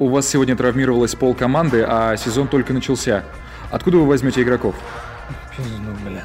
У 0.00 0.08
вас 0.08 0.26
сегодня 0.26 0.56
травмировалась 0.56 1.14
пол 1.14 1.34
команды, 1.34 1.84
а 1.86 2.16
сезон 2.16 2.48
только 2.48 2.72
начался. 2.72 3.22
Откуда 3.70 3.98
вы 3.98 4.06
возьмете 4.06 4.40
игроков? 4.40 4.74
Из 5.58 5.70
дубля. 5.72 6.24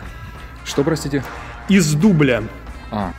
Что, 0.63 0.85
простите? 0.85 1.25
Из 1.67 1.93
дубля. 1.93 2.45
А, 2.89 3.11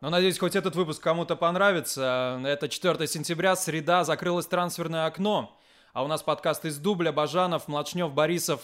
Ну, 0.00 0.10
надеюсь, 0.10 0.40
хоть 0.40 0.56
этот 0.56 0.74
выпуск 0.74 1.00
кому-то 1.00 1.36
понравится. 1.36 2.40
Это 2.44 2.68
4 2.68 3.06
сентября, 3.06 3.54
среда, 3.54 4.02
закрылось 4.02 4.48
трансферное 4.48 5.06
окно. 5.06 5.56
А 5.92 6.02
у 6.02 6.08
нас 6.08 6.20
подкаст 6.24 6.64
из 6.64 6.78
дубля, 6.78 7.12
Бажанов, 7.12 7.68
Млачнев, 7.68 8.12
Борисов. 8.12 8.62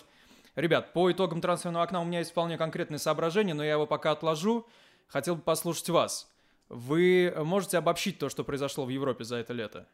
Ребят, 0.57 0.93
по 0.93 1.09
итогам 1.13 1.41
трансферного 1.41 1.85
окна 1.85 2.01
у 2.01 2.05
меня 2.05 2.19
есть 2.19 2.33
вполне 2.33 2.59
конкретные 2.59 2.99
соображения, 2.99 3.55
но 3.55 3.63
я 3.63 3.75
его 3.75 3.87
пока 3.87 4.11
отложу. 4.11 4.67
Хотел 5.07 5.37
бы 5.37 5.43
послушать 5.43 5.89
вас. 5.89 6.29
Вы 6.71 7.35
можете 7.37 7.79
обобщить 7.79 8.19
то, 8.19 8.29
что 8.29 8.45
произошло 8.45 8.87
в 8.87 8.91
Европе 8.91 9.25
за 9.25 9.37
это 9.37 9.53
лето? 9.53 9.89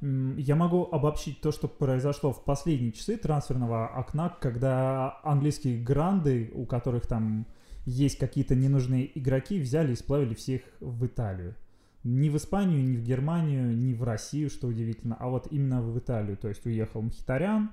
Я 0.00 0.56
могу 0.56 0.88
обобщить 0.90 1.40
то, 1.40 1.52
что 1.52 1.68
произошло 1.68 2.32
в 2.32 2.44
последние 2.44 2.90
часы 2.90 3.16
трансферного 3.16 3.86
окна, 3.86 4.30
когда 4.40 5.20
английские 5.22 5.80
гранды, 5.80 6.50
у 6.54 6.66
которых 6.66 7.06
там 7.06 7.46
есть 7.86 8.18
какие-то 8.18 8.56
ненужные 8.56 9.16
игроки, 9.16 9.60
взяли 9.60 9.92
и 9.92 9.96
сплавили 9.96 10.34
всех 10.34 10.62
в 10.80 11.06
Италию. 11.06 11.54
Ни 12.02 12.30
в 12.30 12.36
Испанию, 12.36 12.82
ни 12.82 12.96
в 12.96 13.02
Германию, 13.02 13.76
ни 13.76 13.94
в 13.94 14.02
Россию, 14.02 14.50
что 14.50 14.68
удивительно, 14.68 15.16
а 15.20 15.28
вот 15.28 15.48
именно 15.52 15.82
в 15.82 15.96
Италию. 15.98 16.36
То 16.36 16.48
есть 16.48 16.66
уехал 16.66 17.02
Мхитарян, 17.02 17.70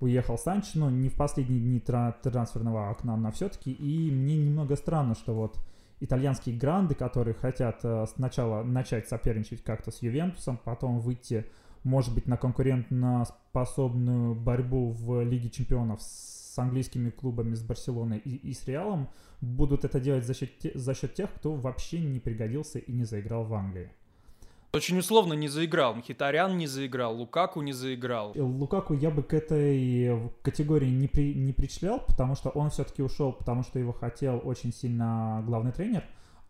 уехал 0.00 0.36
Санч, 0.36 0.74
но 0.74 0.90
не 0.90 1.10
в 1.10 1.14
последние 1.14 1.60
дни 1.60 1.78
тра- 1.78 2.16
трансферного 2.22 2.90
окна, 2.90 3.16
но 3.16 3.30
все-таки. 3.30 3.70
И 3.70 4.10
мне 4.10 4.36
немного 4.36 4.76
странно, 4.76 5.14
что 5.14 5.34
вот 5.34 5.58
итальянские 6.00 6.56
гранды, 6.56 6.94
которые 6.94 7.34
хотят 7.34 7.80
э, 7.82 8.06
сначала 8.14 8.62
начать 8.62 9.08
соперничать 9.08 9.62
как-то 9.62 9.90
с 9.90 10.02
Ювентусом, 10.02 10.58
потом 10.62 11.00
выйти, 11.00 11.46
может 11.84 12.14
быть, 12.14 12.26
на 12.26 12.36
конкурентно-способную 12.36 14.34
борьбу 14.34 14.90
в 14.90 15.22
Лиге 15.22 15.48
Чемпионов 15.48 16.02
с 16.02 16.58
английскими 16.58 17.10
клубами, 17.10 17.54
с 17.54 17.62
Барселоной 17.62 18.18
и, 18.18 18.36
и 18.36 18.52
с 18.52 18.66
Реалом, 18.66 19.08
будут 19.40 19.84
это 19.84 20.00
делать 20.00 20.26
за 20.26 20.34
счет, 20.34 20.50
за 20.74 20.94
счет 20.94 21.14
тех, 21.14 21.32
кто 21.32 21.54
вообще 21.54 22.00
не 22.00 22.20
пригодился 22.20 22.78
и 22.78 22.92
не 22.92 23.04
заиграл 23.04 23.44
в 23.44 23.54
Англии. 23.54 23.90
Очень 24.72 24.98
условно 24.98 25.32
не 25.32 25.48
заиграл. 25.48 25.94
Мхитарян 25.94 26.56
не 26.58 26.66
заиграл, 26.66 27.16
Лукаку 27.16 27.62
не 27.62 27.72
заиграл. 27.72 28.32
Э, 28.34 28.42
Лукаку 28.42 28.94
я 28.94 29.10
бы 29.10 29.22
к 29.22 29.32
этой 29.32 30.30
категории 30.42 30.90
не, 30.90 31.08
при, 31.08 31.34
не 31.34 31.52
причислял, 31.52 32.00
потому 32.00 32.34
что 32.34 32.50
он 32.50 32.70
все-таки 32.70 33.02
ушел, 33.02 33.32
потому 33.32 33.62
что 33.62 33.78
его 33.78 33.92
хотел 33.92 34.40
очень 34.44 34.72
сильно 34.72 35.42
главный 35.46 35.72
тренер 35.72 36.04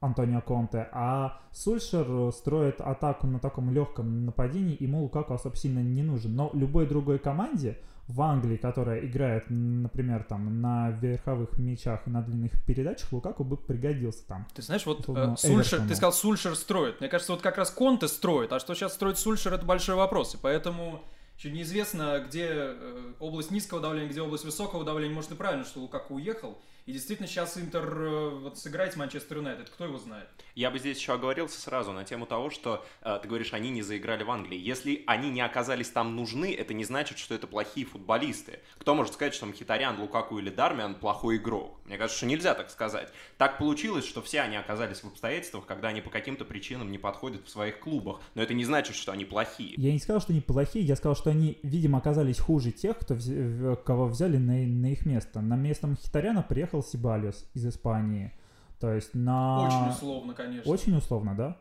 Антонио 0.06 0.40
Конте, 0.40 0.88
а 0.92 1.40
Сульшер 1.52 2.32
строит 2.32 2.80
атаку 2.80 3.26
на 3.26 3.38
таком 3.38 3.72
легком 3.72 4.24
нападении, 4.24 4.76
ему 4.80 5.02
Лукаку 5.02 5.34
особо 5.34 5.56
сильно 5.56 5.80
не 5.80 6.02
нужен. 6.02 6.34
Но 6.34 6.50
любой 6.54 6.86
другой 6.86 7.18
команде 7.18 7.78
в 8.08 8.22
Англии, 8.22 8.56
которая 8.56 9.04
играет, 9.04 9.46
например, 9.48 10.24
там 10.24 10.60
на 10.60 10.90
верховых 10.90 11.58
мячах 11.58 12.06
и 12.06 12.10
на 12.10 12.22
длинных 12.22 12.52
передачах, 12.64 13.12
Лукаку 13.12 13.42
бы 13.42 13.56
пригодился 13.56 14.24
там. 14.26 14.46
Ты 14.54 14.62
знаешь, 14.62 14.86
вот 14.86 15.00
Условно, 15.00 15.34
э, 15.34 15.36
Сульшер, 15.36 15.56
Эвертону. 15.56 15.88
ты 15.88 15.96
сказал, 15.96 16.12
Сульшер 16.12 16.54
строит. 16.54 17.00
Мне 17.00 17.08
кажется, 17.08 17.32
вот 17.32 17.42
как 17.42 17.58
раз 17.58 17.70
Конте 17.70 18.06
строит, 18.06 18.52
а 18.52 18.60
что 18.60 18.74
сейчас 18.74 18.94
строит 18.94 19.18
Сульшер, 19.18 19.54
это 19.54 19.66
большой 19.66 19.96
вопрос. 19.96 20.34
И 20.36 20.38
поэтому 20.40 21.02
еще 21.36 21.50
неизвестно, 21.50 22.24
где 22.26 22.46
э, 22.48 23.12
область 23.18 23.50
низкого 23.50 23.80
давления, 23.80 24.08
где 24.08 24.22
область 24.22 24.44
высокого 24.44 24.84
давления. 24.84 25.14
Может, 25.14 25.32
и 25.32 25.34
правильно, 25.34 25.64
что 25.64 25.80
Лукаку 25.80 26.14
уехал. 26.14 26.56
И 26.86 26.92
действительно, 26.92 27.26
сейчас 27.26 27.58
Интер 27.58 27.84
э, 27.84 28.28
вот 28.42 28.58
сыграет 28.58 28.92
с 28.92 28.96
Манчестер 28.96 29.38
Юнайтед. 29.38 29.70
Кто 29.70 29.84
его 29.86 29.98
знает? 29.98 30.28
Я 30.54 30.70
бы 30.70 30.78
здесь 30.78 30.98
еще 30.98 31.14
оговорился 31.14 31.60
сразу 31.60 31.90
на 31.90 32.04
тему 32.04 32.26
того, 32.26 32.48
что 32.48 32.86
э, 33.02 33.18
ты 33.20 33.26
говоришь, 33.26 33.52
они 33.52 33.70
не 33.70 33.82
заиграли 33.82 34.22
в 34.22 34.30
Англии. 34.30 34.56
Если 34.56 35.02
они 35.08 35.30
не 35.30 35.40
оказались 35.40 35.90
там 35.90 36.14
нужны, 36.14 36.54
это 36.54 36.74
не 36.74 36.84
значит, 36.84 37.18
что 37.18 37.34
это 37.34 37.48
плохие 37.48 37.84
футболисты. 37.84 38.60
Кто 38.78 38.94
может 38.94 39.14
сказать, 39.14 39.34
что 39.34 39.46
Мхитарян, 39.46 40.00
Лукаку 40.00 40.38
или 40.38 40.48
Дармиан 40.48 40.94
плохой 40.94 41.38
игрок? 41.38 41.80
Мне 41.86 41.98
кажется, 41.98 42.18
что 42.18 42.26
нельзя 42.26 42.54
так 42.54 42.70
сказать. 42.70 43.12
Так 43.36 43.58
получилось, 43.58 44.06
что 44.06 44.22
все 44.22 44.42
они 44.42 44.56
оказались 44.56 45.00
в 45.00 45.06
обстоятельствах, 45.06 45.66
когда 45.66 45.88
они 45.88 46.00
по 46.02 46.10
каким-то 46.10 46.44
причинам 46.44 46.92
не 46.92 46.98
подходят 46.98 47.44
в 47.44 47.50
своих 47.50 47.80
клубах. 47.80 48.20
Но 48.36 48.42
это 48.42 48.54
не 48.54 48.64
значит, 48.64 48.94
что 48.94 49.10
они 49.10 49.24
плохие. 49.24 49.74
Я 49.76 49.92
не 49.92 49.98
сказал, 49.98 50.20
что 50.20 50.32
они 50.32 50.40
плохие, 50.40 50.84
я 50.84 50.94
сказал, 50.94 51.16
что 51.16 51.30
они, 51.30 51.58
видимо, 51.64 51.98
оказались 51.98 52.38
хуже 52.38 52.70
тех, 52.70 52.96
кто 52.96 53.14
вз- 53.14 53.74
кого 53.82 54.06
взяли 54.06 54.36
на, 54.36 54.52
на 54.52 54.92
их 54.92 55.04
место. 55.04 55.40
На 55.40 55.56
место 55.56 55.88
Мхитаряна 55.88 56.42
приехал 56.42 56.75
Сибалиос 56.82 57.48
из 57.54 57.66
Испании. 57.66 58.32
То 58.80 58.92
есть 58.92 59.14
на... 59.14 59.66
Очень 59.66 59.90
условно, 59.90 60.34
конечно. 60.34 60.70
Очень 60.70 60.96
условно, 60.96 61.34
да? 61.36 61.56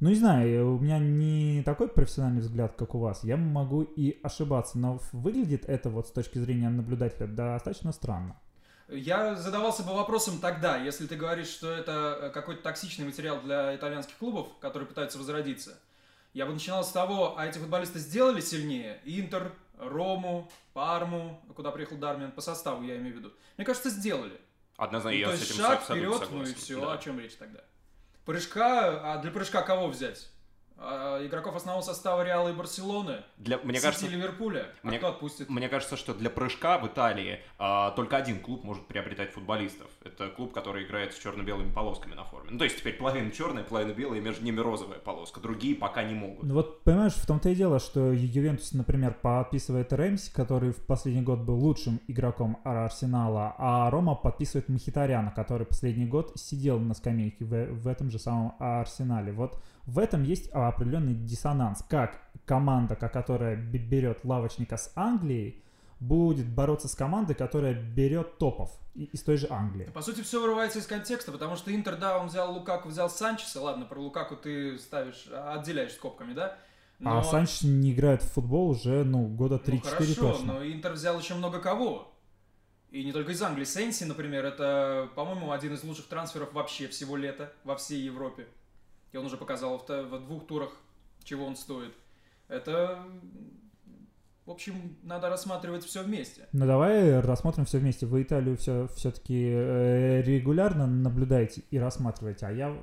Ну, 0.00 0.10
не 0.10 0.16
знаю, 0.16 0.76
у 0.76 0.78
меня 0.78 0.98
не 0.98 1.62
такой 1.62 1.88
профессиональный 1.88 2.40
взгляд, 2.40 2.74
как 2.76 2.94
у 2.94 2.98
вас. 2.98 3.24
Я 3.24 3.36
могу 3.36 3.82
и 3.82 4.20
ошибаться, 4.22 4.78
но 4.78 5.00
выглядит 5.12 5.64
это 5.66 5.88
вот 5.88 6.08
с 6.08 6.10
точки 6.10 6.38
зрения 6.38 6.68
наблюдателя 6.68 7.26
достаточно 7.26 7.92
странно. 7.92 8.36
Я 8.88 9.34
задавался 9.36 9.82
бы 9.82 9.94
вопросом 9.94 10.40
тогда, 10.40 10.76
если 10.76 11.06
ты 11.06 11.16
говоришь, 11.16 11.48
что 11.48 11.72
это 11.72 12.18
э, 12.20 12.30
какой-то 12.30 12.62
токсичный 12.62 13.06
материал 13.06 13.40
для 13.40 13.74
итальянских 13.74 14.18
клубов, 14.18 14.48
которые 14.60 14.86
пытаются 14.86 15.16
возродиться. 15.16 15.78
Я 16.34 16.44
бы 16.44 16.52
начинал 16.52 16.84
с 16.84 16.90
того, 16.90 17.38
а 17.38 17.46
эти 17.46 17.58
футболисты 17.58 17.98
сделали 17.98 18.40
сильнее? 18.40 19.00
Интер, 19.04 19.52
Рому, 19.78 20.50
Парму, 20.72 21.40
куда 21.54 21.70
приехал 21.70 21.96
Дармин, 21.96 22.32
по 22.32 22.40
составу 22.40 22.82
я 22.82 22.96
имею 22.96 23.14
в 23.14 23.18
виду. 23.18 23.32
Мне 23.56 23.64
кажется, 23.66 23.90
сделали. 23.90 24.40
Однозначно, 24.76 25.16
Ну, 25.16 25.20
я 25.20 25.30
то 25.30 25.36
с 25.36 25.42
этим 25.50 25.54
шаг 25.56 25.82
вперед, 25.82 26.02
ну 26.04 26.16
и 26.16 26.46
согласен. 26.46 26.54
все. 26.54 26.80
Да. 26.80 26.92
О 26.92 26.98
чем 26.98 27.20
речь 27.20 27.34
тогда? 27.36 27.60
Прыжка, 28.24 29.12
а 29.14 29.18
для 29.18 29.30
прыжка 29.30 29.62
кого 29.62 29.88
взять? 29.88 30.30
А, 30.76 31.24
игроков 31.24 31.54
основного 31.56 31.82
состава 31.84 32.22
Реала 32.24 32.48
и 32.48 32.52
Барселоны? 32.52 33.22
Для, 33.38 33.58
мне 33.58 33.74
Сити 33.74 33.82
кажется, 33.84 34.06
Ливерпуля? 34.08 34.66
А 34.82 34.86
мне- 34.88 34.98
кто 34.98 35.08
отпустит? 35.08 35.48
Мне 35.48 35.68
кажется, 35.68 35.96
что 35.96 36.14
для 36.14 36.30
прыжка 36.30 36.78
в 36.78 36.86
Италии 36.86 37.38
а, 37.58 37.92
только 37.92 38.16
один 38.16 38.40
клуб 38.40 38.64
может 38.64 38.86
приобретать 38.86 39.30
футболистов. 39.32 39.88
Это 40.04 40.28
клуб, 40.28 40.52
который 40.52 40.84
играет 40.84 41.14
с 41.14 41.18
черно-белыми 41.18 41.72
полосками 41.72 42.14
на 42.14 42.24
форме. 42.24 42.50
Ну, 42.50 42.58
то 42.58 42.64
есть 42.64 42.78
теперь 42.78 42.94
половина 42.96 43.30
черная, 43.30 43.62
половина 43.62 43.92
белая, 43.94 44.18
и 44.18 44.22
между 44.22 44.44
ними 44.44 44.58
розовая 44.60 44.98
полоска. 44.98 45.40
Другие 45.40 45.76
пока 45.76 46.02
не 46.02 46.14
могут. 46.14 46.42
Ну 46.42 46.54
вот, 46.54 46.82
понимаешь, 46.82 47.14
в 47.14 47.24
том-то 47.26 47.48
и 47.50 47.54
дело, 47.54 47.78
что 47.78 48.12
Ювентус, 48.12 48.72
например, 48.72 49.14
подписывает 49.22 49.92
Рэмси, 49.92 50.32
который 50.32 50.72
в 50.72 50.84
последний 50.86 51.22
год 51.22 51.38
был 51.40 51.56
лучшим 51.56 52.00
игроком 52.08 52.58
Ар- 52.64 52.84
Арсенала, 52.84 53.54
а 53.58 53.90
Рома 53.90 54.14
подписывает 54.16 54.68
Мхитаряна, 54.68 55.30
который 55.30 55.66
последний 55.66 56.06
год 56.06 56.32
сидел 56.34 56.78
на 56.80 56.94
скамейке 56.94 57.44
в, 57.44 57.66
в 57.74 57.88
этом 57.88 58.10
же 58.10 58.18
самом 58.18 58.54
Арсенале. 58.58 59.32
Вот 59.32 59.60
в 59.86 59.98
этом 59.98 60.22
есть 60.22 60.50
определенный 60.52 61.14
диссонанс. 61.14 61.84
Как 61.88 62.20
команда, 62.46 62.96
которая 62.96 63.56
берет 63.56 64.24
лавочника 64.24 64.76
с 64.76 64.92
Англии, 64.94 65.62
будет 66.00 66.48
бороться 66.48 66.88
с 66.88 66.94
командой, 66.94 67.34
которая 67.34 67.74
берет 67.74 68.38
топов 68.38 68.70
из 68.94 69.22
той 69.22 69.36
же 69.36 69.48
Англии. 69.50 69.90
По 69.92 70.02
сути, 70.02 70.22
все 70.22 70.40
вырывается 70.40 70.78
из 70.78 70.86
контекста, 70.86 71.32
потому 71.32 71.56
что 71.56 71.74
Интер, 71.74 71.96
да, 71.96 72.18
он 72.18 72.28
взял 72.28 72.52
Лукаку, 72.52 72.88
взял 72.88 73.10
Санчеса, 73.10 73.60
ладно, 73.60 73.84
про 73.86 73.98
Лукаку 73.98 74.36
ты 74.36 74.78
ставишь, 74.78 75.26
отделяешь 75.26 75.92
скобками, 75.92 76.34
да? 76.34 76.56
А 77.04 77.22
Санч 77.22 77.62
не 77.62 77.92
играет 77.92 78.22
в 78.22 78.32
футбол 78.32 78.70
уже, 78.70 79.04
ну, 79.04 79.26
года 79.26 79.60
ну, 79.66 79.72
3-4 79.74 79.80
хорошо, 79.82 80.32
точно. 80.32 80.54
но 80.54 80.64
Интер 80.64 80.92
взял 80.92 81.18
еще 81.18 81.34
много 81.34 81.58
кого. 81.58 82.10
И 82.90 83.04
не 83.04 83.12
только 83.12 83.32
из 83.32 83.42
Англии. 83.42 83.64
Сенси, 83.64 84.04
например, 84.04 84.44
это, 84.44 85.08
по-моему, 85.16 85.50
один 85.50 85.74
из 85.74 85.82
лучших 85.82 86.06
трансферов 86.06 86.52
вообще 86.52 86.86
всего 86.86 87.16
лета 87.16 87.52
во 87.64 87.74
всей 87.74 88.00
Европе. 88.00 88.46
И 89.14 89.16
он 89.16 89.26
уже 89.26 89.36
показал 89.36 89.78
в, 89.78 89.88
в 89.88 90.24
двух 90.26 90.44
турах, 90.44 90.70
чего 91.22 91.46
он 91.46 91.54
стоит. 91.54 91.94
Это, 92.48 92.98
в 94.44 94.50
общем, 94.50 94.96
надо 95.04 95.28
рассматривать 95.28 95.84
все 95.84 96.02
вместе. 96.02 96.48
Ну 96.52 96.66
давай 96.66 97.20
рассмотрим 97.20 97.64
все 97.64 97.78
вместе. 97.78 98.06
Вы 98.06 98.22
Италию 98.24 98.56
все 98.56 98.88
все-таки 98.96 99.50
регулярно 99.50 100.88
наблюдаете 100.88 101.62
и 101.70 101.78
рассматриваете, 101.78 102.46
а 102.46 102.50
я 102.50 102.76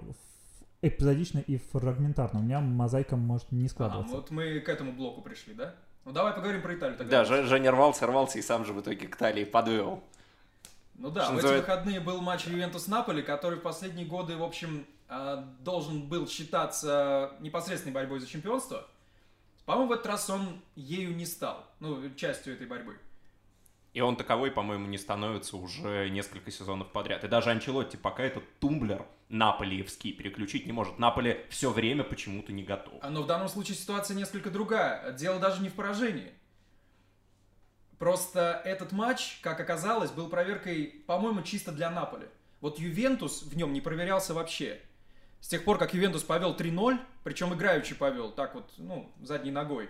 эпизодично 0.82 1.40
и 1.40 1.58
фрагментарно. 1.58 2.40
У 2.40 2.44
меня 2.44 2.62
мозаика 2.62 3.18
может 3.18 3.52
не 3.52 3.66
А, 3.66 3.70
складываться. 3.70 4.16
вот 4.16 4.32
мы 4.32 4.62
к 4.62 4.70
этому 4.70 4.94
блоку 4.94 5.22
пришли, 5.22 5.54
да? 5.54 5.76
Ну 6.06 6.14
давай 6.14 6.34
поговорим 6.34 6.62
про 6.62 6.74
Италию 6.76 6.98
тогда. 6.98 7.20
Да, 7.20 7.26
Же- 7.26 7.44
Женя 7.44 7.72
рвался, 7.72 8.08
рвался 8.08 8.40
и 8.40 8.42
сам 8.42 8.64
же 8.64 8.72
в 8.72 8.80
итоге 8.80 9.06
к 9.10 9.16
Италии 9.18 9.44
подвел. 9.44 10.02
Ну 10.96 11.12
да, 11.12 11.26
Что 11.26 11.34
в 11.34 11.38
эти 11.40 11.58
выходные 11.58 12.00
был 12.00 12.22
матч 12.22 12.46
Ювентус-Наполи, 12.48 13.22
который 13.22 13.60
в 13.60 13.64
последние 13.64 14.06
годы, 14.06 14.38
в 14.38 14.44
общем, 14.44 14.86
а, 15.01 15.01
должен 15.60 16.08
был 16.08 16.28
считаться 16.28 17.36
непосредственной 17.40 17.94
борьбой 17.94 18.20
за 18.20 18.28
чемпионство. 18.28 18.88
По-моему, 19.66 19.90
в 19.90 19.94
этот 19.94 20.08
раз 20.08 20.30
он 20.30 20.62
ею 20.76 21.16
не 21.16 21.26
стал, 21.26 21.66
ну, 21.80 22.14
частью 22.16 22.54
этой 22.54 22.68
борьбы. 22.68 22.98
И 23.94 24.00
он 24.00 24.16
таковой, 24.16 24.52
по-моему, 24.52 24.88
не 24.88 24.98
становится 24.98 25.58
уже 25.58 26.10
несколько 26.10 26.50
сезонов 26.50 26.92
подряд. 26.92 27.26
И 27.26 27.28
даже 27.28 27.52
Анчелотти 27.52 27.98
пока 27.98 28.24
этот 28.24 28.44
тумблер 28.60 29.06
наполиевский 29.28 30.14
переключить 30.14 30.66
не 30.66 30.72
может. 30.72 30.98
Наполе 30.98 31.46
все 31.50 31.72
время 31.72 32.04
почему-то 32.04 32.54
не 32.54 32.64
готов. 32.64 32.94
А, 33.02 33.10
Но 33.10 33.24
в 33.24 33.28
данном 33.28 33.50
случае 33.50 33.76
ситуация 33.76 34.16
несколько 34.16 34.50
другая. 34.50 35.12
Дело 35.12 35.40
даже 35.40 35.62
не 35.62 35.68
в 35.68 35.74
поражении. 35.74 36.32
Просто 38.00 38.62
этот 38.64 38.94
матч, 38.94 39.40
как 39.42 39.60
оказалось, 39.60 40.12
был 40.12 40.30
проверкой, 40.30 41.04
по-моему, 41.06 41.44
чисто 41.44 41.72
для 41.72 41.90
Наполи. 41.90 42.28
Вот 42.62 42.80
Ювентус 42.80 43.44
в 43.44 43.58
нем 43.58 43.74
не 43.74 43.82
проверялся 43.82 44.34
вообще. 44.34 44.80
С 45.42 45.48
тех 45.48 45.66
пор, 45.66 45.78
как 45.78 45.94
Ювентус 45.94 46.24
повел 46.24 46.56
3-0, 46.56 47.00
причем 47.24 47.54
играючи 47.54 47.96
повел, 47.96 48.32
так 48.32 48.56
вот, 48.56 48.72
ну, 48.78 49.12
задней 49.22 49.52
ногой, 49.52 49.90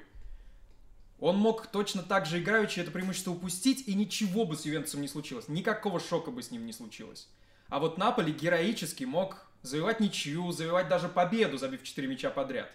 он 1.20 1.38
мог 1.38 1.68
точно 1.68 2.02
так 2.02 2.26
же 2.26 2.40
играючи 2.40 2.80
это 2.80 2.90
преимущество 2.90 3.32
упустить, 3.32 3.88
и 3.88 3.94
ничего 3.94 4.46
бы 4.46 4.56
с 4.56 4.66
Ювентусом 4.66 5.02
не 5.02 5.08
случилось. 5.08 5.48
Никакого 5.48 6.00
шока 6.00 6.32
бы 6.32 6.42
с 6.42 6.50
ним 6.50 6.66
не 6.66 6.74
случилось. 6.74 7.30
А 7.70 7.80
вот 7.80 7.98
Наполи 7.98 8.34
героически 8.34 9.04
мог 9.04 9.46
завоевать 9.62 10.00
ничью, 10.00 10.52
завоевать 10.52 10.88
даже 10.90 11.10
победу, 11.10 11.58
забив 11.58 11.84
4 11.84 12.08
мяча 12.08 12.32
подряд. 12.32 12.72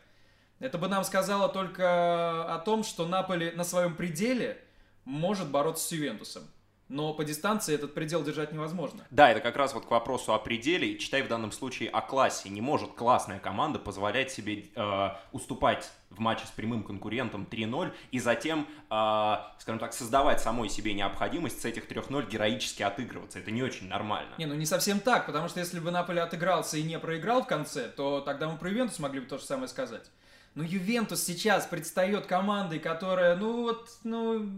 Это 0.60 0.78
бы 0.78 0.86
нам 0.88 1.02
сказало 1.04 1.48
только 1.48 2.54
о 2.54 2.58
том, 2.60 2.84
что 2.84 3.06
Наполи 3.06 3.50
на 3.50 3.64
своем 3.64 3.96
пределе 3.96 4.62
может 5.04 5.50
бороться 5.50 5.88
с 5.88 5.92
Ювентусом. 5.92 6.44
Но 6.88 7.12
по 7.12 7.24
дистанции 7.24 7.74
этот 7.74 7.94
предел 7.94 8.22
держать 8.22 8.52
невозможно. 8.52 9.04
Да, 9.10 9.30
это 9.30 9.40
как 9.40 9.56
раз 9.56 9.74
вот 9.74 9.86
к 9.86 9.90
вопросу 9.90 10.34
о 10.34 10.38
пределе, 10.38 10.98
читай 10.98 11.22
в 11.22 11.28
данном 11.28 11.50
случае 11.50 11.88
о 11.90 12.00
классе. 12.00 12.48
Не 12.48 12.60
может 12.60 12.92
классная 12.92 13.40
команда 13.40 13.80
позволять 13.80 14.30
себе 14.30 14.66
э, 14.74 15.08
уступать 15.32 15.90
в 16.10 16.20
матче 16.20 16.46
с 16.46 16.50
прямым 16.50 16.84
конкурентом 16.84 17.46
3-0 17.50 17.92
и 18.12 18.20
затем, 18.20 18.68
э, 18.88 19.36
скажем 19.58 19.80
так, 19.80 19.94
создавать 19.94 20.40
самой 20.40 20.68
себе 20.68 20.94
необходимость 20.94 21.60
с 21.60 21.64
этих 21.64 21.88
3-0 21.88 22.28
героически 22.28 22.84
отыгрываться. 22.84 23.40
Это 23.40 23.50
не 23.50 23.64
очень 23.64 23.88
нормально. 23.88 24.32
Не, 24.38 24.46
ну 24.46 24.54
не 24.54 24.66
совсем 24.66 25.00
так, 25.00 25.26
потому 25.26 25.48
что 25.48 25.58
если 25.58 25.80
бы 25.80 25.90
Наполе 25.90 26.22
отыгрался 26.22 26.76
и 26.76 26.84
не 26.84 27.00
проиграл 27.00 27.42
в 27.42 27.48
конце, 27.48 27.88
то 27.88 28.20
тогда 28.20 28.48
мы 28.48 28.58
про 28.58 28.70
Ювентус 28.70 29.00
могли 29.00 29.20
бы 29.20 29.26
то 29.26 29.38
же 29.38 29.44
самое 29.44 29.66
сказать. 29.66 30.08
Но 30.54 30.62
Ювентус 30.62 31.22
сейчас 31.22 31.66
предстает 31.66 32.26
командой, 32.26 32.78
которая, 32.78 33.34
ну 33.36 33.62
вот, 33.62 33.90
ну, 34.04 34.48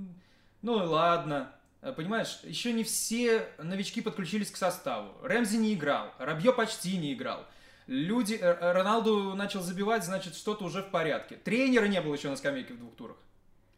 ну 0.62 0.74
ладно, 0.74 1.50
понимаешь, 1.92 2.40
еще 2.44 2.72
не 2.72 2.84
все 2.84 3.48
новички 3.58 4.00
подключились 4.00 4.50
к 4.50 4.56
составу. 4.56 5.12
Рэмзи 5.22 5.56
не 5.56 5.74
играл, 5.74 6.12
Рабье 6.18 6.52
почти 6.52 6.96
не 6.96 7.12
играл. 7.14 7.46
Люди, 7.86 8.34
э, 8.34 8.38
э, 8.38 8.72
Роналду 8.72 9.34
начал 9.34 9.62
забивать, 9.62 10.04
значит, 10.04 10.34
что-то 10.34 10.64
уже 10.64 10.82
в 10.82 10.90
порядке. 10.90 11.36
Тренера 11.36 11.86
не 11.86 12.00
было 12.02 12.14
еще 12.14 12.28
на 12.28 12.36
скамейке 12.36 12.74
в 12.74 12.78
двух 12.78 12.94
турах. 12.96 13.16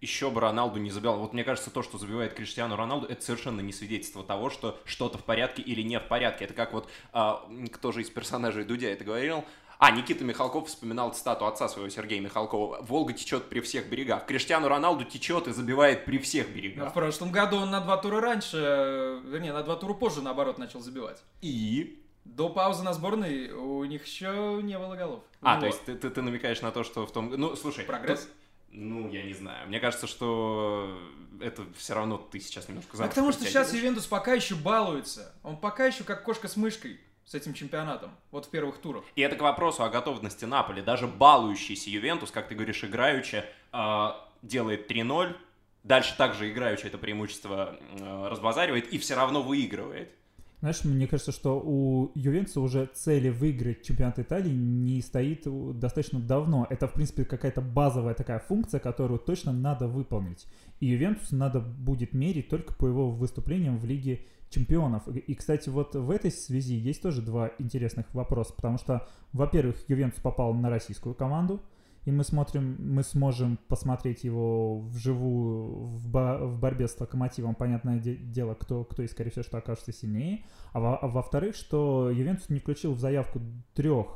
Еще 0.01 0.31
бы 0.31 0.41
Роналду 0.41 0.81
не 0.81 0.91
забивал. 0.91 1.19
Вот 1.19 1.35
мне 1.35 1.45
кажется, 1.45 1.71
то, 1.71 1.83
что 1.83 1.99
забивает 1.99 2.33
Криштиану 2.33 2.75
Роналду, 2.75 3.07
это 3.07 3.23
совершенно 3.23 3.61
не 3.61 3.73
свидетельство 3.73 4.25
того, 4.25 4.49
что 4.49 4.81
что-то 4.87 5.19
в 5.19 5.25
порядке 5.25 5.61
или 5.61 5.83
не 5.83 6.01
в 6.01 6.09
порядке. 6.09 6.47
Это 6.47 6.55
как 6.55 6.73
вот, 6.73 6.89
а, 7.13 7.47
кто 7.71 7.93
же 7.93 8.01
из 8.01 8.09
персонажей 8.09 8.65
Дудя 8.65 8.89
это 8.89 9.05
говорил, 9.05 9.45
а, 9.81 9.93
Никита 9.93 10.25
Михалков 10.25 10.69
вспоминал 10.69 11.15
цитату 11.15 11.47
отца 11.47 11.67
своего 11.67 11.89
Сергея 11.89 12.21
Михалкова. 12.21 12.83
«Волга 12.83 13.15
течет 13.15 13.49
при 13.49 13.61
всех 13.61 13.89
берегах». 13.89 14.27
Криштиану 14.27 14.69
Роналду 14.69 15.07
течет 15.07 15.49
и 15.49 15.53
забивает 15.53 16.05
при 16.05 16.19
всех 16.19 16.51
берегах. 16.51 16.91
В 16.91 16.93
прошлом 16.93 17.33
году 17.33 17.57
он 17.57 17.71
на 17.71 17.81
два 17.81 17.97
тура 17.97 18.21
раньше, 18.21 19.23
вернее, 19.25 19.55
на 19.55 19.63
два 19.63 19.77
тура 19.77 19.95
позже, 19.95 20.21
наоборот, 20.21 20.59
начал 20.59 20.81
забивать. 20.81 21.23
И? 21.41 22.05
До 22.27 22.51
паузы 22.51 22.83
на 22.83 22.93
сборной 22.93 23.53
у 23.53 23.83
них 23.87 24.05
еще 24.05 24.61
не 24.63 24.79
было 24.79 24.97
голов. 24.97 25.23
А, 25.41 25.55
вот. 25.55 25.61
то 25.61 25.67
есть 25.67 25.85
ты, 25.87 25.95
ты, 25.95 26.11
ты 26.11 26.21
намекаешь 26.21 26.61
на 26.61 26.73
то, 26.73 26.85
что 26.85 27.07
в 27.07 27.13
том... 27.13 27.31
Ну, 27.31 27.57
слушай... 27.57 27.87
Прогресс? 27.87 28.21
Тут... 28.21 28.31
Ну, 28.73 29.09
я 29.09 29.23
не 29.23 29.33
знаю. 29.33 29.67
Мне 29.67 29.81
кажется, 29.81 30.07
что 30.07 31.01
это 31.41 31.65
все 31.75 31.95
равно 31.95 32.19
ты 32.19 32.39
сейчас 32.39 32.69
немножко 32.69 33.03
А 33.03 33.09
потому 33.09 33.33
что 33.33 33.47
сейчас 33.47 33.73
Ювентус 33.73 34.07
пока 34.07 34.35
еще 34.35 34.57
балуется. 34.57 35.33
Он 35.43 35.57
пока 35.57 35.87
еще 35.87 36.05
как 36.05 36.23
кошка 36.23 36.49
с 36.49 36.57
мышкой 36.57 37.01
с 37.31 37.35
этим 37.35 37.55
чемпионатом, 37.55 38.11
вот 38.33 38.47
в 38.47 38.51
первых 38.51 38.79
турах. 38.79 39.05
И 39.15 39.21
это 39.21 39.37
к 39.37 39.41
вопросу 39.41 39.85
о 39.85 39.89
готовности 39.89 40.47
Наполи. 40.47 40.83
Даже 40.83 41.07
балующийся 41.07 41.89
Ювентус, 41.89 42.33
как 42.33 42.49
ты 42.49 42.57
говоришь, 42.57 42.83
играючи, 42.83 43.45
э, 43.73 44.09
делает 44.43 44.91
3-0, 44.91 45.37
дальше 45.85 46.17
также 46.17 46.51
играючи 46.51 46.87
это 46.87 46.99
преимущество 46.99 47.79
э, 47.79 48.29
разбазаривает 48.29 48.93
и 48.93 48.99
все 48.99 49.15
равно 49.15 49.43
выигрывает. 49.43 50.11
Знаешь, 50.59 50.85
мне 50.85 51.07
кажется, 51.07 51.31
что 51.31 51.63
у 51.65 52.11
Ювентуса 52.17 52.61
уже 52.61 52.87
цели 52.95 53.29
выиграть 53.29 53.85
чемпионат 53.85 54.19
Италии 54.19 54.51
не 54.51 55.01
стоит 55.01 55.45
достаточно 55.79 56.19
давно. 56.19 56.67
Это, 56.69 56.89
в 56.89 56.95
принципе, 56.95 57.25
какая-то 57.25 57.61
базовая 57.61 58.15
такая 58.15 58.41
функция, 58.41 58.81
которую 58.81 59.21
точно 59.21 59.53
надо 59.53 59.87
выполнить. 59.87 60.49
И 60.81 60.87
Ювентус 60.87 61.31
надо 61.31 61.61
будет 61.61 62.13
мерить 62.13 62.49
только 62.49 62.75
по 62.75 62.89
его 62.89 63.09
выступлениям 63.09 63.79
в 63.79 63.85
Лиге 63.85 64.27
чемпионов. 64.51 65.09
И, 65.09 65.35
кстати, 65.35 65.69
вот 65.69 65.95
в 65.95 66.11
этой 66.11 66.31
связи 66.31 66.75
есть 66.75 67.03
тоже 67.03 67.23
два 67.23 67.53
интересных 67.59 68.13
вопроса, 68.13 68.53
потому 68.55 68.79
что, 68.79 69.07
во-первых, 69.33 69.77
Ювентус 69.89 70.21
попал 70.21 70.53
на 70.53 70.69
российскую 70.69 71.15
команду, 71.15 71.63
и 72.05 72.11
мы 72.11 72.25
смотрим, 72.25 72.77
мы 72.79 73.03
сможем 73.03 73.59
посмотреть 73.69 74.25
его 74.25 74.81
вживую 74.81 75.85
в, 75.87 76.09
бо 76.09 76.39
в 76.47 76.59
борьбе 76.59 76.89
с 76.89 76.99
Локомотивом, 76.99 77.55
понятное 77.55 77.99
де 78.01 78.17
дело, 78.17 78.55
кто, 78.55 78.85
кто 78.85 79.03
и, 79.03 79.09
скорее 79.09 79.31
всего, 79.31 79.45
что 79.45 79.59
окажется 79.59 79.93
сильнее. 79.93 80.45
А, 80.73 80.81
во 80.81 80.97
а 80.97 81.07
во-вторых, 81.09 81.55
что 81.55 82.11
Ювентус 82.11 82.49
не 82.49 82.59
включил 82.59 82.95
в 82.95 82.99
заявку 82.99 83.41
трех 83.75 84.07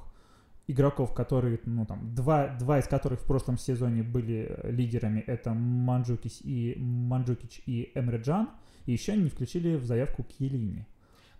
игроков, 0.67 1.13
которые, 1.13 1.61
ну 1.67 1.85
там, 1.85 2.15
два, 2.15 2.49
два 2.49 2.79
из 2.79 2.89
которых 2.89 3.21
в 3.21 3.27
прошлом 3.27 3.59
сезоне 3.59 4.03
были 4.03 4.59
лидерами, 4.65 5.21
это 5.21 5.53
Манджукич 5.53 6.41
и, 6.41 6.77
Манджукич 6.79 7.63
и 7.67 7.93
Эмре 7.95 8.19
Джан, 8.19 8.49
и 8.87 8.93
еще 8.93 9.13
они 9.13 9.25
не 9.25 9.31
включили 9.31 9.77
в 9.77 9.85
заявку 9.85 10.25
Киелини. 10.25 10.87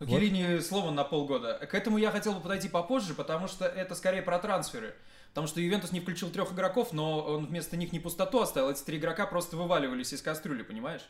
Ну, 0.01 0.07
вот. 0.07 0.19
Киелини 0.21 0.61
слово 0.61 0.91
на 0.91 1.05
полгода. 1.05 1.67
К 1.71 1.75
этому 1.75 1.99
я 1.99 2.11
хотел 2.11 2.35
бы 2.35 2.41
подойти 2.41 2.69
попозже, 2.69 3.15
потому 3.15 3.49
что 3.49 3.65
это 3.65 3.95
скорее 3.95 4.23
про 4.23 4.39
трансферы. 4.39 4.95
Потому 5.31 5.47
что 5.49 5.61
Ювентус 5.61 5.93
не 5.93 6.01
включил 6.01 6.31
трех 6.31 6.53
игроков, 6.53 6.93
но 6.93 7.21
он 7.21 7.47
вместо 7.47 7.77
них 7.77 7.93
не 7.93 7.99
пустоту 7.99 8.41
оставил. 8.41 8.71
Эти 8.71 8.83
три 8.83 8.99
игрока 8.99 9.27
просто 9.27 9.57
вываливались 9.57 10.13
из 10.13 10.23
кастрюли, 10.23 10.63
понимаешь? 10.63 11.03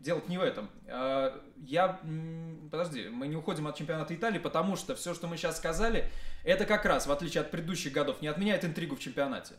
Дело 0.00 0.22
не 0.28 0.38
в 0.38 0.42
этом. 0.42 0.70
А, 0.86 1.40
я... 1.56 2.00
Подожди, 2.70 3.08
мы 3.08 3.26
не 3.26 3.36
уходим 3.36 3.66
от 3.66 3.76
чемпионата 3.76 4.14
Италии, 4.14 4.38
потому 4.38 4.76
что 4.76 4.94
все, 4.94 5.14
что 5.14 5.28
мы 5.28 5.36
сейчас 5.36 5.56
сказали, 5.56 6.10
это 6.44 6.66
как 6.66 6.84
раз, 6.84 7.06
в 7.06 7.12
отличие 7.12 7.42
от 7.42 7.50
предыдущих 7.50 7.92
годов, 7.92 8.20
не 8.20 8.28
отменяет 8.28 8.64
интригу 8.64 8.96
в 8.96 9.00
чемпионате. 9.00 9.54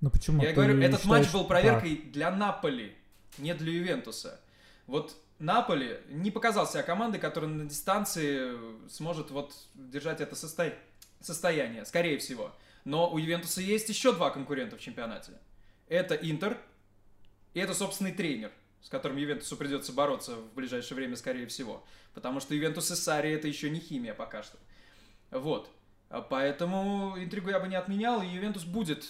Ну 0.00 0.10
почему? 0.10 0.42
Я 0.42 0.50
Ты 0.50 0.54
говорю, 0.54 0.80
этот 0.80 1.00
считаешь... 1.00 1.24
матч 1.24 1.32
был 1.32 1.44
проверкой 1.44 2.02
да. 2.04 2.12
для 2.12 2.30
Наполи, 2.30 2.94
не 3.38 3.54
для 3.54 3.72
Ювентуса. 3.72 4.40
Вот 4.86 5.16
Наполи 5.38 6.00
не 6.08 6.30
показал 6.30 6.66
себя 6.66 6.82
командой, 6.82 7.18
которая 7.18 7.50
на 7.50 7.66
дистанции 7.66 8.56
сможет 8.88 9.30
вот 9.30 9.54
держать 9.74 10.20
это 10.20 10.34
состо... 10.34 10.72
состояние, 11.20 11.84
скорее 11.84 12.18
всего. 12.18 12.54
Но 12.84 13.10
у 13.10 13.18
Ювентуса 13.18 13.60
есть 13.60 13.88
еще 13.88 14.12
два 14.12 14.30
конкурента 14.30 14.76
в 14.76 14.80
чемпионате. 14.80 15.32
Это 15.88 16.14
Интер 16.14 16.58
и 17.56 17.58
это 17.58 17.72
собственный 17.72 18.12
тренер, 18.12 18.52
с 18.82 18.90
которым 18.90 19.16
Ювентусу 19.16 19.56
придется 19.56 19.90
бороться 19.90 20.36
в 20.36 20.52
ближайшее 20.52 20.94
время, 20.94 21.16
скорее 21.16 21.46
всего. 21.46 21.82
Потому 22.12 22.38
что 22.38 22.54
Ювентус 22.54 22.90
и 22.90 22.94
Сари 22.94 23.32
это 23.32 23.48
еще 23.48 23.70
не 23.70 23.80
химия 23.80 24.12
пока 24.12 24.42
что. 24.42 24.58
Вот. 25.30 25.70
Поэтому 26.28 27.14
интригу 27.16 27.48
я 27.48 27.58
бы 27.58 27.66
не 27.66 27.76
отменял, 27.76 28.20
и 28.20 28.26
Ювентус 28.26 28.64
будет 28.64 29.06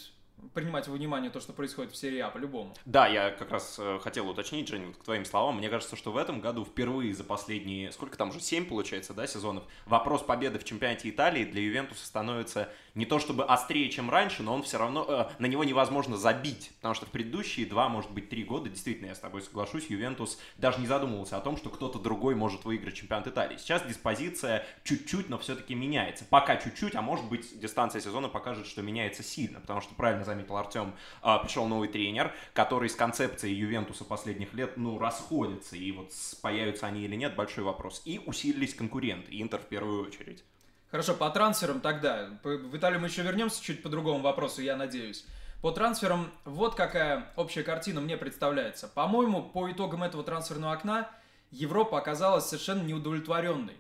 принимать 0.55 0.89
во 0.89 0.95
внимание 0.95 1.31
то, 1.31 1.41
что 1.41 1.53
происходит 1.53 1.93
в 1.93 1.97
серии 1.97 2.19
А 2.19 2.31
по-любому. 2.31 2.75
Да, 2.85 3.07
я 3.07 3.31
как 3.31 3.51
раз 3.51 3.77
э, 3.79 3.99
хотел 4.03 4.29
уточнить, 4.29 4.69
Жень, 4.69 4.87
вот 4.87 4.97
к 4.97 5.05
твоим 5.05 5.25
словам. 5.25 5.59
Мне 5.59 5.69
кажется, 5.69 5.97
что 5.97 6.13
в 6.13 6.17
этом 6.17 6.41
году 6.41 6.65
впервые 6.65 7.15
за 7.15 7.25
последние, 7.25 7.93
сколько 7.93 8.17
там 8.17 8.31
уже, 8.31 8.41
7 8.41 8.67
получается, 8.67 9.15
да, 9.15 9.27
сезонов, 9.27 9.65
вопрос 9.87 10.23
победы 10.23 10.59
в 10.59 10.65
чемпионате 10.65 11.11
Италии 11.11 11.45
для 11.45 11.63
Ювентуса 11.63 12.07
становится 12.07 12.71
не 12.97 13.05
то 13.05 13.19
чтобы 13.19 13.45
острее, 13.45 13.91
чем 13.91 14.11
раньше, 14.11 14.43
но 14.43 14.55
он 14.55 14.63
все 14.63 14.79
равно, 14.79 15.05
э, 15.07 15.27
на 15.39 15.47
него 15.47 15.63
невозможно 15.65 16.17
забить, 16.17 16.73
потому 16.77 16.95
что 16.95 17.07
в 17.07 17.11
предыдущие 17.11 17.67
два, 17.67 17.89
может 17.89 18.11
быть, 18.11 18.31
три 18.31 18.43
года, 18.43 18.71
действительно, 18.71 19.09
я 19.09 19.15
с 19.15 19.21
тобой 19.21 19.43
соглашусь, 19.43 19.87
Ювентус 19.89 20.39
даже 20.57 20.81
не 20.81 20.87
задумывался 20.87 21.37
о 21.37 21.41
том, 21.41 21.59
что 21.59 21.69
кто-то 21.69 21.99
другой 21.99 22.35
может 22.35 22.65
выиграть 22.65 22.95
чемпионат 22.95 23.29
Италии. 23.29 23.59
Сейчас 23.59 23.87
диспозиция 23.87 24.67
чуть-чуть, 24.83 25.29
но 25.29 25.39
все-таки 25.39 25.75
меняется. 25.75 26.25
Пока 26.25 26.57
чуть-чуть, 26.57 26.95
а 26.95 27.03
может 27.03 27.27
быть, 27.27 27.61
дистанция 27.61 28.01
сезона 28.01 28.29
покажет, 28.29 28.67
что 28.67 28.81
меняется 28.81 29.23
сильно, 29.23 29.61
потому 29.61 29.83
что, 29.83 29.95
правильно 29.95 30.25
заметил 30.25 30.57
Артем, 30.57 30.95
э, 31.23 31.39
пришел 31.43 31.67
новый 31.67 31.89
тренер, 31.89 32.35
который 32.55 32.89
с 32.89 32.97
концепцией 32.97 33.55
Ювентуса 33.55 34.05
последних 34.05 34.55
лет, 34.55 34.79
ну, 34.79 34.99
расходится, 34.99 35.77
и 35.77 35.93
вот 35.93 36.13
появятся 36.41 36.87
они 36.87 37.05
или 37.05 37.15
нет, 37.15 37.37
большой 37.37 37.65
вопрос. 37.65 38.01
И 38.07 38.23
усилились 38.25 38.75
конкуренты, 38.75 39.39
Интер 39.39 39.61
в 39.61 39.67
первую 39.67 40.07
очередь. 40.07 40.43
Хорошо, 40.91 41.15
по 41.15 41.29
трансферам 41.31 41.81
тогда. 41.81 42.29
В 42.43 42.77
Италию 42.77 43.01
мы 43.01 43.09
еще 43.09 43.23
вернемся 43.23 43.63
чуть 43.63 43.83
по 43.83 43.89
другому 43.89 44.21
вопросу, 44.21 44.63
я 44.63 44.77
надеюсь. 44.77 45.27
По 45.63 45.73
трансферам 45.73 46.31
вот 46.45 46.75
какая 46.75 47.33
общая 47.35 47.63
картина 47.63 48.01
мне 48.01 48.17
представляется. 48.17 48.87
По-моему, 48.89 49.43
по 49.43 49.71
итогам 49.71 50.03
этого 50.05 50.23
трансферного 50.23 50.73
окна 50.73 51.11
Европа 51.51 51.99
оказалась 51.99 52.47
совершенно 52.47 52.83
неудовлетворенной. 52.83 53.77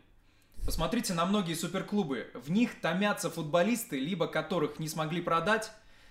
Посмотрите 0.64 1.14
на 1.14 1.26
многие 1.26 1.54
суперклубы. 1.54 2.28
В 2.34 2.50
них 2.50 2.80
томятся 2.80 3.30
футболисты, 3.30 4.00
либо 4.00 4.26
которых 4.26 4.80
не 4.80 4.88
смогли 4.88 5.20
продать, 5.20 5.70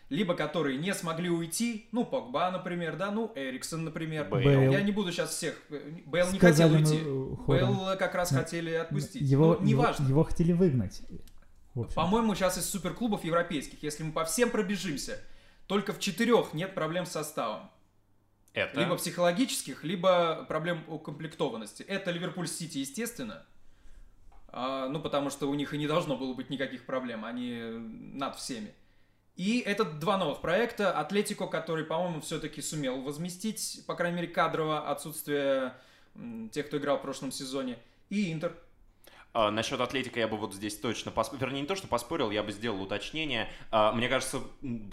либо 0.10 0.36
которые 0.36 0.78
не 0.78 0.94
смогли 0.94 1.30
уйти, 1.30 1.88
ну, 1.92 2.06
Погба, 2.06 2.52
например, 2.52 2.96
да, 2.96 3.12
ну, 3.12 3.32
Эриксон, 3.36 3.86
например. 3.86 4.30
Бейл. 4.30 4.72
Я 4.72 4.82
не 4.82 4.92
буду 4.92 5.12
сейчас 5.12 5.32
всех... 5.32 5.60
Бейл 6.06 6.32
не 6.32 6.40
хотел 6.40 6.72
уйти. 6.72 7.02
Бейл 7.48 7.98
как 7.98 8.14
раз 8.16 8.30
хотели 8.30 8.72
отпустить. 8.72 9.22
Его, 9.22 9.58
ну, 9.60 9.66
неважно. 9.66 10.04
Его, 10.04 10.12
его 10.12 10.24
хотели 10.24 10.52
выгнать. 10.52 11.02
По-моему, 11.96 12.36
сейчас 12.36 12.58
из 12.58 12.70
суперклубов 12.70 13.24
европейских, 13.24 13.84
если 13.84 14.04
мы 14.04 14.12
по 14.12 14.24
всем 14.26 14.50
пробежимся, 14.50 15.20
только 15.68 15.92
в 15.92 16.00
четырех 16.00 16.54
нет 16.54 16.76
проблем 16.76 17.06
с 17.06 17.12
составом. 17.12 17.70
Это? 18.54 18.80
Либо 18.80 18.96
психологических, 18.96 19.84
либо 19.84 20.46
проблем 20.48 20.84
укомплектованности. 20.88 21.84
Это 21.84 22.12
Ливерпуль 22.12 22.48
Сити, 22.48 22.78
естественно. 22.78 23.46
А, 24.48 24.88
ну, 24.88 25.02
потому 25.02 25.30
что 25.30 25.50
у 25.50 25.54
них 25.56 25.74
и 25.74 25.78
не 25.78 25.88
должно 25.88 26.16
было 26.16 26.34
быть 26.34 26.50
никаких 26.50 26.86
проблем, 26.86 27.26
они 27.26 27.60
над 28.14 28.38
всеми. 28.38 28.74
И 29.36 29.60
это 29.60 29.84
два 29.84 30.18
новых 30.18 30.42
проекта. 30.42 30.92
Атлетико, 30.92 31.48
который, 31.48 31.84
по-моему, 31.84 32.22
все-таки 32.22 32.62
сумел 32.62 33.02
возместить, 33.02 33.84
по 33.86 33.96
крайней 33.96 34.18
мере, 34.18 34.28
кадрово 34.30 34.90
отсутствие 34.90 35.74
тех, 36.52 36.68
кто 36.68 36.78
играл 36.78 36.98
в 36.98 37.02
прошлом 37.02 37.32
сезоне. 37.32 37.78
И 38.10 38.32
Интер, 38.32 38.56
а, 39.38 39.52
насчет 39.52 39.82
Атлетика 39.82 40.18
я 40.18 40.30
бы 40.30 40.38
вот 40.38 40.54
здесь 40.54 40.78
точно 40.78 41.12
поспорил. 41.12 41.42
Вернее, 41.42 41.62
не 41.62 41.68
то, 41.68 41.76
что 41.76 41.90
поспорил, 41.90 42.32
я 42.32 42.42
бы 42.42 42.54
сделал 42.54 42.82
уточнение. 42.82 43.50
А, 43.70 43.92
мне 43.92 44.08
кажется, 44.08 44.40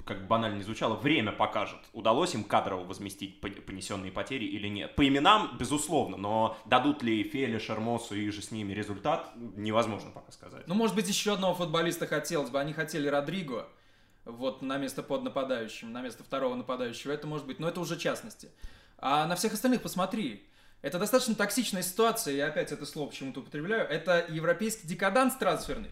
как 0.05 0.27
банально 0.27 0.57
не 0.57 0.65
звучало, 0.65 0.97
время 0.97 1.31
покажет, 1.31 1.79
удалось 1.93 2.35
им 2.35 2.43
кадрово 2.43 2.83
возместить 2.83 3.41
понесенные 3.41 4.11
потери 4.11 4.45
или 4.45 4.67
нет. 4.67 4.97
По 4.97 5.07
именам, 5.07 5.57
безусловно, 5.61 6.17
но 6.17 6.57
дадут 6.65 7.05
ли 7.05 7.23
Феле, 7.23 7.61
Шермосу 7.61 8.17
и 8.17 8.29
же 8.31 8.43
с 8.43 8.51
ними 8.51 8.73
результат, 8.73 9.31
невозможно 9.37 10.11
пока 10.11 10.33
сказать. 10.33 10.67
Ну, 10.67 10.75
может 10.75 10.97
быть, 10.97 11.09
еще 11.09 11.35
одного 11.35 11.55
футболиста 11.55 12.09
хотелось 12.09 12.51
бы. 12.51 12.59
Они 12.59 12.73
хотели 12.73 13.07
Родриго, 13.07 13.69
вот 14.25 14.63
на 14.63 14.79
место 14.79 15.03
под 15.03 15.23
нападающим, 15.23 15.93
на 15.93 16.03
место 16.03 16.25
второго 16.25 16.55
нападающего. 16.55 17.13
Это 17.13 17.27
может 17.27 17.47
быть, 17.47 17.59
но 17.59 17.69
это 17.69 17.81
уже 17.81 17.97
частности. 17.97 18.51
А 18.99 19.27
на 19.27 19.37
всех 19.37 19.53
остальных 19.53 19.83
посмотри. 19.83 20.47
Это 20.81 20.99
достаточно 20.99 21.35
токсичная 21.37 21.83
ситуация, 21.83 22.35
я 22.35 22.47
опять 22.49 22.73
это 22.73 22.87
слово 22.87 23.09
почему-то 23.11 23.41
употребляю. 23.41 23.89
Это 23.89 24.27
европейский 24.29 24.87
декаданс 24.87 25.37
трансферный. 25.37 25.91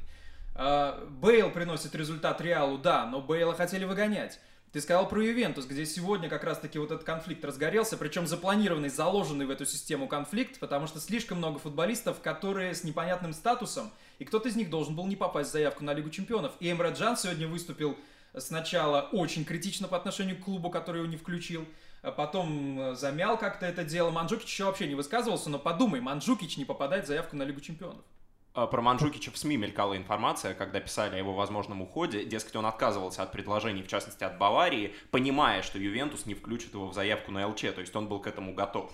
А, 0.55 1.07
Бейл 1.23 1.51
приносит 1.51 1.95
результат 1.95 2.41
Реалу, 2.41 2.77
да, 2.77 3.07
но 3.07 3.21
Бейла 3.21 3.55
хотели 3.55 3.85
выгонять. 3.85 4.41
Ты 4.73 4.81
сказал 4.81 5.09
про 5.09 5.21
Ювентус, 5.21 5.67
где 5.67 5.85
сегодня 5.85 6.29
как 6.29 6.45
раз-таки 6.45 6.79
вот 6.79 6.93
этот 6.93 7.05
конфликт 7.05 7.45
разгорелся, 7.45 7.97
причем 7.97 8.29
запланированный, 8.29 8.89
заложенный 8.89 9.45
в 9.45 9.51
эту 9.51 9.67
систему 9.67 10.07
конфликт, 10.07 10.61
потому 10.61 10.87
что 10.87 11.01
слишком 11.01 11.39
много 11.39 11.59
футболистов, 11.59 12.21
которые 12.21 12.75
с 12.75 12.85
непонятным 12.85 13.33
статусом, 13.33 13.91
и 14.21 14.25
кто-то 14.25 14.49
из 14.49 14.55
них 14.55 14.71
должен 14.71 14.95
был 14.95 15.09
не 15.09 15.17
попасть 15.17 15.51
в 15.51 15.53
заявку 15.53 15.83
на 15.83 15.93
Лигу 15.93 16.11
Чемпионов. 16.11 16.53
И 16.61 16.71
Эмре 16.71 16.91
Джан 16.91 17.17
сегодня 17.17 17.49
выступил 17.49 17.97
сначала 18.39 19.03
очень 19.13 19.45
критично 19.45 19.89
по 19.89 19.97
отношению 19.97 20.37
к 20.37 20.45
клубу, 20.45 20.71
который 20.71 20.99
его 20.99 21.09
не 21.09 21.17
включил, 21.17 21.67
а 22.03 22.13
потом 22.13 22.81
э, 22.81 22.95
замял 22.95 23.39
как-то 23.39 23.67
это 23.67 23.85
дело. 23.85 24.11
Манджукич 24.11 24.49
еще 24.49 24.65
вообще 24.65 24.87
не 24.87 24.95
высказывался, 24.95 25.51
но 25.51 25.59
подумай, 25.59 26.01
Манджукич 26.01 26.57
не 26.57 26.65
попадает 26.65 27.05
в 27.05 27.09
заявку 27.09 27.37
на 27.37 27.43
Лигу 27.43 27.61
Чемпионов. 27.61 28.05
А, 28.53 28.67
про 28.67 28.83
Манджукича 28.83 29.31
в 29.31 29.39
СМИ 29.39 29.57
мелькала 29.57 29.97
информация, 29.97 30.55
когда 30.55 30.81
писали 30.81 31.15
о 31.15 31.19
его 31.19 31.35
возможном 31.35 31.83
уходе. 31.83 32.25
Дескать, 32.25 32.57
он 32.57 32.67
отказывался 32.67 33.23
от 33.23 33.33
предложений, 33.33 33.85
в 33.85 33.89
частности 33.89 34.25
от 34.25 34.39
Баварии, 34.39 34.95
понимая, 35.11 35.63
что 35.63 35.79
Ювентус 35.79 36.27
не 36.27 36.35
включит 36.35 36.75
его 36.75 36.89
в 36.89 36.95
заявку 36.95 37.31
на 37.31 37.47
ЛЧ, 37.47 37.61
то 37.75 37.81
есть 37.81 37.95
он 37.95 38.09
был 38.09 38.21
к 38.21 38.27
этому 38.27 38.55
готов. 38.55 38.93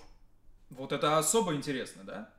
Вот 0.69 0.93
это 0.93 1.16
особо 1.16 1.55
интересно, 1.55 2.02
да? 2.05 2.31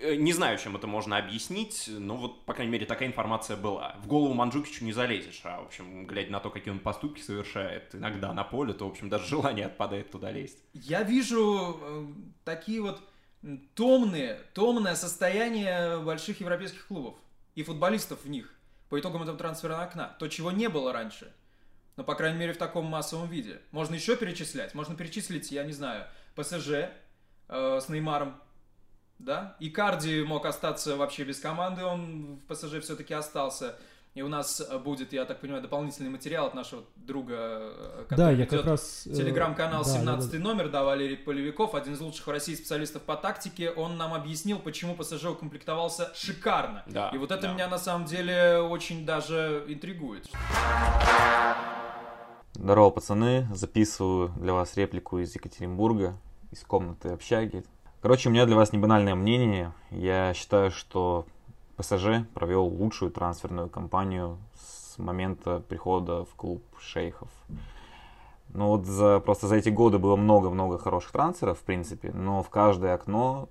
Э, 0.00 0.14
не 0.14 0.32
знаю, 0.32 0.58
чем 0.58 0.76
это 0.76 0.86
можно 0.86 1.18
объяснить, 1.18 1.88
но 1.88 2.16
вот, 2.16 2.44
по 2.46 2.54
крайней 2.54 2.72
мере, 2.72 2.86
такая 2.86 3.08
информация 3.08 3.56
была. 3.56 3.96
В 4.02 4.06
голову 4.06 4.32
Манджукичу 4.32 4.84
не 4.84 4.92
залезешь, 4.92 5.40
а, 5.44 5.60
в 5.60 5.66
общем, 5.66 6.06
глядя 6.06 6.32
на 6.32 6.40
то, 6.40 6.50
какие 6.50 6.72
он 6.72 6.80
поступки 6.80 7.20
совершает 7.20 7.94
иногда 7.94 8.32
на 8.32 8.44
поле, 8.44 8.72
то, 8.72 8.86
в 8.86 8.90
общем, 8.90 9.08
даже 9.10 9.26
желание 9.26 9.66
отпадает 9.66 10.10
туда 10.10 10.30
лезть. 10.30 10.58
Я 10.72 11.02
вижу 11.02 11.78
э, 11.82 12.06
такие 12.44 12.80
вот 12.80 13.02
томные, 13.74 14.40
томное 14.54 14.94
состояние 14.94 15.98
больших 16.00 16.40
европейских 16.40 16.86
клубов 16.86 17.16
и 17.54 17.62
футболистов 17.62 18.24
в 18.24 18.30
них 18.30 18.54
по 18.88 18.98
итогам 18.98 19.22
этого 19.22 19.36
трансферного 19.36 19.82
окна. 19.82 20.16
То, 20.18 20.28
чего 20.28 20.50
не 20.50 20.68
было 20.68 20.92
раньше. 20.92 21.32
Но, 21.96 22.04
по 22.04 22.14
крайней 22.14 22.38
мере, 22.38 22.52
в 22.54 22.58
таком 22.58 22.86
массовом 22.86 23.28
виде. 23.28 23.60
Можно 23.70 23.94
еще 23.94 24.16
перечислять. 24.16 24.74
Можно 24.74 24.96
перечислить, 24.96 25.50
я 25.52 25.64
не 25.64 25.72
знаю, 25.72 26.06
ПСЖ 26.34 26.70
э, 27.48 27.80
с 27.80 27.88
Неймаром, 27.88 28.40
да. 29.20 29.56
И 29.60 29.70
Карди 29.70 30.22
мог 30.22 30.46
остаться 30.46 30.96
вообще 30.96 31.24
без 31.24 31.38
команды, 31.38 31.84
он 31.84 32.36
в 32.36 32.52
ПСЖ 32.52 32.80
все-таки 32.82 33.14
остался. 33.14 33.76
И 34.12 34.22
у 34.22 34.28
нас 34.28 34.60
будет, 34.82 35.12
я 35.12 35.24
так 35.24 35.40
понимаю, 35.40 35.62
дополнительный 35.62 36.10
материал 36.10 36.46
от 36.46 36.54
нашего 36.54 36.82
друга, 36.96 37.36
э, 37.38 38.04
который 38.08 38.18
да, 38.18 38.30
я 38.32 38.44
как 38.44 38.64
раз... 38.64 39.06
Э, 39.06 39.12
телеграм-канал 39.12 39.84
да, 39.84 39.90
17 39.90 40.32
да, 40.32 40.36
да. 40.36 40.42
номер, 40.42 40.68
да, 40.68 40.82
Валерий 40.82 41.16
Полевиков, 41.16 41.76
один 41.76 41.92
из 41.92 42.00
лучших 42.00 42.26
в 42.26 42.30
России 42.30 42.56
специалистов 42.56 43.02
по 43.02 43.14
тактике. 43.14 43.70
Он 43.70 43.96
нам 43.96 44.12
объяснил, 44.12 44.58
почему 44.58 44.96
ПСЖ 44.96 45.26
укомплектовался 45.26 46.10
шикарно. 46.16 46.82
Да, 46.88 47.10
И 47.10 47.18
вот 47.18 47.30
это 47.30 47.42
да. 47.42 47.52
меня 47.52 47.68
на 47.68 47.78
самом 47.78 48.04
деле 48.06 48.58
очень 48.58 49.06
даже 49.06 49.64
интригует. 49.68 50.28
Здорово, 52.54 52.90
пацаны. 52.90 53.46
Записываю 53.54 54.30
для 54.30 54.54
вас 54.54 54.76
реплику 54.76 55.20
из 55.20 55.32
Екатеринбурга, 55.36 56.16
из 56.50 56.64
комнаты 56.64 57.10
общаги. 57.10 57.62
Короче, 58.02 58.30
у 58.30 58.32
меня 58.32 58.46
для 58.46 58.56
вас 58.56 58.72
не 58.72 58.78
банальное 58.78 59.14
мнение. 59.14 59.72
Я 59.90 60.32
считаю, 60.32 60.70
что 60.70 61.26
ПСЖ 61.76 62.24
провел 62.32 62.64
лучшую 62.64 63.10
трансферную 63.10 63.68
кампанию 63.68 64.38
с 64.54 64.96
момента 64.96 65.62
прихода 65.68 66.24
в 66.24 66.34
клуб 66.34 66.62
шейхов. 66.78 67.28
Ну 68.54 68.68
вот 68.68 68.86
за, 68.86 69.20
просто 69.20 69.48
за 69.48 69.56
эти 69.56 69.68
годы 69.68 69.98
было 69.98 70.16
много-много 70.16 70.78
хороших 70.78 71.12
трансферов, 71.12 71.58
в 71.58 71.62
принципе, 71.62 72.10
но 72.12 72.42
в 72.42 72.48
каждое 72.48 72.94
окно 72.94 73.50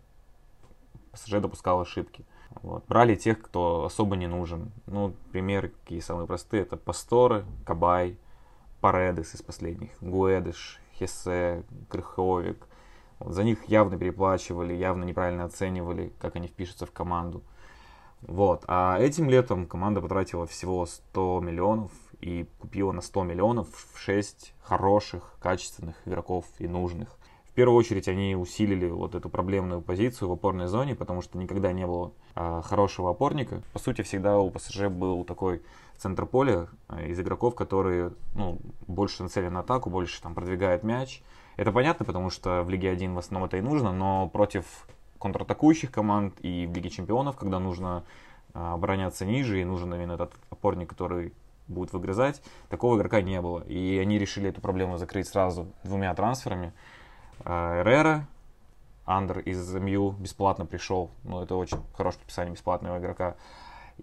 ПСЖ 1.11 1.33
допускал 1.33 1.81
ошибки. 1.81 2.25
Вот. 2.63 2.83
Брали 2.87 3.13
тех, 3.13 3.39
кто 3.39 3.85
особо 3.85 4.15
не 4.15 4.25
нужен. 4.25 4.71
Ну, 4.87 5.13
примеры 5.31 5.69
какие 5.69 5.99
самые 5.99 6.25
простые. 6.25 6.63
Это 6.63 6.75
Пасторы, 6.75 7.45
Кабай, 7.67 8.17
Паредес 8.81 9.35
из 9.35 9.43
последних, 9.43 9.91
Гуэдеш, 10.01 10.79
Хесе, 10.95 11.63
Крыховик, 11.87 12.67
за 13.19 13.43
них 13.43 13.65
явно 13.67 13.97
переплачивали, 13.97 14.73
явно 14.73 15.03
неправильно 15.03 15.45
оценивали, 15.45 16.13
как 16.19 16.35
они 16.35 16.47
впишутся 16.47 16.85
в 16.85 16.91
команду. 16.91 17.43
Вот. 18.21 18.63
А 18.67 18.99
этим 18.99 19.29
летом 19.29 19.65
команда 19.65 20.01
потратила 20.01 20.45
всего 20.45 20.85
100 20.85 21.41
миллионов 21.41 21.91
и 22.21 22.47
купила 22.59 22.91
на 22.91 23.01
100 23.01 23.23
миллионов 23.23 23.67
6 23.95 24.53
хороших, 24.61 25.37
качественных 25.39 25.95
игроков 26.05 26.45
и 26.59 26.67
нужных. 26.67 27.17
В 27.45 27.53
первую 27.53 27.77
очередь 27.77 28.07
они 28.07 28.35
усилили 28.35 28.87
вот 28.89 29.15
эту 29.15 29.27
проблемную 29.27 29.81
позицию 29.81 30.29
в 30.29 30.33
опорной 30.33 30.67
зоне, 30.67 30.95
потому 30.95 31.21
что 31.21 31.37
никогда 31.37 31.73
не 31.73 31.85
было 31.85 32.13
а, 32.35 32.61
хорошего 32.61 33.09
опорника. 33.09 33.61
По 33.73 33.79
сути, 33.79 34.01
всегда 34.01 34.39
у 34.39 34.49
ПСЖ 34.49 34.87
был 34.87 35.23
такой 35.25 35.61
центр 35.97 36.25
поля 36.25 36.67
а, 36.87 37.01
из 37.01 37.19
игроков, 37.19 37.55
которые 37.55 38.13
ну, 38.35 38.59
больше 38.87 39.23
нацелены 39.23 39.55
на 39.55 39.59
атаку, 39.61 39.89
больше 39.89 40.21
там 40.21 40.35
продвигают 40.35 40.83
мяч, 40.83 41.21
это 41.59 41.73
понятно, 41.73 42.05
потому 42.05 42.29
что 42.29 42.63
в 42.63 42.69
Лиге 42.69 42.89
1 42.89 43.15
в 43.15 43.17
основном 43.17 43.47
это 43.47 43.57
и 43.57 43.61
нужно, 43.61 43.91
но 43.91 44.29
против 44.29 44.65
контратакующих 45.19 45.91
команд 45.91 46.33
и 46.39 46.65
в 46.65 46.73
Лиге 46.73 46.89
Чемпионов, 46.89 47.35
когда 47.35 47.59
нужно 47.59 48.05
а, 48.53 48.75
обороняться 48.75 49.25
ниже 49.25 49.59
и 49.59 49.65
нужен 49.65 49.93
именно 49.93 50.13
этот 50.13 50.31
опорник, 50.49 50.89
который 50.89 51.33
будет 51.67 51.91
выгрызать, 51.91 52.41
такого 52.69 52.95
игрока 52.95 53.21
не 53.21 53.41
было. 53.41 53.59
И 53.67 53.97
они 53.97 54.17
решили 54.17 54.47
эту 54.47 54.61
проблему 54.61 54.97
закрыть 54.97 55.27
сразу 55.27 55.67
двумя 55.83 56.15
трансферами. 56.15 56.71
А, 57.43 57.81
Эрера, 57.81 58.25
Андер 59.05 59.39
из 59.39 59.73
МЮ 59.73 60.11
бесплатно 60.11 60.65
пришел, 60.65 61.11
ну 61.25 61.43
это 61.43 61.55
очень 61.55 61.79
хорошее 61.93 62.19
подписание 62.19 62.53
бесплатного 62.53 62.99
игрока 62.99 63.35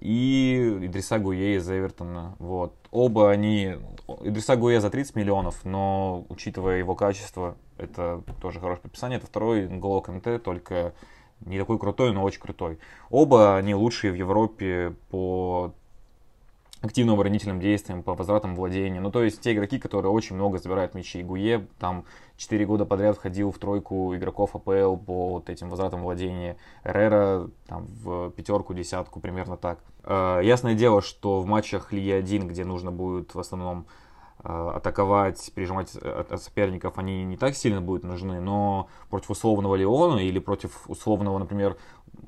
и 0.00 0.78
Идриса 0.82 1.18
Гуе 1.18 1.56
из 1.56 1.68
Эвертона. 1.68 2.36
Вот. 2.38 2.74
Оба 2.90 3.30
они... 3.30 3.76
Идриса 4.20 4.56
Гуе 4.56 4.80
за 4.80 4.90
30 4.90 5.16
миллионов, 5.16 5.64
но, 5.64 6.24
учитывая 6.28 6.78
его 6.78 6.94
качество, 6.94 7.56
это 7.76 8.22
тоже 8.40 8.60
хорошее 8.60 8.82
подписание. 8.82 9.18
Это 9.18 9.26
второй 9.26 9.66
Голо 9.66 10.00
КМТ, 10.00 10.42
только 10.42 10.94
не 11.40 11.58
такой 11.58 11.78
крутой, 11.78 12.12
но 12.12 12.22
очень 12.22 12.40
крутой. 12.40 12.78
Оба 13.10 13.56
они 13.56 13.74
лучшие 13.74 14.12
в 14.12 14.16
Европе 14.16 14.94
по 15.10 15.74
активным 16.86 17.14
оборонительным 17.14 17.60
действиям, 17.60 18.02
по 18.02 18.14
возвратам 18.14 18.56
владения. 18.56 19.00
Ну, 19.00 19.10
то 19.10 19.22
есть 19.22 19.40
те 19.40 19.52
игроки, 19.52 19.78
которые 19.78 20.10
очень 20.10 20.36
много 20.36 20.58
забирают 20.58 20.94
мячи. 20.94 21.22
Гуе 21.22 21.66
там 21.78 22.04
4 22.36 22.66
года 22.66 22.84
подряд 22.84 23.16
входил 23.16 23.50
в 23.50 23.58
тройку 23.58 24.14
игроков 24.14 24.54
АПЛ 24.54 24.96
по 24.96 25.28
вот 25.30 25.50
этим 25.50 25.68
возвратам 25.68 26.02
владения. 26.02 26.56
Эррера 26.84 27.48
там 27.66 27.86
в 27.86 28.30
пятерку, 28.30 28.74
десятку, 28.74 29.20
примерно 29.20 29.56
так. 29.56 29.78
Э, 30.04 30.40
ясное 30.42 30.74
дело, 30.74 31.02
что 31.02 31.40
в 31.40 31.46
матчах 31.46 31.92
Лиги 31.92 32.10
1, 32.10 32.48
где 32.48 32.64
нужно 32.64 32.90
будет 32.90 33.34
в 33.34 33.38
основном 33.38 33.86
э, 34.44 34.70
атаковать, 34.74 35.50
прижимать 35.54 35.94
от 35.96 36.42
соперников, 36.42 36.98
они 36.98 37.24
не 37.24 37.36
так 37.36 37.54
сильно 37.54 37.80
будут 37.80 38.04
нужны, 38.04 38.40
но 38.40 38.88
против 39.10 39.30
условного 39.30 39.74
Леона 39.74 40.18
или 40.18 40.38
против 40.38 40.88
условного, 40.88 41.38
например, 41.38 41.76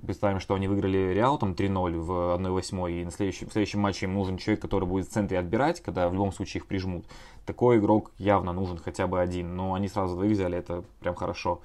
представим, 0.07 0.41
что 0.41 0.55
они 0.55 0.69
выиграли 0.69 1.13
Реал 1.13 1.39
там 1.39 1.53
3-0 1.53 1.99
в 1.99 2.37
1-8, 2.37 2.93
и 2.93 3.05
на 3.05 3.11
следующем, 3.11 3.49
в 3.49 3.53
следующем 3.53 3.81
матче 3.81 4.07
им 4.07 4.15
нужен 4.15 4.39
человек, 4.39 4.63
который 4.63 4.87
будет 4.87 5.09
в 5.09 5.11
центре 5.11 5.39
отбирать, 5.39 5.81
когда 5.81 6.09
в 6.09 6.15
любом 6.15 6.33
случае 6.33 6.61
их 6.61 6.67
прижмут. 6.67 7.07
Такой 7.45 7.79
игрок 7.79 8.11
явно 8.19 8.53
нужен 8.53 8.79
хотя 8.79 9.07
бы 9.07 9.21
один, 9.21 9.57
но 9.57 9.75
они 9.75 9.89
сразу 9.89 10.15
двоих 10.15 10.33
взяли, 10.33 10.59
это 10.59 10.85
прям 11.01 11.15
хорошо. 11.15 11.61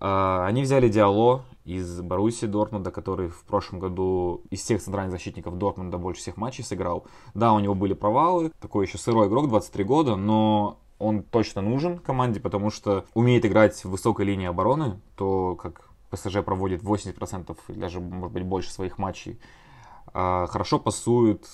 А, 0.00 0.46
они 0.46 0.62
взяли 0.62 0.88
Диало 0.88 1.44
из 1.64 2.00
Баруси 2.00 2.46
Дортмунда, 2.46 2.90
который 2.90 3.28
в 3.28 3.44
прошлом 3.44 3.78
году 3.78 4.42
из 4.50 4.60
всех 4.60 4.82
центральных 4.82 5.12
защитников 5.12 5.56
Дортмунда 5.56 5.98
больше 5.98 6.20
всех 6.20 6.36
матчей 6.36 6.64
сыграл. 6.64 7.06
Да, 7.34 7.52
у 7.52 7.60
него 7.60 7.74
были 7.74 7.94
провалы, 7.94 8.50
такой 8.60 8.86
еще 8.86 8.98
сырой 8.98 9.28
игрок, 9.28 9.48
23 9.48 9.84
года, 9.84 10.16
но 10.16 10.78
он 10.98 11.22
точно 11.22 11.62
нужен 11.62 11.98
команде, 11.98 12.40
потому 12.40 12.70
что 12.70 13.04
умеет 13.14 13.44
играть 13.44 13.76
в 13.84 13.90
высокой 13.90 14.26
линии 14.26 14.46
обороны, 14.46 15.00
то, 15.16 15.56
как 15.56 15.90
ПСЖ 16.14 16.42
проводит 16.44 16.82
80% 16.82 17.56
или 17.68 17.78
даже, 17.78 18.00
может 18.00 18.32
быть, 18.32 18.44
больше 18.44 18.70
своих 18.70 18.98
матчей. 18.98 19.38
А, 20.12 20.46
хорошо 20.46 20.78
пасует, 20.78 21.46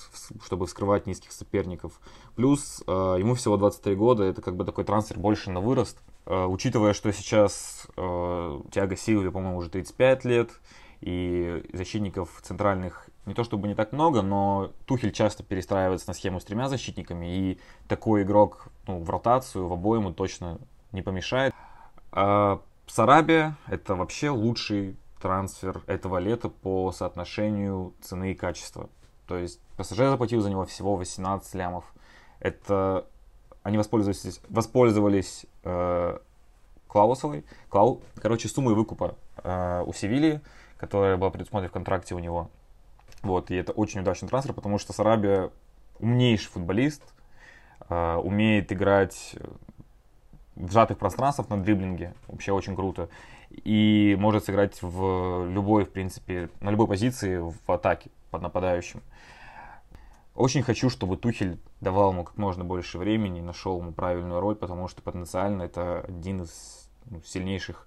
чтобы 0.45 0.67
вскрывать 0.67 1.07
низких 1.07 1.31
соперников. 1.31 1.99
Плюс 2.35 2.83
а, 2.85 3.15
ему 3.15 3.35
всего 3.35 3.57
23 3.57 3.95
года, 3.95 4.23
это 4.23 4.41
как 4.41 4.55
бы 4.55 4.65
такой 4.65 4.83
трансфер 4.83 5.17
больше 5.17 5.49
на 5.49 5.61
вырост. 5.61 5.97
А, 6.25 6.47
учитывая, 6.47 6.93
что 6.93 7.11
сейчас 7.11 7.87
Тиаго 7.95 8.95
Силви, 8.95 9.29
по-моему, 9.29 9.57
уже 9.57 9.69
35 9.69 10.25
лет, 10.25 10.51
и 11.01 11.67
защитников 11.73 12.29
центральных 12.43 13.09
не 13.25 13.33
то 13.33 13.43
чтобы 13.43 13.67
не 13.67 13.75
так 13.75 13.91
много, 13.91 14.21
но 14.21 14.71
Тухель 14.85 15.11
часто 15.11 15.43
перестраивается 15.43 16.07
на 16.07 16.13
схему 16.13 16.39
с 16.39 16.43
тремя 16.43 16.69
защитниками, 16.69 17.25
и 17.35 17.59
такой 17.87 18.23
игрок 18.23 18.67
ну, 18.87 18.99
в 18.99 19.09
ротацию, 19.09 19.67
в 19.67 19.73
обойму 19.73 20.13
точно 20.13 20.59
не 20.91 21.01
помешает. 21.01 21.53
Сарабия— 22.91 23.55
это 23.67 23.95
вообще 23.95 24.31
лучший 24.31 24.97
трансфер 25.21 25.81
этого 25.87 26.17
лета 26.17 26.49
по 26.49 26.91
соотношению 26.91 27.93
цены 28.01 28.33
и 28.33 28.35
качества. 28.35 28.89
То 29.27 29.37
есть 29.37 29.61
ПСЖ 29.77 29.95
заплатил 29.95 30.41
за 30.41 30.49
него 30.49 30.65
всего 30.65 30.97
18 30.97 31.53
лямов. 31.53 31.85
Это 32.41 33.05
они 33.63 33.77
воспользовались, 33.77 34.41
воспользовались 34.49 35.45
э, 35.63 36.17
Клаусовой, 36.87 37.45
Клау, 37.69 38.01
короче, 38.21 38.49
суммой 38.49 38.75
выкупа 38.75 39.15
э, 39.41 39.83
у 39.87 39.93
Севильи, 39.93 40.41
которая 40.77 41.15
была 41.15 41.29
предусмотрена 41.29 41.69
в 41.69 41.73
контракте 41.73 42.13
у 42.13 42.19
него. 42.19 42.49
Вот, 43.21 43.51
и 43.51 43.55
это 43.55 43.71
очень 43.71 44.01
удачный 44.01 44.27
трансфер, 44.27 44.51
потому 44.51 44.79
что 44.79 44.91
Сарабия 44.91 45.49
умнейший 45.99 46.51
футболист, 46.51 47.03
э, 47.87 48.15
умеет 48.17 48.69
играть 48.73 49.37
в 50.55 50.71
сжатых 50.71 50.97
пространствах 50.97 51.49
на 51.49 51.61
дриблинге, 51.61 52.13
вообще 52.27 52.51
очень 52.51 52.75
круто, 52.75 53.09
и 53.49 54.15
может 54.19 54.45
сыграть 54.45 54.81
в 54.81 55.47
любой, 55.49 55.85
в 55.85 55.91
принципе, 55.91 56.49
на 56.59 56.69
любой 56.69 56.87
позиции 56.87 57.37
в 57.37 57.71
атаке 57.71 58.09
под 58.29 58.41
нападающим. 58.41 59.01
Очень 60.35 60.63
хочу, 60.63 60.89
чтобы 60.89 61.17
Тухель 61.17 61.59
давал 61.81 62.11
ему 62.11 62.23
как 62.23 62.37
можно 62.37 62.63
больше 62.63 62.97
времени, 62.97 63.41
нашел 63.41 63.79
ему 63.79 63.91
правильную 63.91 64.39
роль, 64.39 64.55
потому 64.55 64.87
что 64.87 65.01
потенциально 65.01 65.63
это 65.63 66.05
один 66.07 66.43
из 66.43 66.89
ну, 67.05 67.21
сильнейших, 67.25 67.85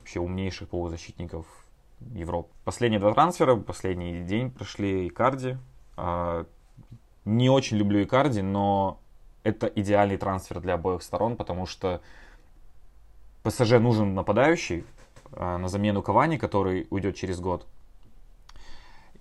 вообще 0.00 0.20
умнейших 0.20 0.68
полузащитников 0.68 1.46
Европы. 2.12 2.50
Последние 2.64 3.00
два 3.00 3.14
трансфера, 3.14 3.56
последний 3.56 4.20
день 4.22 4.50
прошли 4.50 5.08
Икарди. 5.08 5.56
А, 5.96 6.46
не 7.24 7.48
очень 7.48 7.78
люблю 7.78 8.02
Икарди, 8.02 8.40
но 8.40 9.00
это 9.46 9.68
идеальный 9.68 10.16
трансфер 10.16 10.60
для 10.60 10.74
обоих 10.74 11.02
сторон, 11.02 11.36
потому 11.36 11.66
что 11.66 12.00
ПСЖ 13.44 13.78
нужен 13.78 14.14
нападающий 14.14 14.84
а, 15.32 15.56
на 15.56 15.68
замену 15.68 16.02
Кавани, 16.02 16.36
который 16.36 16.88
уйдет 16.90 17.14
через 17.14 17.38
год. 17.38 17.64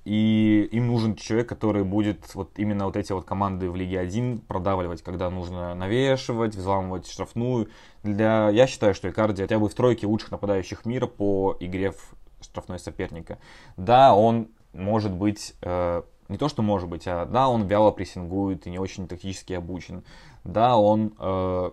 И 0.04 0.68
им 0.72 0.88
нужен 0.88 1.16
человек, 1.16 1.48
который 1.48 1.84
будет 1.84 2.34
вот 2.34 2.58
именно 2.58 2.86
вот 2.86 2.98
эти 2.98 3.12
вот 3.12 3.26
команды 3.26 3.70
в 3.70 3.76
Лиге 3.76 4.00
1 4.00 4.40
продавливать, 4.40 5.04
когда 5.04 5.30
нужно 5.30 5.76
навешивать, 5.76 6.56
взламывать 6.56 7.08
штрафную. 7.08 7.70
Для... 8.04 8.50
Я 8.50 8.66
считаю, 8.66 8.96
что 8.96 9.10
Икарди 9.10 9.44
хотя 9.44 9.60
бы 9.60 9.70
в 9.70 9.74
тройке 9.76 10.08
лучших 10.08 10.32
нападающих 10.32 10.86
мира 10.86 11.06
по 11.06 11.56
игре 11.60 11.92
в 11.92 12.16
штрафной 12.42 12.80
соперника. 12.80 13.38
Да, 13.78 14.16
он 14.16 14.50
может 14.74 15.12
быть, 15.12 15.54
э, 15.62 16.04
не 16.28 16.38
то 16.38 16.50
что 16.50 16.62
может 16.62 16.90
быть, 16.90 17.08
а 17.08 17.26
да, 17.26 17.48
он 17.48 17.68
вяло 17.68 17.92
прессингует 17.92 18.68
и 18.68 18.70
не 18.70 18.80
очень 18.80 19.08
тактически 19.08 19.54
обучен. 19.54 20.04
Да, 20.44 20.78
он 20.78 21.14
э, 21.20 21.72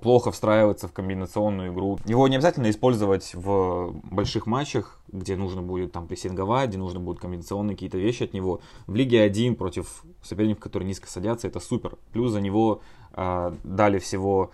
плохо 0.00 0.30
встраивается 0.30 0.88
в 0.88 0.92
комбинационную 0.92 1.72
игру. 1.72 1.98
Его 2.04 2.28
не 2.28 2.36
обязательно 2.36 2.70
использовать 2.70 3.34
в 3.34 3.92
больших 4.04 4.46
матчах, 4.46 5.00
где 5.08 5.36
нужно 5.36 5.62
будет 5.62 5.92
там 5.92 6.06
прессинговать, 6.06 6.70
где 6.70 6.78
нужно 6.78 7.00
будет 7.00 7.20
комбинационные 7.20 7.76
какие-то 7.76 7.98
вещи 7.98 8.24
от 8.24 8.32
него. 8.32 8.60
В 8.86 8.94
Лиге 8.94 9.22
1 9.22 9.56
против 9.56 10.04
соперников, 10.22 10.62
которые 10.62 10.86
низко 10.86 11.08
садятся, 11.08 11.48
это 11.48 11.60
супер. 11.60 11.96
Плюс 12.12 12.32
за 12.32 12.40
него 12.40 12.80
э, 13.14 13.52
дали 13.64 13.98
всего 13.98 14.50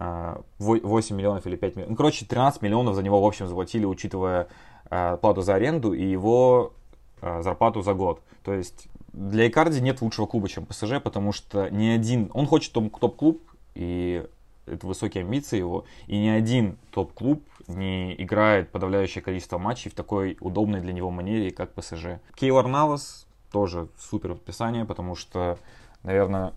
8 0.00 1.14
миллионов 1.14 1.46
или 1.46 1.56
5 1.56 1.76
миллионов. 1.76 1.90
Ну, 1.90 1.96
короче, 1.96 2.24
13 2.24 2.62
миллионов 2.62 2.94
за 2.94 3.02
него, 3.02 3.20
в 3.20 3.26
общем, 3.26 3.46
заплатили, 3.46 3.84
учитывая 3.84 4.48
э, 4.90 5.18
плату 5.20 5.42
за 5.42 5.56
аренду 5.56 5.92
и 5.92 6.02
его 6.02 6.72
э, 6.72 6.79
зарплату 7.20 7.82
за 7.82 7.94
год. 7.94 8.22
То 8.42 8.54
есть 8.54 8.88
для 9.12 9.48
Икарди 9.48 9.80
нет 9.80 10.00
лучшего 10.00 10.26
клуба, 10.26 10.48
чем 10.48 10.66
ПСЖ, 10.66 11.00
потому 11.02 11.32
что 11.32 11.68
ни 11.70 11.88
один... 11.88 12.30
Он 12.32 12.46
хочет 12.46 12.72
топ-клуб, 12.72 13.42
и 13.74 14.26
это 14.66 14.86
высокие 14.86 15.22
амбиции 15.22 15.58
его, 15.58 15.84
и 16.06 16.18
ни 16.18 16.28
один 16.28 16.78
топ-клуб 16.92 17.42
не 17.66 18.14
играет 18.22 18.70
подавляющее 18.70 19.22
количество 19.22 19.58
матчей 19.58 19.90
в 19.90 19.94
такой 19.94 20.36
удобной 20.40 20.80
для 20.80 20.92
него 20.92 21.10
манере, 21.10 21.50
как 21.50 21.72
ПСЖ. 21.72 22.20
Кейлор 22.34 22.66
Навас 22.68 23.26
тоже 23.52 23.88
супер 23.98 24.34
подписание, 24.34 24.84
потому 24.84 25.16
что, 25.16 25.58
наверное, 26.02 26.54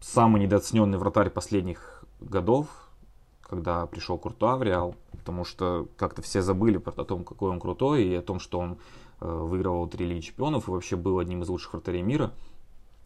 самый 0.00 0.40
недооцененный 0.42 0.98
вратарь 0.98 1.30
последних 1.30 2.04
годов, 2.20 2.68
когда 3.42 3.86
пришел 3.86 4.18
Куртуа 4.18 4.56
в 4.56 4.62
Реал, 4.62 4.94
потому 5.12 5.44
что 5.44 5.88
как-то 5.96 6.22
все 6.22 6.42
забыли 6.42 6.78
про 6.78 6.92
о 7.02 7.04
том, 7.04 7.24
какой 7.24 7.50
он 7.50 7.60
крутой, 7.60 8.04
и 8.04 8.14
о 8.14 8.22
том, 8.22 8.40
что 8.40 8.58
он 8.58 8.72
э, 8.72 8.76
выигрывал 9.22 9.86
три 9.86 10.06
Лиги 10.06 10.20
Чемпионов 10.20 10.68
и 10.68 10.70
вообще 10.70 10.96
был 10.96 11.18
одним 11.18 11.42
из 11.42 11.48
лучших 11.48 11.74
вратарей 11.74 12.02
мира. 12.02 12.32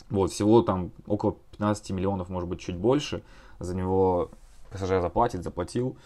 Вот, 0.09 0.31
всего 0.31 0.62
там 0.62 0.92
около 1.07 1.37
15 1.52 1.90
миллионов, 1.90 2.29
может 2.29 2.48
быть, 2.48 2.61
чуть 2.61 2.76
больше. 2.76 3.22
За 3.59 3.74
него 3.74 4.31
ПСЖ 4.70 5.00
заплатит, 5.00 5.42
заплатил. 5.42 5.96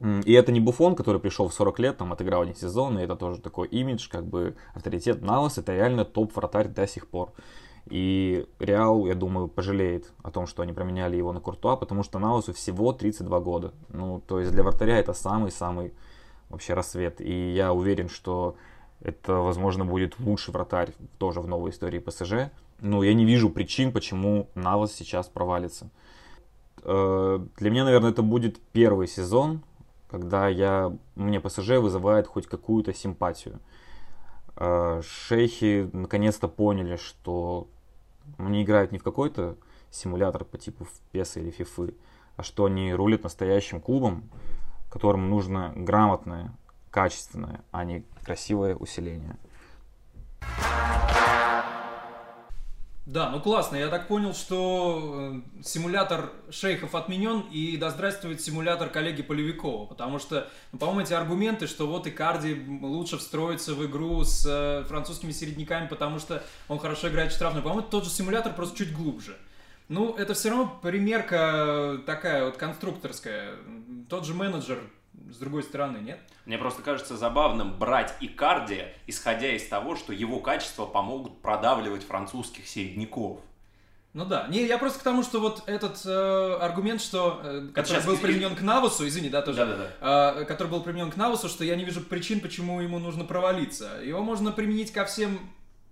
И 0.00 0.32
это 0.32 0.50
не 0.50 0.60
Буфон, 0.60 0.94
который 0.94 1.20
пришел 1.20 1.48
в 1.48 1.52
40 1.52 1.78
лет, 1.78 1.98
там 1.98 2.12
отыграл 2.12 2.42
один 2.42 2.54
сезон, 2.54 2.98
и 2.98 3.02
это 3.02 3.16
тоже 3.16 3.38
такой 3.40 3.68
имидж, 3.68 4.08
как 4.10 4.24
бы 4.24 4.56
авторитет. 4.74 5.20
Навас 5.20 5.58
это 5.58 5.74
реально 5.74 6.06
топ-вратарь 6.06 6.68
до 6.68 6.86
сих 6.86 7.06
пор. 7.06 7.32
И 7.86 8.46
Реал, 8.58 9.06
я 9.06 9.14
думаю, 9.14 9.48
пожалеет 9.48 10.12
о 10.22 10.30
том, 10.30 10.46
что 10.46 10.62
они 10.62 10.72
променяли 10.72 11.16
его 11.16 11.32
на 11.32 11.40
Куртуа, 11.40 11.76
потому 11.76 12.02
что 12.02 12.18
Наусу 12.18 12.54
всего 12.54 12.92
32 12.92 13.40
года. 13.40 13.72
Ну, 13.88 14.22
то 14.26 14.38
есть 14.38 14.52
для 14.52 14.62
вратаря 14.62 14.98
это 14.98 15.12
самый-самый 15.12 15.92
вообще 16.48 16.74
рассвет. 16.74 17.20
И 17.20 17.52
я 17.52 17.72
уверен, 17.72 18.08
что 18.08 18.56
это, 19.02 19.34
возможно, 19.34 19.84
будет 19.84 20.18
лучший 20.18 20.52
вратарь 20.52 20.92
тоже 21.18 21.40
в 21.40 21.48
новой 21.48 21.70
истории 21.70 21.98
ПСЖ. 21.98 22.50
Ну, 22.80 23.02
я 23.02 23.14
не 23.14 23.24
вижу 23.24 23.50
причин, 23.50 23.92
почему 23.92 24.48
Навас 24.54 24.92
сейчас 24.92 25.28
провалится. 25.28 25.90
Э, 26.82 27.40
для 27.56 27.70
меня, 27.70 27.84
наверное, 27.84 28.10
это 28.10 28.22
будет 28.22 28.60
первый 28.72 29.06
сезон, 29.06 29.62
когда 30.10 30.48
я, 30.48 30.96
мне 31.14 31.40
ПСЖ 31.40 31.78
вызывает 31.78 32.26
хоть 32.26 32.46
какую-то 32.46 32.92
симпатию. 32.92 33.60
Э, 34.56 35.00
шейхи 35.02 35.88
наконец-то 35.92 36.48
поняли, 36.48 36.96
что 36.96 37.68
они 38.38 38.62
играют 38.62 38.92
не 38.92 38.98
в 38.98 39.02
какой-то 39.02 39.56
симулятор 39.90 40.44
по 40.44 40.58
типу 40.58 40.86
PES 41.12 41.40
или 41.40 41.52
FIFA, 41.56 41.94
а 42.36 42.42
что 42.42 42.66
они 42.66 42.92
рулят 42.92 43.22
настоящим 43.22 43.80
клубом, 43.80 44.28
которому 44.90 45.26
нужно 45.26 45.72
грамотное, 45.74 46.52
качественное, 46.90 47.60
а 47.70 47.84
не 47.84 48.04
красивое 48.24 48.74
усиление. 48.74 49.36
Да, 53.10 53.30
ну 53.30 53.40
классно. 53.40 53.74
Я 53.74 53.88
так 53.88 54.06
понял, 54.06 54.34
что 54.34 55.32
э, 55.34 55.62
симулятор 55.64 56.30
шейхов 56.48 56.94
отменен, 56.94 57.40
и 57.50 57.76
да 57.76 57.90
здравствует 57.90 58.40
симулятор 58.40 58.88
коллеги 58.88 59.22
Полевикова. 59.22 59.86
Потому 59.86 60.20
что, 60.20 60.48
ну, 60.70 60.78
по-моему, 60.78 61.00
эти 61.00 61.12
аргументы, 61.12 61.66
что 61.66 61.88
вот 61.88 62.06
и 62.06 62.12
Карди 62.12 62.54
лучше 62.80 63.18
встроится 63.18 63.74
в 63.74 63.84
игру 63.84 64.22
с 64.22 64.46
э, 64.46 64.84
французскими 64.86 65.32
середняками, 65.32 65.88
потому 65.88 66.20
что 66.20 66.44
он 66.68 66.78
хорошо 66.78 67.08
играет 67.08 67.32
штрафную. 67.32 67.64
По-моему, 67.64 67.82
тот 67.82 68.04
же 68.04 68.10
симулятор, 68.10 68.54
просто 68.54 68.78
чуть 68.78 68.94
глубже. 68.94 69.36
Ну, 69.88 70.14
это 70.14 70.34
все 70.34 70.50
равно 70.50 70.78
примерка 70.80 71.98
такая 72.06 72.44
вот 72.44 72.58
конструкторская. 72.58 73.56
Тот 74.08 74.24
же 74.24 74.34
менеджер 74.34 74.78
с 75.32 75.36
другой 75.38 75.62
стороны, 75.62 75.98
нет? 75.98 76.20
Мне 76.46 76.58
просто 76.58 76.82
кажется 76.82 77.16
забавным 77.16 77.78
брать 77.78 78.14
Икарди, 78.20 78.84
исходя 79.06 79.54
из 79.54 79.66
того, 79.66 79.96
что 79.96 80.12
его 80.12 80.40
качества 80.40 80.86
помогут 80.86 81.40
продавливать 81.40 82.04
французских 82.04 82.66
середняков. 82.66 83.40
Ну 84.12 84.24
да. 84.24 84.48
Не, 84.48 84.66
я 84.66 84.76
просто 84.76 84.98
к 84.98 85.02
тому, 85.02 85.22
что 85.22 85.40
вот 85.40 85.62
этот 85.66 86.04
э, 86.04 86.58
аргумент, 86.60 87.00
что 87.00 87.40
э, 87.44 87.68
который 87.72 87.86
Сейчас 87.86 88.06
был 88.06 88.16
применен 88.16 88.56
к 88.56 88.60
Навусу, 88.60 89.06
извини, 89.06 89.28
да, 89.28 89.40
тоже, 89.40 89.58
да, 89.58 89.66
да, 89.66 89.76
да. 89.76 90.40
Э, 90.40 90.44
который 90.46 90.66
был 90.66 90.82
применен 90.82 91.12
к 91.12 91.16
Навусу, 91.16 91.48
что 91.48 91.62
я 91.64 91.76
не 91.76 91.84
вижу 91.84 92.00
причин, 92.00 92.40
почему 92.40 92.80
ему 92.80 92.98
нужно 92.98 93.22
провалиться. 93.24 94.00
Его 94.02 94.20
можно 94.22 94.50
применить 94.50 94.92
ко 94.92 95.04
всем 95.04 95.38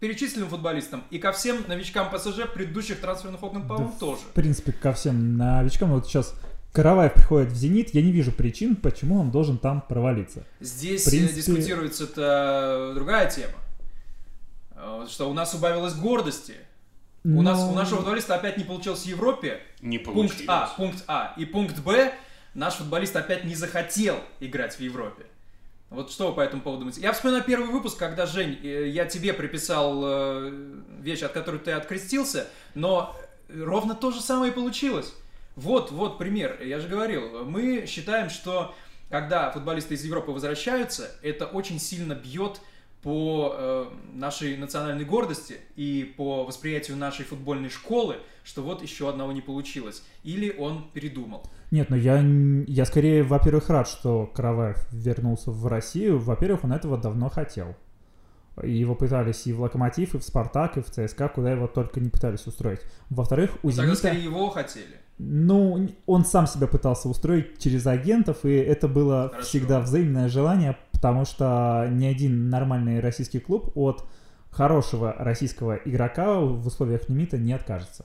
перечисленным 0.00 0.48
футболистам 0.48 1.04
и 1.10 1.18
ко 1.18 1.30
всем 1.30 1.64
новичкам 1.68 2.10
ПСЖ 2.10 2.52
предыдущих 2.52 3.00
трансферных 3.00 3.42
окон, 3.42 3.66
по-моему, 3.68 3.92
да, 3.92 3.98
тоже. 3.98 4.22
В 4.22 4.32
принципе, 4.32 4.72
ко 4.72 4.92
всем 4.92 5.36
новичкам. 5.36 5.92
Вот 5.92 6.06
сейчас 6.06 6.34
Караваев 6.72 7.14
приходит 7.14 7.50
в 7.50 7.56
«Зенит», 7.56 7.94
я 7.94 8.02
не 8.02 8.12
вижу 8.12 8.30
причин, 8.30 8.76
почему 8.76 9.20
он 9.20 9.30
должен 9.30 9.58
там 9.58 9.80
провалиться. 9.80 10.44
Здесь 10.60 11.04
принципе... 11.04 11.36
дискутируется 11.36 12.04
это 12.04 12.92
другая 12.94 13.30
тема. 13.30 13.54
Э, 14.76 15.06
что 15.08 15.30
у 15.30 15.34
нас 15.34 15.54
убавилось 15.54 15.94
гордости. 15.94 16.54
Но... 17.24 17.40
У 17.40 17.42
нас 17.42 17.60
у 17.60 17.72
нашего 17.74 17.98
футболиста 17.98 18.36
опять 18.36 18.56
не 18.56 18.64
получилось 18.64 19.02
в 19.02 19.06
Европе. 19.06 19.60
Не 19.80 19.98
получилось. 19.98 20.36
Пункт 20.36 20.44
А, 20.48 20.74
пункт 20.76 21.04
А. 21.08 21.34
И 21.36 21.44
пункт 21.44 21.78
Б, 21.80 22.14
наш 22.54 22.74
футболист 22.74 23.16
опять 23.16 23.44
не 23.44 23.54
захотел 23.54 24.16
играть 24.40 24.74
в 24.76 24.80
Европе. 24.80 25.26
Вот 25.90 26.12
что 26.12 26.28
вы 26.28 26.34
по 26.34 26.40
этому 26.40 26.62
поводу 26.62 26.80
думаете? 26.80 27.00
Я 27.00 27.12
вспоминаю 27.12 27.44
первый 27.44 27.70
выпуск, 27.70 27.98
когда, 27.98 28.26
Жень, 28.26 28.58
э, 28.62 28.88
я 28.88 29.06
тебе 29.06 29.32
приписал 29.32 30.00
э, 30.04 30.52
вещь, 31.00 31.22
от 31.22 31.32
которой 31.32 31.60
ты 31.60 31.72
открестился, 31.72 32.46
но 32.74 33.16
ровно 33.48 33.94
то 33.94 34.10
же 34.10 34.20
самое 34.20 34.52
и 34.52 34.54
получилось. 34.54 35.14
Вот, 35.58 35.90
вот 35.90 36.18
пример. 36.18 36.62
Я 36.62 36.78
же 36.78 36.86
говорил, 36.86 37.44
мы 37.44 37.84
считаем, 37.86 38.30
что 38.30 38.76
когда 39.10 39.50
футболисты 39.50 39.94
из 39.94 40.04
Европы 40.04 40.30
возвращаются, 40.30 41.10
это 41.20 41.46
очень 41.46 41.80
сильно 41.80 42.14
бьет 42.14 42.60
по 43.02 43.56
э, 43.56 43.86
нашей 44.14 44.56
национальной 44.56 45.04
гордости 45.04 45.56
и 45.74 46.14
по 46.16 46.44
восприятию 46.44 46.96
нашей 46.96 47.24
футбольной 47.24 47.70
школы, 47.70 48.18
что 48.44 48.62
вот 48.62 48.82
еще 48.82 49.08
одного 49.08 49.32
не 49.32 49.40
получилось. 49.40 50.04
Или 50.22 50.54
он 50.56 50.90
передумал. 50.92 51.42
Нет, 51.72 51.90
ну 51.90 51.96
я, 51.96 52.24
я 52.68 52.84
скорее, 52.84 53.24
во-первых, 53.24 53.68
рад, 53.68 53.88
что 53.88 54.26
Караваев 54.26 54.78
вернулся 54.92 55.50
в 55.50 55.66
Россию. 55.66 56.20
Во-первых, 56.20 56.62
он 56.62 56.72
этого 56.72 56.96
давно 56.96 57.28
хотел. 57.30 57.74
И 58.62 58.70
Его 58.70 58.94
пытались 58.94 59.44
и 59.48 59.52
в 59.52 59.60
Локомотив, 59.60 60.14
и 60.14 60.18
в 60.18 60.22
Спартак, 60.22 60.76
и 60.76 60.82
в 60.82 60.86
ЦСКА, 60.86 61.28
куда 61.28 61.50
его 61.50 61.66
только 61.66 61.98
не 61.98 62.10
пытались 62.10 62.46
устроить. 62.46 62.80
Во-вторых, 63.10 63.58
у 63.64 63.70
Ну, 63.70 63.72
Тогда 63.72 63.82
Зенита... 63.82 63.98
скорее 63.98 64.22
его 64.22 64.50
хотели. 64.50 65.00
Ну, 65.18 65.88
он 66.06 66.24
сам 66.24 66.46
себя 66.46 66.66
пытался 66.68 67.08
устроить 67.08 67.58
через 67.58 67.86
агентов, 67.86 68.44
и 68.44 68.54
это 68.54 68.86
было 68.86 69.28
Хорошо. 69.30 69.46
всегда 69.48 69.80
взаимное 69.80 70.28
желание, 70.28 70.76
потому 70.92 71.24
что 71.24 71.88
ни 71.90 72.06
один 72.06 72.50
нормальный 72.50 73.00
российский 73.00 73.40
клуб 73.40 73.72
от 73.74 74.04
хорошего 74.50 75.12
российского 75.18 75.74
игрока 75.84 76.38
в 76.40 76.66
условиях 76.66 77.08
лимита 77.08 77.36
не 77.36 77.52
откажется. 77.52 78.04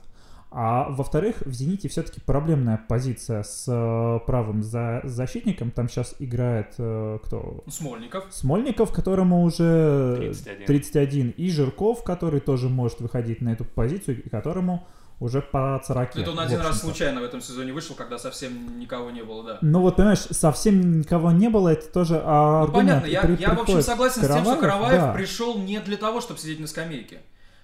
А 0.56 0.88
во-вторых, 0.88 1.42
в 1.44 1.52
«Зените» 1.52 1.88
все-таки 1.88 2.20
проблемная 2.20 2.80
позиция 2.88 3.42
с 3.42 3.64
э, 3.66 4.20
правым 4.24 4.62
за- 4.62 5.00
защитником. 5.02 5.72
Там 5.72 5.88
сейчас 5.88 6.14
играет 6.20 6.74
э, 6.78 7.18
кто? 7.24 7.64
Смольников. 7.66 8.26
Смольников, 8.30 8.92
которому 8.92 9.42
уже 9.42 10.14
31. 10.16 10.66
31, 10.66 11.30
и 11.30 11.50
Жирков, 11.50 12.04
который 12.04 12.38
тоже 12.38 12.68
может 12.68 13.00
выходить 13.00 13.40
на 13.40 13.48
эту 13.48 13.64
позицию, 13.64 14.22
и 14.22 14.28
которому 14.28 14.86
уже 15.20 15.40
по 15.40 15.80
40. 15.86 16.16
Это 16.16 16.30
он 16.30 16.40
один 16.40 16.60
раз 16.60 16.80
случайно 16.80 17.20
в 17.20 17.24
этом 17.24 17.40
сезоне 17.40 17.72
вышел, 17.72 17.94
когда 17.94 18.18
совсем 18.18 18.78
никого 18.78 19.10
не 19.10 19.22
было, 19.22 19.44
да. 19.44 19.58
Ну 19.62 19.80
вот, 19.80 19.96
понимаешь, 19.96 20.18
совсем 20.30 21.00
никого 21.00 21.30
не 21.30 21.48
было, 21.48 21.70
это 21.70 21.86
тоже 21.88 22.14
Ну, 22.14 22.28
аргумент. 22.62 22.72
понятно, 22.88 23.06
я, 23.06 23.22
при- 23.22 23.36
я 23.40 23.54
в 23.54 23.60
общем 23.60 23.82
согласен 23.82 24.22
с 24.22 24.26
тем, 24.26 24.44
что 24.44 24.56
Караваев, 24.56 24.60
Караваев 24.60 25.00
да. 25.00 25.12
пришел 25.12 25.58
не 25.58 25.80
для 25.80 25.96
того, 25.96 26.20
чтобы 26.20 26.40
сидеть 26.40 26.60
на 26.60 26.66
скамейке. 26.66 27.20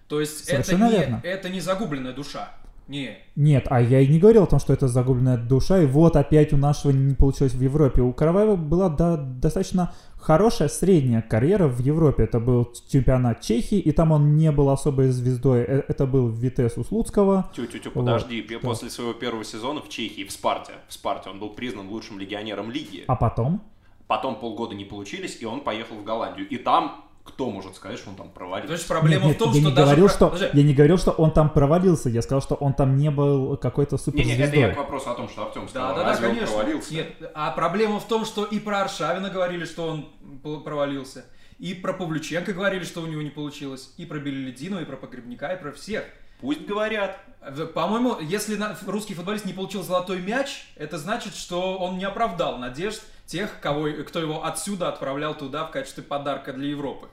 То 0.09 0.21
есть 0.21 0.49
это 0.49 0.75
не, 0.75 0.91
верно. 0.91 1.21
это 1.23 1.49
не 1.49 1.61
загубленная 1.61 2.13
душа. 2.13 2.49
Не. 2.91 3.19
Нет, 3.37 3.67
а 3.71 3.81
я 3.81 4.01
и 4.01 4.09
не 4.09 4.19
говорил 4.19 4.43
о 4.43 4.47
том, 4.47 4.59
что 4.59 4.73
это 4.73 4.89
загубленная 4.89 5.37
душа, 5.37 5.81
и 5.81 5.87
вот 5.87 6.17
опять 6.17 6.53
у 6.53 6.57
нашего 6.57 6.91
не 6.91 7.15
получилось 7.15 7.55
в 7.55 7.63
Европе. 7.63 8.03
У 8.03 8.13
Караваева 8.13 8.57
была 8.57 8.89
да, 8.89 9.17
достаточно 9.17 9.93
хорошая 10.19 10.69
средняя 10.69 11.23
карьера 11.23 11.69
в 11.69 11.79
Европе. 11.79 12.25
Это 12.25 12.41
был 12.41 12.73
чемпионат 12.89 13.43
Чехии, 13.43 13.79
и 13.79 13.93
там 13.93 14.11
он 14.11 14.37
не 14.37 14.51
был 14.51 14.71
особой 14.71 15.11
звездой. 15.11 15.61
Э, 15.61 15.83
Это 15.87 16.05
был 16.07 16.29
Витес 16.31 16.77
Услуцкого. 16.77 17.49
Тю-тю-тю, 17.55 17.93
Вот, 17.95 18.05
подожди. 18.05 18.43
да. 18.51 18.59
После 18.59 18.91
своего 18.91 19.13
первого 19.13 19.45
сезона 19.45 19.81
в 19.81 19.89
Чехии, 19.89 20.25
в 20.25 20.33
Спарте, 20.33 20.73
в 20.89 20.93
Спарте 20.93 21.31
он 21.31 21.39
был 21.39 21.51
признан 21.51 21.89
лучшим 21.89 22.19
легионером 22.19 22.73
лиги. 22.73 23.05
А 23.07 23.15
потом? 23.15 23.63
Потом 24.09 24.35
полгода 24.41 24.75
не 24.75 24.85
получились, 24.85 25.41
и 25.41 25.45
он 25.47 25.61
поехал 25.61 25.95
в 25.95 26.03
Голландию. 26.03 26.49
И 26.49 26.57
там, 26.57 27.05
кто 27.31 27.51
может 27.51 27.77
сказать, 27.77 27.99
что 27.99 28.11
он 28.11 28.17
там 28.17 28.29
провалился? 28.31 28.69
То 28.69 28.73
есть 28.75 28.89
проблема 28.89 29.27
Нет, 29.27 29.29
нет, 29.29 29.37
в 29.37 29.39
том, 29.39 29.53
я 29.55 29.61
что 29.61 29.69
не 29.71 29.75
даже... 29.75 29.87
говорил, 29.87 30.07
про- 30.07 30.15
что 30.15 30.29
Подожди, 30.31 30.59
я 30.59 30.63
не 30.65 30.75
говорил, 30.75 30.99
что 30.99 31.11
он 31.13 31.31
там 31.33 31.51
провалился. 31.51 32.09
Я 32.11 32.23
сказал, 32.23 32.43
что 32.43 32.55
он 32.57 32.75
там 32.75 32.97
не 32.97 33.11
был 33.11 33.57
какой-то 33.57 33.97
Не-не, 34.13 34.23
это 34.23 34.29
я 34.31 34.47
суперзвездой. 34.47 34.75
к 34.75 34.77
вопросу 34.79 35.11
о 35.11 35.15
том, 35.15 35.29
что 35.29 35.43
Артем 35.47 35.63
Да, 35.63 35.69
сказал. 35.69 35.95
да, 35.97 36.05
да, 36.05 36.11
он 36.11 36.17
конечно. 36.19 36.47
провалился? 36.47 36.95
Нет, 36.95 37.13
а 37.35 37.51
проблема 37.53 38.01
в 38.01 38.07
том, 38.07 38.25
что 38.25 38.45
и 38.45 38.59
про 38.59 38.83
Аршавина 38.83 39.31
говорили, 39.31 39.65
что 39.65 39.89
он 39.89 40.63
провалился, 40.63 41.25
и 41.59 41.75
про 41.75 41.93
Павлюченко 41.93 42.53
говорили, 42.53 42.85
что 42.85 43.01
у 43.03 43.07
него 43.07 43.23
не 43.23 43.31
получилось, 43.31 43.93
и 43.97 44.07
про 44.07 44.19
Белеледину, 44.19 44.81
и 44.81 44.85
про 44.85 44.97
Погребника, 44.97 45.49
и 45.49 45.61
про 45.61 45.73
всех. 45.73 46.05
Пусть 46.41 46.67
говорят. 46.67 47.17
В- 47.49 47.67
По-моему, 47.67 48.17
если 48.21 48.59
русский 48.87 49.15
футболист 49.15 49.47
не 49.47 49.53
получил 49.53 49.83
золотой 49.83 50.21
мяч, 50.21 50.67
это 50.77 50.99
значит, 50.99 51.35
что 51.35 51.79
он 51.79 51.99
не 51.99 52.05
оправдал 52.05 52.59
надежд 52.59 53.03
тех, 53.27 53.61
кого, 53.61 53.89
кто 54.07 54.19
его 54.19 54.45
отсюда 54.45 54.89
отправлял 54.89 55.35
туда 55.35 55.65
в 55.65 55.71
качестве 55.71 56.03
подарка 56.03 56.53
для 56.53 56.69
Европы. 56.69 57.07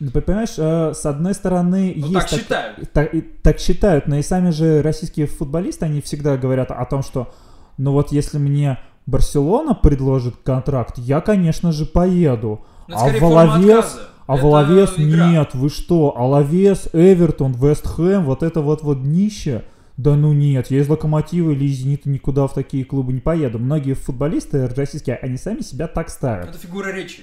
Ну, 0.00 0.10
понимаешь, 0.10 0.54
э, 0.56 0.94
с 0.94 1.04
одной 1.04 1.34
стороны, 1.34 1.92
Ну, 1.94 2.06
есть 2.08 2.28
так 2.28 2.28
считают. 2.40 2.92
Так, 2.92 3.10
так 3.42 3.58
считают, 3.60 4.06
но 4.08 4.16
и 4.16 4.22
сами 4.22 4.50
же 4.50 4.82
российские 4.82 5.26
футболисты, 5.26 5.84
они 5.84 6.00
всегда 6.00 6.36
говорят 6.36 6.70
о 6.70 6.84
том, 6.86 7.02
что, 7.02 7.32
ну 7.76 7.92
вот 7.92 8.12
если 8.12 8.38
мне 8.38 8.78
Барселона 9.06 9.74
предложит 9.74 10.36
контракт, 10.42 10.98
я, 10.98 11.20
конечно 11.20 11.70
же, 11.72 11.84
поеду. 11.86 12.64
Ну, 12.88 12.94
это 12.94 12.96
а 12.96 12.98
скорее 13.08 13.20
форма 13.20 13.34
Воловес, 13.46 13.78
отказа. 13.84 14.08
А 14.28 14.36
Это 14.36 14.44
Воловес 14.46 14.94
игра. 14.96 15.30
нет, 15.32 15.54
вы 15.54 15.68
что? 15.68 16.16
Алавес, 16.16 16.88
Эвертон, 16.92 17.52
Вест 17.54 17.86
Хэм, 17.88 18.24
вот 18.24 18.42
это 18.44 18.60
вот 18.60 18.82
вот 18.82 19.02
днище. 19.02 19.64
Да 19.96 20.14
ну 20.14 20.32
нет, 20.32 20.70
я 20.70 20.78
из 20.78 20.88
Локомотива 20.88 21.50
или 21.50 21.64
из 21.64 21.78
Зенита 21.78 22.08
никуда 22.08 22.46
в 22.46 22.54
такие 22.54 22.84
клубы 22.84 23.12
не 23.12 23.20
поеду. 23.20 23.58
Многие 23.58 23.94
футболисты 23.94 24.68
российские, 24.68 25.16
они 25.16 25.36
сами 25.36 25.60
себя 25.62 25.88
так 25.88 26.08
ставят. 26.08 26.50
Это 26.50 26.58
фигура 26.58 26.92
речи. 26.92 27.22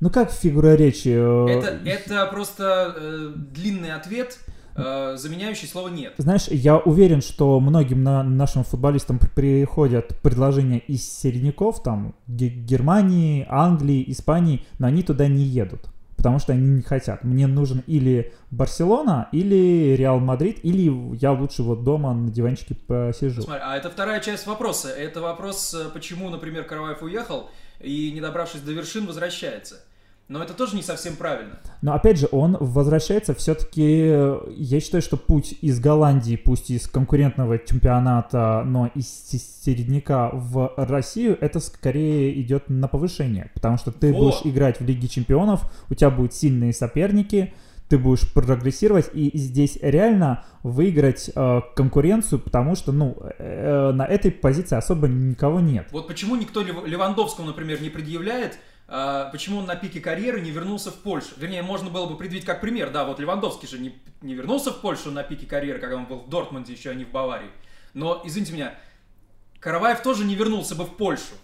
Ну 0.00 0.10
как 0.10 0.32
фигура 0.32 0.74
речи? 0.74 1.10
э, 1.14 1.46
Это, 1.48 1.78
это 1.88 2.26
просто 2.32 2.92
э, 2.98 3.32
длинный 3.36 3.92
ответ, 3.92 4.40
э, 4.74 5.14
заменяющий 5.16 5.68
слово 5.68 5.88
«нет». 5.90 6.14
Знаешь, 6.18 6.48
я 6.48 6.76
уверен, 6.78 7.20
что 7.22 7.60
многим 7.60 8.02
на 8.02 8.24
нашим 8.24 8.64
футболистам 8.64 9.18
при- 9.20 9.28
приходят 9.28 10.08
предложения 10.22 10.78
из 10.78 11.08
середняков, 11.08 11.84
там, 11.84 12.16
Ге- 12.26 12.48
Германии, 12.48 13.46
Англии, 13.48 14.02
Испании, 14.08 14.64
но 14.80 14.88
они 14.88 15.04
туда 15.04 15.28
не 15.28 15.44
едут, 15.44 15.82
потому 16.22 16.38
что 16.38 16.52
они 16.52 16.68
не 16.68 16.82
хотят. 16.82 17.24
Мне 17.24 17.48
нужен 17.48 17.82
или 17.88 18.32
Барселона, 18.52 19.28
или 19.32 19.96
Реал 19.96 20.20
Мадрид, 20.20 20.60
или 20.62 21.16
я 21.16 21.32
лучше 21.32 21.64
вот 21.64 21.82
дома 21.82 22.14
на 22.14 22.30
диванчике 22.30 22.76
посижу. 22.76 23.42
Смотри, 23.42 23.60
а 23.64 23.76
это 23.76 23.90
вторая 23.90 24.20
часть 24.20 24.46
вопроса. 24.46 24.88
Это 24.90 25.20
вопрос, 25.20 25.74
э, 25.74 25.88
почему, 25.92 26.30
например, 26.30 26.62
Караваев 26.62 27.02
уехал 27.02 27.50
и, 27.80 28.12
не 28.12 28.20
добравшись 28.20 28.60
до 28.60 28.70
вершин, 28.70 29.06
возвращается. 29.06 29.84
Но 30.32 30.42
это 30.42 30.54
тоже 30.54 30.76
не 30.76 30.82
совсем 30.82 31.16
правильно. 31.16 31.58
Но 31.82 31.92
опять 31.92 32.18
же, 32.18 32.26
он 32.32 32.56
возвращается 32.58 33.34
все-таки, 33.34 33.82
я 34.56 34.80
считаю, 34.80 35.02
что 35.02 35.18
путь 35.18 35.54
из 35.60 35.78
Голландии, 35.78 36.36
пусть 36.36 36.70
из 36.70 36.86
конкурентного 36.86 37.58
чемпионата, 37.58 38.62
но 38.64 38.90
из 38.94 39.06
се- 39.08 39.38
середняка 39.38 40.30
в 40.32 40.72
Россию, 40.78 41.36
это 41.38 41.60
скорее 41.60 42.40
идет 42.40 42.70
на 42.70 42.88
повышение, 42.88 43.50
потому 43.52 43.76
что 43.76 43.92
ты 43.92 44.10
Вот. 44.12 44.20
будешь 44.20 44.40
играть 44.44 44.80
в 44.80 44.86
Лиге 44.86 45.06
чемпионов, 45.06 45.70
у 45.90 45.94
тебя 45.94 46.08
будут 46.08 46.32
сильные 46.32 46.72
соперники, 46.72 47.52
ты 47.88 47.98
будешь 47.98 48.32
прогрессировать, 48.32 49.10
и 49.12 49.30
здесь 49.36 49.78
реально 49.82 50.44
выиграть 50.62 51.30
э, 51.34 51.60
конкуренцию, 51.76 52.38
потому 52.38 52.74
что, 52.74 52.90
ну, 52.90 53.18
э, 53.38 53.92
на 53.92 54.06
этой 54.06 54.30
позиции 54.30 54.76
особо 54.76 55.08
никого 55.08 55.60
нет. 55.60 55.88
Вот 55.92 56.08
почему 56.08 56.36
никто 56.36 56.62
Лев- 56.62 56.86
Левандовскому, 56.86 57.48
например, 57.48 57.82
не 57.82 57.90
предъявляет, 57.90 58.56
почему 58.86 59.58
он 59.58 59.66
на 59.66 59.76
пике 59.76 60.00
карьеры 60.00 60.40
не 60.40 60.50
вернулся 60.50 60.90
в 60.90 60.96
Польшу. 60.96 61.30
Вернее, 61.36 61.62
можно 61.62 61.90
было 61.90 62.06
бы 62.06 62.16
предъявить 62.16 62.44
как 62.44 62.60
пример. 62.60 62.90
Да, 62.90 63.04
вот 63.04 63.18
Левандовский 63.18 63.68
же 63.68 63.78
не, 63.78 63.98
не 64.20 64.34
вернулся 64.34 64.70
в 64.70 64.80
Польшу 64.80 65.10
на 65.10 65.22
пике 65.22 65.46
карьеры, 65.46 65.78
когда 65.78 65.96
он 65.96 66.06
был 66.06 66.20
в 66.20 66.28
Дортмунде, 66.28 66.72
еще 66.72 66.90
а 66.90 66.94
не 66.94 67.04
в 67.04 67.10
Баварии. 67.10 67.50
Но, 67.94 68.22
извините 68.24 68.52
меня, 68.52 68.74
Караваев 69.60 70.02
тоже 70.02 70.24
не 70.24 70.34
вернулся 70.34 70.74
бы 70.74 70.84
в 70.84 70.96
Польшу. 70.96 71.34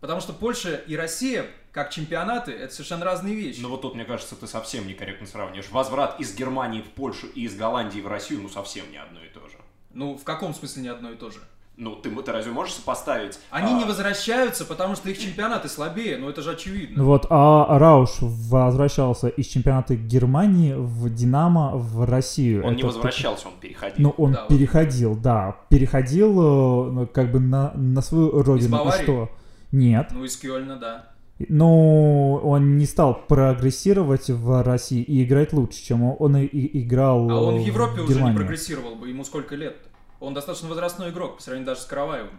Потому 0.00 0.20
что 0.20 0.32
Польша 0.32 0.76
и 0.76 0.96
Россия, 0.96 1.46
как 1.72 1.90
чемпионаты, 1.90 2.52
это 2.52 2.72
совершенно 2.72 3.04
разные 3.04 3.34
вещи. 3.34 3.60
Ну 3.60 3.68
вот 3.68 3.82
тут, 3.82 3.94
мне 3.94 4.04
кажется, 4.04 4.36
ты 4.36 4.46
совсем 4.46 4.86
некорректно 4.86 5.26
сравниваешь. 5.26 5.70
Возврат 5.70 6.20
из 6.20 6.34
Германии 6.34 6.82
в 6.82 6.90
Польшу 6.90 7.26
и 7.26 7.42
из 7.42 7.56
Голландии 7.56 8.00
в 8.00 8.06
Россию, 8.06 8.42
ну 8.42 8.48
совсем 8.48 8.90
не 8.90 8.96
одно 8.96 9.22
и 9.24 9.28
то 9.28 9.40
же. 9.48 9.56
Ну, 9.90 10.16
в 10.16 10.22
каком 10.22 10.54
смысле 10.54 10.82
не 10.82 10.88
одно 10.88 11.10
и 11.10 11.16
то 11.16 11.30
же? 11.30 11.40
Ну, 11.80 11.94
ты, 11.94 12.10
ты 12.10 12.32
разве 12.32 12.50
можешь 12.50 12.74
сопоставить? 12.74 13.38
Они 13.50 13.72
а, 13.72 13.78
не 13.78 13.84
возвращаются, 13.84 14.64
потому 14.64 14.96
что 14.96 15.10
их 15.10 15.18
чемпионаты 15.18 15.68
слабее, 15.68 16.18
ну 16.18 16.28
это 16.28 16.42
же 16.42 16.50
очевидно. 16.50 16.98
Ну 16.98 17.04
Вот, 17.04 17.26
а 17.30 17.78
Рауш 17.78 18.16
возвращался 18.20 19.28
из 19.28 19.46
чемпионата 19.46 19.94
Германии 19.94 20.74
в 20.76 21.08
Динамо 21.14 21.76
в 21.76 22.04
Россию. 22.04 22.66
Он 22.66 22.72
не 22.72 22.78
Это 22.78 22.88
возвращался, 22.88 23.46
он 23.46 23.54
переходил. 23.60 23.96
Ну, 23.98 24.10
он 24.18 24.32
Да, 24.32 24.40
вот. 24.40 24.48
переходил, 24.48 25.14
да. 25.14 25.56
Переходил 25.68 26.30
э, 26.32 26.90
ну, 26.90 27.06
как 27.06 27.30
бы 27.30 27.38
на, 27.38 27.70
на 27.74 28.02
свою 28.02 28.42
родину. 28.42 28.68
И 28.68 28.78
Баварии? 28.80 29.02
что? 29.04 29.30
Нет. 29.70 30.08
Ну, 30.10 30.24
из 30.24 30.36
Кёльна, 30.36 30.78
да. 30.78 31.10
Ну, 31.48 32.40
он 32.42 32.76
не 32.78 32.86
стал 32.86 33.14
прогрессировать 33.28 34.28
в 34.28 34.64
России 34.64 35.00
и 35.00 35.22
играть 35.22 35.52
лучше, 35.52 35.80
чем 35.80 36.02
он, 36.02 36.36
и, 36.36 36.48
играл 36.82 37.30
А 37.30 37.40
он 37.40 37.58
в 37.58 37.64
Европе 37.64 38.00
уже 38.00 38.20
не 38.20 38.32
прогрессировал 38.32 38.96
бы, 38.96 39.08
ему 39.08 39.22
сколько 39.22 39.54
лет? 39.54 39.76
Он 40.20 40.34
достаточно 40.34 40.68
возрастной 40.68 41.10
игрок, 41.10 41.36
по 41.36 41.42
сравнению 41.42 41.66
даже 41.66 41.80
с 41.82 41.84
Караваевым. 41.86 42.38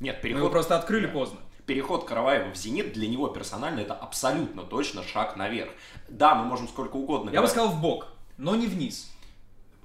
Нет, 0.00 0.18
Мы 0.22 0.28
его 0.30 0.38
переход, 0.38 0.52
просто 0.52 0.76
открыли 0.78 1.06
поздно. 1.06 1.38
переход 1.66 2.04
Караваева 2.04 2.52
в 2.52 2.56
«Зенит» 2.56 2.92
для 2.92 3.06
него 3.08 3.28
персонально 3.28 3.80
это 3.80 3.94
абсолютно 3.94 4.62
точно 4.62 5.02
шаг 5.02 5.36
наверх. 5.36 5.70
Да, 6.08 6.34
мы 6.34 6.44
можем 6.44 6.66
сколько 6.68 6.96
угодно 6.96 7.26
Я 7.26 7.40
бы 7.40 7.46
говорить. 7.46 7.50
сказал 7.52 7.68
в 7.70 7.80
бок, 7.80 8.08
но 8.38 8.56
не 8.56 8.66
вниз. 8.66 9.10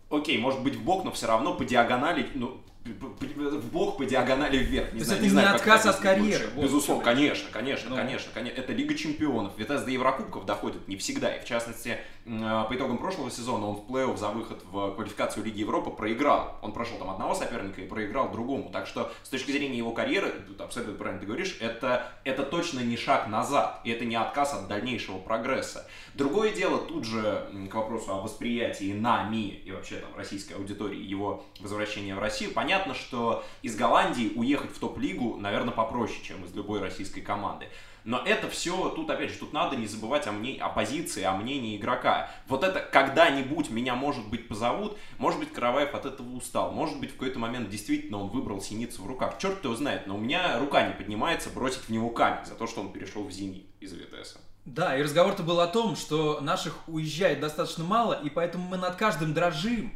Окей, 0.09 0.37
может 0.37 0.63
быть 0.63 0.75
в 0.75 0.83
бок, 0.83 1.03
но 1.03 1.11
все 1.11 1.27
равно 1.27 1.53
по 1.53 1.65
диагонали, 1.65 2.29
ну, 2.33 2.57
в 2.93 3.71
бок 3.71 3.97
по 3.97 4.05
диагонали 4.05 4.57
вверх. 4.57 4.93
Не 4.93 4.99
То 4.99 5.05
знаю, 5.05 5.19
это 5.19 5.25
не 5.25 5.31
знаю, 5.31 5.47
как 5.47 5.55
отказ 5.55 5.85
от 5.85 5.97
карьеры, 5.97 6.45
лучше. 6.55 6.65
Безусловно, 6.67 7.03
конечно, 7.03 7.49
конечно, 7.51 7.89
Ну. 7.89 7.95
конечно, 7.95 8.31
конечно. 8.33 8.59
Это 8.59 8.73
Лига 8.73 8.95
Чемпионов. 8.95 9.57
Витас 9.57 9.83
до 9.83 9.91
Еврокубков 9.91 10.45
доходит 10.45 10.87
не 10.87 10.97
всегда. 10.97 11.35
И 11.35 11.41
в 11.41 11.45
частности, 11.45 11.97
э, 12.25 12.65
по 12.69 12.75
итогам 12.75 12.97
прошлого 12.97 13.29
сезона 13.31 13.67
он 13.67 13.75
в 13.75 13.89
плей-офф 13.89 14.17
за 14.17 14.29
выход 14.29 14.63
в 14.71 14.95
квалификацию 14.95 15.43
Лиги 15.43 15.59
Европы 15.59 15.91
проиграл. 15.91 16.57
Он 16.61 16.71
прошел 16.71 16.97
там 16.97 17.09
одного 17.09 17.35
соперника 17.35 17.81
и 17.81 17.87
проиграл 17.87 18.31
другому. 18.31 18.69
Так 18.71 18.87
что 18.87 19.11
с 19.23 19.29
точки 19.29 19.51
зрения 19.51 19.77
его 19.77 19.91
карьеры, 19.91 20.29
тут 20.47 20.61
абсолютно 20.61 20.95
правильно 20.95 21.19
ты 21.19 21.27
говоришь, 21.27 21.57
это, 21.59 22.11
это 22.23 22.43
точно 22.43 22.79
не 22.79 22.97
шаг 22.97 23.27
назад. 23.27 23.81
И 23.83 23.91
это 23.91 24.05
не 24.05 24.15
отказ 24.15 24.53
от 24.53 24.67
дальнейшего 24.67 25.17
прогресса. 25.19 25.87
Другое 26.13 26.51
дело, 26.51 26.79
тут 26.79 27.05
же 27.05 27.47
к 27.69 27.73
вопросу 27.75 28.11
о 28.11 28.21
восприятии 28.21 28.93
нами 28.93 29.49
и 29.65 29.71
вообще 29.71 29.97
там 29.97 30.09
российской 30.15 30.53
аудитории 30.53 31.01
его 31.01 31.43
возвращения 31.59 32.15
в 32.15 32.19
Россию. 32.19 32.51
Понятно, 32.53 32.76
что 32.93 33.43
из 33.61 33.75
Голландии 33.75 34.31
уехать 34.35 34.71
в 34.71 34.79
топ-лигу, 34.79 35.37
наверное, 35.37 35.73
попроще, 35.73 36.19
чем 36.23 36.43
из 36.45 36.53
любой 36.53 36.79
российской 36.79 37.21
команды. 37.21 37.67
Но 38.07 38.21
это 38.25 38.49
все, 38.49 38.87
тут 38.89 39.09
опять 39.09 39.31
же, 39.31 39.37
тут 39.37 39.51
надо 39.51 39.75
не 39.75 39.85
забывать 39.85 40.27
о, 40.27 40.31
мне, 40.31 40.57
о 40.61 40.69
позиции, 40.69 41.23
о 41.23 41.33
мнении 41.33 41.75
игрока. 41.75 42.31
Вот 42.47 42.63
это 42.63 42.79
когда-нибудь 42.79 43.69
меня, 43.69 43.95
может 43.95 44.25
быть, 44.29 44.47
позовут, 44.47 44.97
может 45.17 45.41
быть, 45.41 45.51
Караваев 45.51 45.93
от 45.93 46.05
этого 46.05 46.33
устал, 46.33 46.71
может 46.71 47.01
быть, 47.01 47.09
в 47.09 47.13
какой-то 47.15 47.37
момент 47.37 47.69
действительно 47.69 48.19
он 48.19 48.29
выбрал 48.29 48.61
синицу 48.61 49.03
в 49.03 49.07
руках. 49.07 49.37
Черт 49.39 49.61
его 49.61 49.75
знает, 49.75 50.07
но 50.07 50.15
у 50.15 50.19
меня 50.19 50.57
рука 50.57 50.87
не 50.87 50.93
поднимается 50.93 51.49
бросить 51.49 51.81
в 51.81 51.89
него 51.89 52.09
камень 52.09 52.45
за 52.45 52.55
то, 52.55 52.65
что 52.65 52.79
он 52.79 52.93
перешел 52.93 53.25
в 53.25 53.31
Зенит 53.31 53.65
из 53.81 53.91
ВТСа. 53.91 54.39
Да, 54.63 54.97
и 54.97 55.03
разговор-то 55.03 55.43
был 55.43 55.59
о 55.59 55.67
том, 55.67 55.97
что 55.97 56.39
наших 56.39 56.87
уезжает 56.87 57.41
достаточно 57.41 57.83
мало, 57.83 58.13
и 58.13 58.29
поэтому 58.29 58.69
мы 58.69 58.77
над 58.77 58.95
каждым 58.95 59.33
дрожим. 59.33 59.91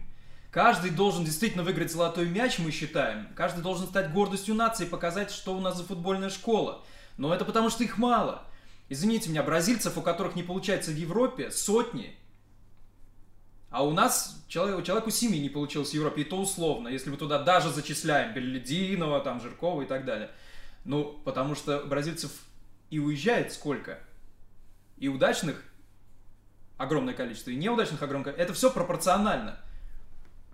Каждый 0.52 0.92
должен 0.92 1.24
действительно 1.24 1.64
выиграть 1.64 1.94
золотой 1.94 2.28
мяч, 2.28 2.60
мы 2.60 2.72
считаем. 2.72 3.30
Каждый 3.36 3.62
должен 3.62 3.88
стать 3.88 4.12
гордостью 4.12 4.54
нации 4.54 4.86
и 4.86 4.90
показать, 4.90 5.32
что 5.32 5.56
у 5.56 5.62
нас 5.62 5.78
за 5.78 5.86
футбольная 5.86 6.30
школа. 6.30 6.84
Но 7.18 7.34
это 7.34 7.46
потому, 7.46 7.70
что 7.70 7.86
их 7.86 7.98
мало. 7.98 8.44
Извините 8.90 9.30
меня, 9.30 9.44
бразильцев, 9.44 9.98
у 9.98 10.02
которых 10.02 10.36
не 10.36 10.44
получается 10.44 10.92
в 10.92 10.96
Европе, 10.96 11.52
сотни. 11.52 12.18
А 13.70 13.86
у 13.86 13.94
нас 13.94 14.44
человек, 14.50 14.86
человеку 14.86 15.10
семьи 15.12 15.40
не 15.40 15.48
получилось 15.48 15.92
в 15.92 15.94
Европе, 15.94 16.24
и 16.24 16.26
то 16.26 16.36
условно, 16.36 16.90
если 16.90 17.10
мы 17.10 17.16
туда 17.16 17.42
даже 17.42 17.70
зачисляем 17.70 18.34
Беллидинова, 18.34 19.22
там, 19.22 19.40
Жиркова 19.40 19.84
и 19.84 19.86
так 19.86 20.04
далее. 20.04 20.30
Ну, 20.84 21.18
потому 21.24 21.56
что 21.56 21.80
бразильцев 21.86 22.32
и 22.90 23.00
уезжает 23.00 23.54
сколько? 23.54 24.00
И 24.98 25.08
удачных 25.08 25.64
огромное 26.78 27.14
количество, 27.14 27.52
и 27.52 27.56
неудачных 27.56 28.02
огромное 28.02 28.34
количество. 28.34 28.44
Это 28.44 28.54
все 28.54 28.70
пропорционально. 28.70 29.58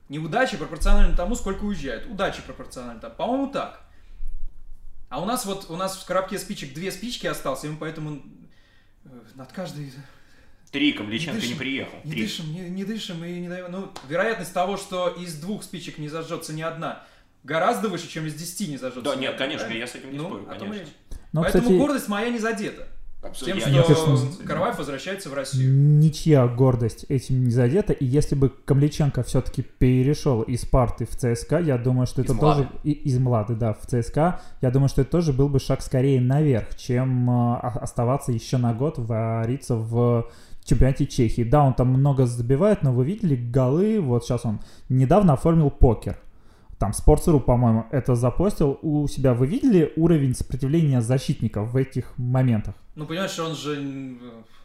Неудачи 0.09 0.57
пропорциональны 0.57 1.15
тому, 1.15 1.35
сколько 1.35 1.63
уезжают. 1.63 2.05
Удачи 2.09 2.41
пропорциональны 2.41 3.01
тому. 3.01 3.15
По-моему, 3.15 3.51
так. 3.51 3.81
А 5.09 5.21
у 5.21 5.25
нас 5.25 5.45
вот, 5.45 5.69
у 5.69 5.75
нас 5.75 5.97
в 5.97 6.05
коробке 6.05 6.37
спичек 6.37 6.73
две 6.73 6.91
спички 6.91 7.27
осталось, 7.27 7.63
и 7.63 7.67
мы 7.67 7.77
поэтому 7.77 8.21
э, 9.05 9.09
над 9.35 9.51
каждой 9.51 9.93
Три, 10.71 10.91
Камличенко 10.91 11.35
не, 11.35 11.41
дышим, 11.41 11.57
приехал. 11.57 11.97
не 12.03 12.11
Три. 12.11 12.21
дышим, 12.23 12.53
не, 12.53 12.69
не 12.69 12.83
дышим 12.83 13.23
и 13.23 13.39
не 13.39 13.47
даем. 13.47 13.71
Ну, 13.71 13.91
вероятность 14.09 14.53
того, 14.53 14.75
что 14.75 15.07
из 15.09 15.39
двух 15.39 15.63
спичек 15.63 15.97
не 15.97 16.09
зажжется 16.09 16.51
ни 16.51 16.61
одна, 16.61 17.05
гораздо 17.43 17.87
выше, 17.87 18.09
чем 18.09 18.25
из 18.25 18.33
десяти 18.33 18.67
не 18.67 18.77
зажжется. 18.77 19.09
Да, 19.09 19.15
ни 19.15 19.21
нет, 19.21 19.35
одна, 19.35 19.45
конечно, 19.45 19.65
правильно? 19.65 19.81
я 19.81 19.87
с 19.87 19.95
этим 19.95 20.11
не 20.11 20.17
ну, 20.17 20.25
спорю, 20.25 20.43
и 20.43 20.59
конечно. 20.59 20.73
речь. 20.73 20.93
Но, 21.31 21.41
Поэтому 21.41 21.63
кстати, 21.63 21.77
гордость 21.79 22.07
моя 22.09 22.29
не 22.29 22.39
задета. 22.39 22.87
Тем, 23.33 23.57
Абсолютно. 23.57 24.17
что 24.17 24.41
Я- 24.41 24.47
Караваев 24.47 24.77
возвращается 24.77 25.29
в 25.29 25.33
Россию. 25.33 25.73
ничья 25.99 26.47
гордость 26.47 27.05
этим 27.09 27.43
не 27.43 27.51
задета. 27.51 27.93
И 27.93 28.05
если 28.05 28.35
бы 28.35 28.49
Камличенко 28.49 29.23
все-таки 29.23 29.61
перешел 29.61 30.41
из 30.41 30.65
парты 30.65 31.05
в 31.05 31.15
ЦСКА, 31.15 31.59
я 31.59 31.77
думаю, 31.77 32.07
что 32.07 32.21
это 32.21 32.33
Из 32.33 32.39
тоже... 32.39 32.61
Млады. 32.61 32.69
и- 32.83 32.91
из 32.91 33.19
Млады, 33.19 33.55
да, 33.55 33.73
в 33.73 33.85
ЦСКА. 33.85 34.39
Я 34.61 34.71
думаю, 34.71 34.89
что 34.89 35.01
это 35.01 35.11
тоже 35.11 35.33
был 35.33 35.49
бы 35.49 35.59
шаг 35.59 35.81
скорее 35.81 36.21
наверх, 36.21 36.75
чем 36.77 37.29
э, 37.29 37.57
оставаться 37.59 38.31
еще 38.31 38.57
на 38.57 38.73
год, 38.73 38.97
вариться 38.97 39.75
в 39.75 40.27
чемпионате 40.63 41.05
Чехии. 41.05 41.43
Да, 41.43 41.63
он 41.63 41.73
там 41.73 41.87
много 41.89 42.25
забивает, 42.25 42.83
но 42.83 42.91
вы 42.91 43.05
видели 43.05 43.35
голы, 43.35 43.99
вот 44.01 44.25
сейчас 44.25 44.45
он 44.45 44.59
недавно 44.89 45.33
оформил 45.33 45.69
покер. 45.69 46.17
Там 46.77 46.91
Sports.ru, 46.91 47.39
по-моему, 47.39 47.85
это 47.91 48.13
запостил 48.15 48.77
у 48.83 49.07
себя. 49.07 49.33
Вы 49.33 49.47
видели 49.47 49.91
уровень 49.95 50.35
сопротивления 50.35 51.01
защитников 51.01 51.71
в 51.71 51.77
этих 51.77 52.13
моментах? 52.17 52.75
Ну, 52.97 53.05
понимаешь, 53.05 53.37
он 53.37 53.55
же 53.55 53.75
м, 53.75 54.19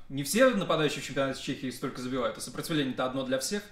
не 0.09 0.23
все 0.23 0.49
нападающие 0.49 1.03
в 1.03 1.05
чемпионате 1.05 1.43
Чехии 1.43 1.71
столько 1.71 2.01
забивают, 2.01 2.39
а 2.39 2.41
сопротивление-то 2.41 3.05
одно 3.05 3.25
для 3.25 3.39
всех. 3.39 3.63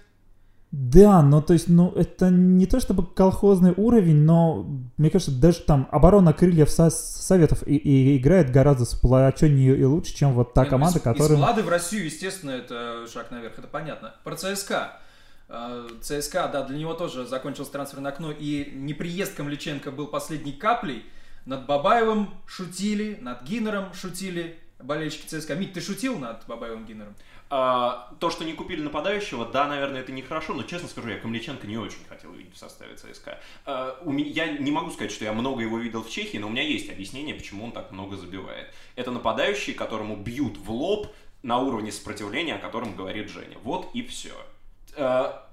Да, 0.70 1.22
ну 1.22 1.40
то 1.40 1.54
есть, 1.54 1.68
ну 1.68 1.90
это 1.92 2.28
не 2.28 2.66
то 2.66 2.78
чтобы 2.78 3.06
колхозный 3.06 3.72
уровень, 3.74 4.18
но 4.18 4.66
мне 4.98 5.08
кажется, 5.08 5.32
даже 5.32 5.60
там 5.60 5.88
оборона 5.90 6.34
крыльев 6.34 6.70
Со- 6.70 6.90
Советов 6.90 7.66
и, 7.66 7.74
и 7.74 8.18
играет 8.18 8.52
гораздо 8.52 8.84
сплоченнее 8.84 9.76
и 9.76 9.82
лучше, 9.82 10.14
чем 10.14 10.34
вот 10.34 10.52
та 10.52 10.64
ну, 10.64 10.70
команда, 10.70 10.98
из, 10.98 11.02
которая... 11.02 11.38
Из 11.38 11.40
Влады 11.40 11.62
в 11.62 11.68
Россию, 11.70 12.04
естественно, 12.04 12.50
это 12.50 13.06
шаг 13.10 13.30
наверх, 13.30 13.58
это 13.58 13.66
понятно. 13.66 14.14
Про 14.22 14.36
ЦСКА. 14.36 15.00
Э, 15.48 15.88
ЦСКА, 16.02 16.50
да, 16.52 16.64
для 16.64 16.76
него 16.76 16.92
тоже 16.92 17.26
закончилось 17.26 17.70
трансферное 17.70 18.12
окно, 18.12 18.30
и 18.30 18.70
неприезд 18.74 19.34
Камличенко 19.34 19.90
был 19.90 20.06
последней 20.06 20.52
каплей. 20.52 21.02
Над 21.46 21.66
Бабаевым 21.66 22.30
шутили, 22.46 23.18
над 23.20 23.42
Гиннером 23.42 23.92
шутили 23.94 24.58
болельщики 24.78 25.26
ЦСКА. 25.26 25.54
Мить, 25.54 25.72
ты 25.72 25.80
шутил 25.80 26.18
над 26.18 26.46
Бабаевым 26.46 26.84
Гиннером? 26.84 27.14
А, 27.52 28.14
то, 28.20 28.30
что 28.30 28.44
не 28.44 28.52
купили 28.52 28.80
нападающего, 28.80 29.44
да, 29.44 29.66
наверное, 29.66 30.00
это 30.00 30.12
нехорошо, 30.12 30.54
но, 30.54 30.62
честно 30.62 30.88
скажу, 30.88 31.08
я 31.08 31.18
Камличенко 31.18 31.66
не 31.66 31.76
очень 31.76 32.04
хотел 32.08 32.32
видеть 32.32 32.54
в 32.54 32.58
составе 32.58 32.94
ЦСКА. 32.94 33.40
А, 33.66 33.98
у 34.02 34.12
меня, 34.12 34.46
я 34.46 34.58
не 34.58 34.70
могу 34.70 34.90
сказать, 34.90 35.10
что 35.10 35.24
я 35.24 35.32
много 35.32 35.60
его 35.62 35.78
видел 35.78 36.04
в 36.04 36.10
Чехии, 36.10 36.38
но 36.38 36.46
у 36.46 36.50
меня 36.50 36.62
есть 36.62 36.88
объяснение, 36.90 37.34
почему 37.34 37.64
он 37.64 37.72
так 37.72 37.90
много 37.90 38.16
забивает. 38.16 38.72
Это 38.94 39.10
нападающий, 39.10 39.74
которому 39.74 40.16
бьют 40.16 40.58
в 40.58 40.70
лоб 40.70 41.08
на 41.42 41.58
уровне 41.58 41.90
сопротивления, 41.90 42.54
о 42.54 42.58
котором 42.58 42.94
говорит 42.94 43.30
Женя. 43.30 43.56
Вот 43.64 43.90
и 43.94 44.02
все. 44.02 44.34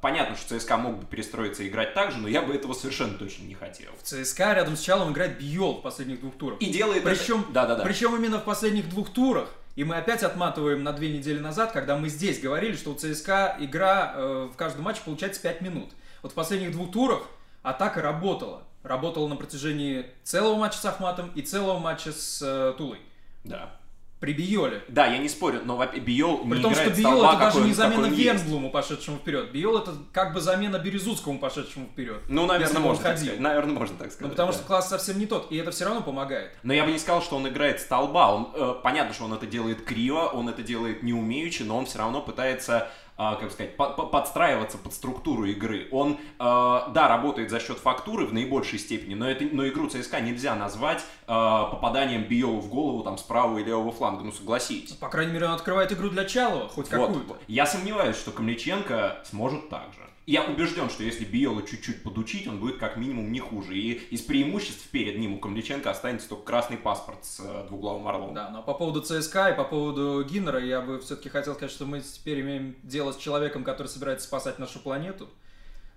Понятно, 0.01 0.35
что 0.35 0.57
ЦСКА 0.59 0.77
мог 0.77 0.97
бы 0.99 1.05
перестроиться 1.05 1.63
и 1.63 1.67
играть 1.67 1.93
так 1.93 2.11
же, 2.11 2.17
но 2.19 2.27
я 2.27 2.41
бы 2.41 2.53
этого 2.53 2.73
совершенно 2.73 3.17
точно 3.17 3.43
не 3.45 3.55
хотел. 3.55 3.91
В 4.01 4.03
ЦСКА 4.03 4.53
рядом 4.53 4.75
с 4.77 4.81
Чалом 4.81 5.11
играет 5.11 5.39
Бьол 5.39 5.79
в 5.79 5.81
последних 5.81 6.19
двух 6.21 6.35
турах. 6.37 6.61
И 6.61 6.67
делает 6.67 7.05
это- 7.05 7.09
Причем, 7.15 7.45
Да-да-да. 7.51 7.83
причем 7.83 8.15
именно 8.15 8.39
в 8.39 8.43
последних 8.43 8.89
двух 8.89 9.11
турах. 9.11 9.49
И 9.75 9.83
мы 9.83 9.95
опять 9.97 10.23
отматываем 10.23 10.83
на 10.83 10.91
две 10.93 11.15
недели 11.15 11.39
назад, 11.39 11.71
когда 11.71 11.95
мы 11.97 12.09
здесь 12.09 12.39
говорили, 12.39 12.75
что 12.75 12.91
у 12.91 12.95
ЦСКА 12.95 13.57
игра 13.59 14.13
э, 14.15 14.49
в 14.51 14.55
каждом 14.55 14.83
матче 14.83 15.01
получается 15.05 15.41
5 15.41 15.61
минут. 15.61 15.91
Вот 16.23 16.31
в 16.31 16.35
последних 16.35 16.71
двух 16.71 16.91
турах 16.91 17.21
атака 17.63 18.01
работала. 18.01 18.63
Работала 18.83 19.27
на 19.27 19.35
протяжении 19.35 20.05
целого 20.23 20.55
матча 20.55 20.77
с 20.77 20.85
Ахматом 20.85 21.31
и 21.35 21.41
целого 21.41 21.77
матча 21.79 22.11
с 22.11 22.41
э, 22.41 22.73
Тулой. 22.77 22.99
Да. 23.43 23.71
При 24.19 24.33
Биоле. 24.33 24.83
Да, 24.87 25.05
я 25.05 25.19
не 25.19 25.29
спорю, 25.29 25.61
но 25.63 25.85
Биол 25.85 26.39
При 26.39 26.57
не 26.57 26.63
том, 26.63 26.73
что 26.73 26.89
Биол 26.89 27.23
это 27.23 27.37
даже 27.37 27.59
не 27.59 27.73
замена. 27.73 28.07
Вернблуму, 28.07 28.71
пошедшему 28.71 29.17
вперед. 29.17 29.51
Биол 29.51 29.77
это 29.77 29.93
как 30.11 30.33
бы 30.33 30.41
замена 30.41 30.79
Березутскому, 30.79 31.37
пошедшему 31.37 31.85
вперед. 31.85 32.21
Ну, 32.27 32.47
наверное, 32.47 32.81
можно 32.81 33.03
так 33.03 33.17
сказать. 33.17 33.39
Наверное, 33.39 33.75
можно 33.75 33.97
так 33.97 34.11
сказать. 34.11 34.21
Ну, 34.21 34.29
потому 34.29 34.51
да. 34.51 34.57
что 34.57 34.65
класс 34.65 34.89
совсем 34.89 35.19
не 35.19 35.27
тот, 35.27 35.51
и 35.51 35.57
это 35.57 35.69
все 35.69 35.85
равно 35.85 36.01
помогает. 36.01 36.51
Но 36.63 36.73
я 36.73 36.83
бы 36.83 36.91
не 36.91 36.97
сказал, 36.99 37.21
что 37.21 37.35
он 37.35 37.47
играет 37.47 37.79
столба. 37.79 38.33
Он, 38.33 38.49
э, 38.55 38.73
понятно, 38.81 39.13
что 39.13 39.25
он 39.25 39.33
это 39.33 39.45
делает 39.45 39.83
криво, 39.83 40.29
он 40.33 40.49
это 40.49 40.63
делает 40.63 41.03
неумеючи, 41.03 41.61
но 41.61 41.77
он 41.77 41.85
все 41.85 41.99
равно 41.99 42.21
пытается, 42.21 42.89
как 43.17 43.51
сказать, 43.51 43.75
по- 43.75 43.89
по- 43.89 44.05
подстраиваться 44.05 44.77
под 44.77 44.93
структуру 44.93 45.45
игры. 45.45 45.87
Он, 45.91 46.13
э, 46.13 46.17
да, 46.39 47.07
работает 47.07 47.49
за 47.49 47.59
счет 47.59 47.77
фактуры 47.79 48.25
в 48.25 48.33
наибольшей 48.33 48.77
степени, 48.79 49.15
но, 49.15 49.29
это, 49.29 49.43
но 49.51 49.67
игру 49.67 49.89
ЦСКА 49.89 50.21
нельзя 50.21 50.55
назвать 50.55 50.99
э, 50.99 51.27
попаданием 51.27 52.23
Биолу 52.23 52.59
в 52.59 52.69
голову 52.69 53.03
там 53.03 53.17
с 53.17 53.23
правого 53.23 53.57
и 53.57 53.63
левого 53.63 53.91
фланга, 53.91 54.23
ну 54.23 54.31
согласитесь. 54.31 54.95
По 54.95 55.09
крайней 55.09 55.33
мере, 55.33 55.47
он 55.47 55.53
открывает 55.53 55.91
игру 55.91 56.09
для 56.09 56.25
Чалова, 56.25 56.67
хоть 56.69 56.91
Вот. 56.91 57.07
какую-то. 57.07 57.37
Я 57.47 57.65
сомневаюсь, 57.65 58.15
что 58.17 58.31
Камличенко 58.31 59.23
сможет 59.25 59.69
так 59.69 59.87
же. 59.93 60.01
Я 60.27 60.43
убежден, 60.43 60.89
что 60.89 61.03
если 61.03 61.23
Биола 61.23 61.63
чуть-чуть 61.63 62.03
подучить, 62.03 62.47
он 62.47 62.59
будет 62.59 62.79
как 62.79 62.97
минимум 62.97 63.31
не 63.31 63.39
хуже. 63.39 63.77
И 63.77 63.93
из 63.93 64.21
преимуществ 64.21 64.85
перед 64.89 65.17
ним 65.17 65.35
у 65.35 65.39
Камличенко 65.39 65.89
останется 65.89 66.27
только 66.27 66.43
красный 66.43 66.75
паспорт 66.75 67.23
с 67.23 67.39
э, 67.39 67.65
двуглавым 67.69 68.09
орлом. 68.09 68.33
Да, 68.33 68.49
но 68.49 68.61
по 68.61 68.73
поводу 68.73 69.01
ЦСКА 69.01 69.51
и 69.51 69.55
по 69.55 69.63
поводу 69.63 70.25
Гиннера 70.29 70.59
я 70.61 70.81
бы 70.81 70.99
все-таки 70.99 71.29
хотел 71.29 71.55
сказать, 71.55 71.71
что 71.71 71.85
мы 71.85 72.01
теперь 72.01 72.41
имеем 72.41 72.75
дело 72.83 73.13
с 73.13 73.15
человеком, 73.15 73.63
который 73.63 73.87
собирается 73.87 74.27
спасать 74.27 74.59
нашу 74.59 74.79
планету. 74.79 75.29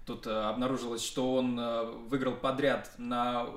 Тут 0.06 0.28
э, 0.28 0.30
обнаружилось, 0.30 1.04
что 1.04 1.34
он 1.34 1.58
э, 1.58 1.90
выиграл 2.08 2.34
подряд 2.34 2.88
на 2.98 3.48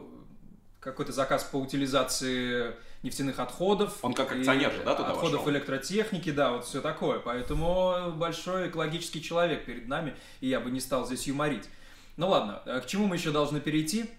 какой-то 0.79 1.12
заказ 1.12 1.43
по 1.43 1.57
утилизации 1.57 2.73
нефтяных 3.03 3.39
отходов. 3.39 3.97
Он 4.01 4.13
как 4.13 4.31
акционер 4.31 4.71
же, 4.71 4.83
да, 4.83 4.95
туда 4.95 5.09
Отходов 5.11 5.41
вошел? 5.41 5.51
электротехники, 5.51 6.31
да, 6.31 6.53
вот 6.53 6.65
все 6.65 6.81
такое. 6.81 7.19
Поэтому 7.19 8.11
большой 8.15 8.69
экологический 8.69 9.21
человек 9.21 9.65
перед 9.65 9.87
нами, 9.87 10.15
и 10.39 10.47
я 10.47 10.59
бы 10.59 10.71
не 10.71 10.79
стал 10.79 11.05
здесь 11.05 11.27
юморить. 11.27 11.67
Ну 12.17 12.29
ладно, 12.29 12.61
э, 12.65 12.79
к 12.81 12.87
чему 12.87 13.07
мы 13.07 13.17
еще 13.17 13.31
должны 13.31 13.59
перейти? 13.59 14.09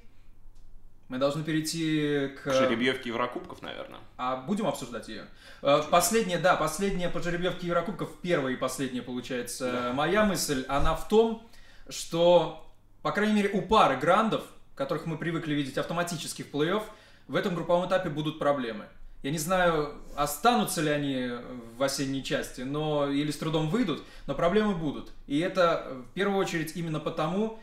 Мы 1.08 1.18
должны 1.18 1.44
перейти 1.44 2.28
к... 2.28 2.44
К 2.44 2.52
жеребьевке 2.52 3.10
Еврокубков, 3.10 3.60
наверное. 3.62 4.00
А 4.16 4.36
будем 4.36 4.66
обсуждать 4.66 5.08
ее? 5.08 5.26
Э, 5.62 5.82
Последняя, 5.90 6.38
да, 6.38 6.56
последняя 6.56 7.08
по 7.08 7.20
жеребьевке 7.22 7.66
Еврокубков, 7.66 8.10
первая 8.22 8.54
и 8.54 8.56
последняя, 8.56 9.02
получается, 9.02 9.70
Да. 9.70 9.92
моя 9.92 10.24
мысль, 10.24 10.64
она 10.68 10.94
в 10.94 11.08
том, 11.08 11.46
что, 11.88 12.66
по 13.02 13.12
крайней 13.12 13.34
мере, 13.34 13.50
у 13.50 13.62
пары 13.62 13.96
грандов 13.96 14.44
которых 14.74 15.06
мы 15.06 15.16
привыкли 15.16 15.54
видеть 15.54 15.78
автоматически 15.78 16.42
в 16.42 16.50
плей-офф, 16.52 16.82
в 17.28 17.37
этом 17.37 17.54
групповом 17.54 17.87
этапе 17.88 18.08
будут 18.10 18.38
проблемы. 18.38 18.84
Я 19.22 19.30
не 19.30 19.38
знаю, 19.38 19.94
останутся 20.16 20.82
ли 20.82 20.90
они 20.90 21.30
в 21.78 21.82
осенней 21.82 22.22
части, 22.22 22.60
но 22.60 23.08
или 23.08 23.30
с 23.30 23.38
трудом 23.38 23.70
выйдут, 23.70 24.02
но 24.26 24.34
проблемы 24.34 24.74
будут. 24.74 25.10
И 25.26 25.38
это 25.38 25.87
в 26.10 26.12
первую 26.14 26.38
очередь 26.38 26.72
именно 26.76 27.00
потому, 27.00 27.58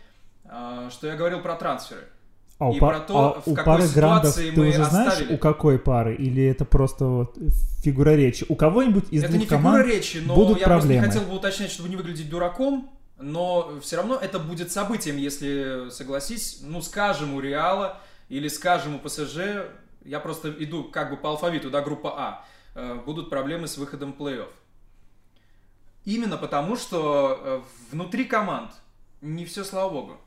а, 0.45 0.89
что 0.89 1.05
я 1.07 1.15
говорил 1.15 1.39
про 1.41 1.55
трансферы. 1.55 2.01
А 2.57 2.67
у, 2.69 2.73
И 2.73 2.79
па- 2.79 2.89
про 2.89 2.99
то, 2.99 3.35
а 3.37 3.41
в 3.41 3.47
у 3.47 3.53
какой 3.55 3.63
пары 3.77 3.87
грандов 3.89 4.31
ситуации 4.33 4.51
ты 4.51 4.59
мы 4.61 4.69
уже 4.69 4.85
знаешь, 4.85 5.13
оставили. 5.13 5.33
у 5.35 5.37
какой 5.37 5.79
пары? 5.79 6.15
Или 6.15 6.43
это 6.45 6.65
просто 6.65 7.05
вот 7.05 7.37
фигура 7.83 8.11
речи? 8.15 8.45
У 8.49 8.55
кого-нибудь 8.55 9.05
из 9.11 9.23
это 9.23 9.31
двух 9.33 9.41
не 9.41 9.45
фигура 9.47 9.61
команд 9.63 9.85
речи, 9.87 10.17
но 10.25 10.35
будут 10.35 10.59
я 10.59 10.65
проблемы? 10.65 10.99
просто 11.01 11.17
не 11.19 11.21
хотел 11.21 11.31
бы 11.31 11.35
уточнять, 11.37 11.71
чтобы 11.71 11.89
не 11.89 11.95
выглядеть 11.95 12.29
дураком, 12.29 12.89
но 13.19 13.71
все 13.81 13.97
равно 13.97 14.15
это 14.15 14.39
будет 14.39 14.71
событием, 14.71 15.17
если, 15.17 15.89
согласись, 15.91 16.59
ну, 16.63 16.81
скажем, 16.81 17.33
у 17.35 17.39
Реала 17.39 17.99
или 18.31 18.47
скажем, 18.47 18.95
у 18.95 18.99
ПСЖ, 18.99 19.39
я 20.05 20.21
просто 20.21 20.55
иду 20.63 20.85
как 20.85 21.09
бы 21.09 21.17
по 21.17 21.29
алфавиту, 21.31 21.69
да, 21.69 21.81
группа 21.81 22.13
А, 22.17 22.45
э, 22.75 22.95
будут 23.05 23.29
проблемы 23.29 23.67
с 23.67 23.77
выходом 23.77 24.13
в 24.13 24.21
плей-офф. 24.21 24.49
Именно 26.05 26.37
потому, 26.37 26.77
что 26.77 27.37
э, 27.43 27.61
внутри 27.91 28.23
команд 28.23 28.71
не 29.19 29.43
все, 29.43 29.65
слава 29.65 29.91
богу. 29.91 30.21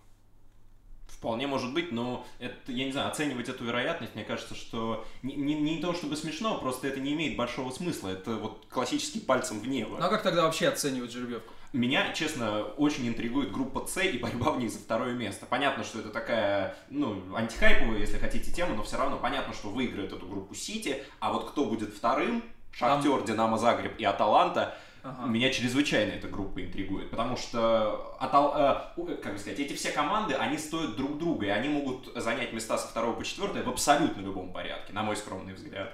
Вполне 1.07 1.47
может 1.47 1.73
быть, 1.73 1.93
но 1.93 2.27
это, 2.41 2.73
я 2.73 2.85
не 2.85 2.93
знаю, 2.93 3.09
оценивать 3.09 3.49
эту 3.49 3.65
вероятность, 3.65 4.15
мне 4.15 4.25
кажется, 4.25 4.55
что 4.55 5.07
не, 5.23 5.35
не, 5.35 5.55
не 5.55 5.81
то 5.81 5.95
чтобы 5.95 6.17
смешно, 6.17 6.59
просто 6.59 6.89
это 6.89 7.01
не 7.01 7.15
имеет 7.15 7.39
большого 7.39 7.71
смысла. 7.71 8.11
Это 8.11 8.33
вот 8.33 8.67
классический 8.69 9.21
пальцем 9.21 9.61
в 9.61 9.67
небо. 9.67 9.97
Ну 9.99 10.05
а 10.05 10.11
как 10.11 10.23
тогда 10.23 10.43
вообще 10.43 10.69
оценивать 10.69 11.11
жеребьевку? 11.11 11.55
Меня, 11.75 12.13
честно, 12.13 12.63
очень 12.77 13.09
интригует 13.09 13.51
группа 13.51 13.85
С 13.85 14.01
и 14.01 14.17
борьба 14.19 14.53
в 14.53 14.61
ней 14.61 14.69
за 14.69 14.79
второе 14.79 15.13
место. 15.13 15.45
Понятно, 15.45 15.83
что 15.83 15.99
это 15.99 16.11
такая, 16.11 16.77
ну, 16.89 17.21
антихайповая, 17.35 17.99
если 17.99 18.17
хотите, 18.17 18.53
тема, 18.53 18.77
но 18.77 18.85
все 18.85 18.97
равно 18.97 19.17
понятно, 19.17 19.53
что 19.53 19.71
выиграет 19.71 20.13
эту 20.13 20.25
группу 20.25 20.55
Сити, 20.55 21.03
а 21.19 21.33
вот 21.33 21.51
кто 21.51 21.65
будет 21.65 21.93
вторым, 21.93 22.45
Шахтер, 22.71 23.25
Динамо 23.25 23.59
Загреб 23.59 23.99
и 23.99 24.05
Аталанта, 24.05 24.77
Ага. 25.03 25.27
меня 25.27 25.51
чрезвычайно 25.51 26.13
эта 26.13 26.29
группа 26.29 26.63
интригует, 26.65 27.11
потому 27.11 27.37
что, 27.37 28.17
Атал- 28.21 28.55
э, 28.57 29.01
у- 29.01 29.07
как 29.17 29.33
бы 29.33 29.39
сказать, 29.41 29.59
эти 29.59 29.73
все 29.75 29.91
команды, 29.91 30.35
они 30.35 30.57
стоят 30.59 30.95
друг 30.95 31.19
друга, 31.19 31.47
и 31.47 31.51
они 31.51 31.69
могут 31.69 32.13
занять 32.15 32.53
места 32.53 32.79
со 32.79 32.87
второго 32.87 33.15
по 33.15 33.25
четвертое 33.25 33.65
в 33.65 33.69
абсолютно 33.69 34.21
любом 34.21 34.53
порядке, 34.53 34.93
на 34.93 35.03
мой 35.03 35.17
скромный 35.17 35.55
взгляд. 35.55 35.93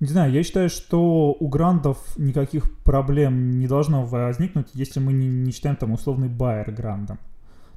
Не 0.00 0.08
знаю, 0.08 0.32
я 0.32 0.42
считаю, 0.42 0.70
что 0.70 1.36
у 1.38 1.48
грандов 1.48 1.98
никаких 2.16 2.74
проблем 2.84 3.58
не 3.58 3.66
должно 3.66 4.04
возникнуть, 4.06 4.68
если 4.72 4.98
мы 4.98 5.12
не, 5.12 5.28
не 5.28 5.52
считаем 5.52 5.76
там 5.76 5.92
условный 5.92 6.28
байер 6.28 6.70
грандом. 6.72 7.18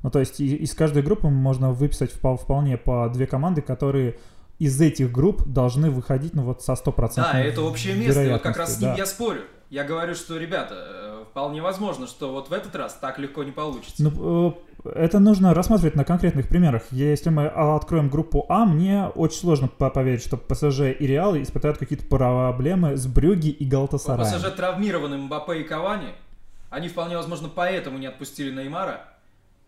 Ну, 0.04 0.10
то 0.10 0.20
есть 0.20 0.40
из 0.40 0.74
каждой 0.74 1.04
группы 1.04 1.28
можно 1.28 1.72
выписать 1.72 2.14
впо- 2.14 2.38
вполне 2.38 2.78
по 2.78 3.10
две 3.10 3.28
команды, 3.28 3.62
которые 3.62 4.18
из 4.60 4.80
этих 4.80 5.12
групп 5.12 5.46
должны 5.46 5.90
выходить, 5.90 6.34
ну, 6.34 6.44
вот 6.44 6.62
со 6.62 6.76
стопроцентной 6.76 7.44
Да, 7.44 7.48
это 7.50 7.62
общее 7.62 7.96
место, 7.96 8.24
и 8.24 8.30
вот 8.32 8.42
как 8.42 8.58
раз 8.58 8.78
с 8.78 8.80
ним 8.80 8.92
да. 8.92 8.96
я 8.98 9.06
спорю. 9.06 9.42
Я 9.70 9.84
говорю, 9.84 10.14
что, 10.14 10.38
ребята, 10.38 10.76
э, 10.76 11.24
вполне 11.30 11.62
возможно, 11.62 12.06
что 12.08 12.32
вот 12.32 12.50
в 12.50 12.54
этот 12.54 12.76
раз 12.76 12.94
так 12.94 13.18
легко 13.18 13.44
не 13.44 13.52
получится. 13.52 14.04
Ну, 14.04 14.50
э, 14.50 14.54
это 14.84 15.20
нужно 15.20 15.54
рассматривать 15.54 15.96
на 15.96 16.04
конкретных 16.04 16.48
примерах. 16.48 16.84
Если 16.92 17.30
мы 17.30 17.48
откроем 17.48 18.10
группу 18.10 18.46
А, 18.50 18.66
мне 18.66 19.06
очень 19.16 19.38
сложно 19.40 19.68
по- 19.68 19.90
поверить, 19.90 20.24
что 20.24 20.38
ПСЖ 20.38 20.82
и 21.00 21.08
Реал 21.08 21.36
испытают 21.38 21.78
какие-то 21.78 22.06
проблемы 22.06 22.98
с 22.98 23.06
Брюги 23.08 23.50
и 23.50 23.66
Галтасараем. 23.66 24.32
ПСЖ 24.32 24.52
травмированы 24.56 25.18
Мбаппе 25.18 25.62
и 25.62 25.64
Кавани. 25.64 26.10
Они 26.70 26.88
вполне 26.90 27.16
возможно 27.16 27.50
поэтому 27.54 27.98
не 27.98 28.08
отпустили 28.08 28.52
Неймара. 28.52 29.02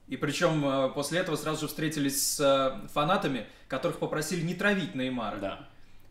И 0.08 0.18
причем 0.18 0.64
э, 0.66 0.90
после 0.94 1.20
этого 1.20 1.36
сразу 1.36 1.62
же 1.62 1.68
встретились 1.68 2.22
с 2.36 2.40
э, 2.40 2.88
фанатами, 2.94 3.46
которых 3.68 3.98
попросили 4.00 4.42
не 4.46 4.54
травить 4.54 4.96
Неймара. 4.96 5.38
Да. 5.40 5.60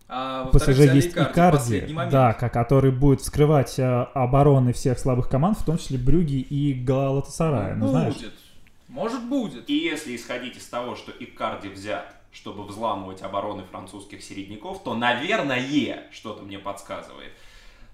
А 0.08 0.46
ПСЖ 0.52 0.68
есть 0.94 1.12
Икарди 1.12 1.78
Икарди, 1.78 2.10
да, 2.10 2.32
ко- 2.34 2.48
который 2.50 2.90
будет 2.90 3.20
вскрывать 3.22 3.78
э, 3.78 3.84
обороны 4.14 4.72
всех 4.72 4.98
слабых 4.98 5.28
команд, 5.28 5.58
в 5.58 5.64
том 5.64 5.78
числе 5.78 5.96
Брюги 5.98 6.40
и 6.40 6.74
Галатасарая. 6.74 7.74
Ну, 7.74 7.88
знаешь, 7.88 8.14
будет. 8.14 8.32
Может, 8.94 9.28
будет. 9.28 9.68
И 9.68 9.74
если 9.74 10.14
исходить 10.14 10.56
из 10.56 10.66
того, 10.66 10.94
что 10.94 11.10
Икарди 11.10 11.66
взят, 11.66 12.14
чтобы 12.30 12.62
взламывать 12.62 13.22
обороны 13.22 13.64
французских 13.64 14.22
середняков, 14.22 14.84
то, 14.84 14.94
наверное, 14.94 16.04
что-то 16.12 16.44
мне 16.44 16.60
подсказывает, 16.60 17.32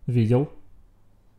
Видел. 0.07 0.49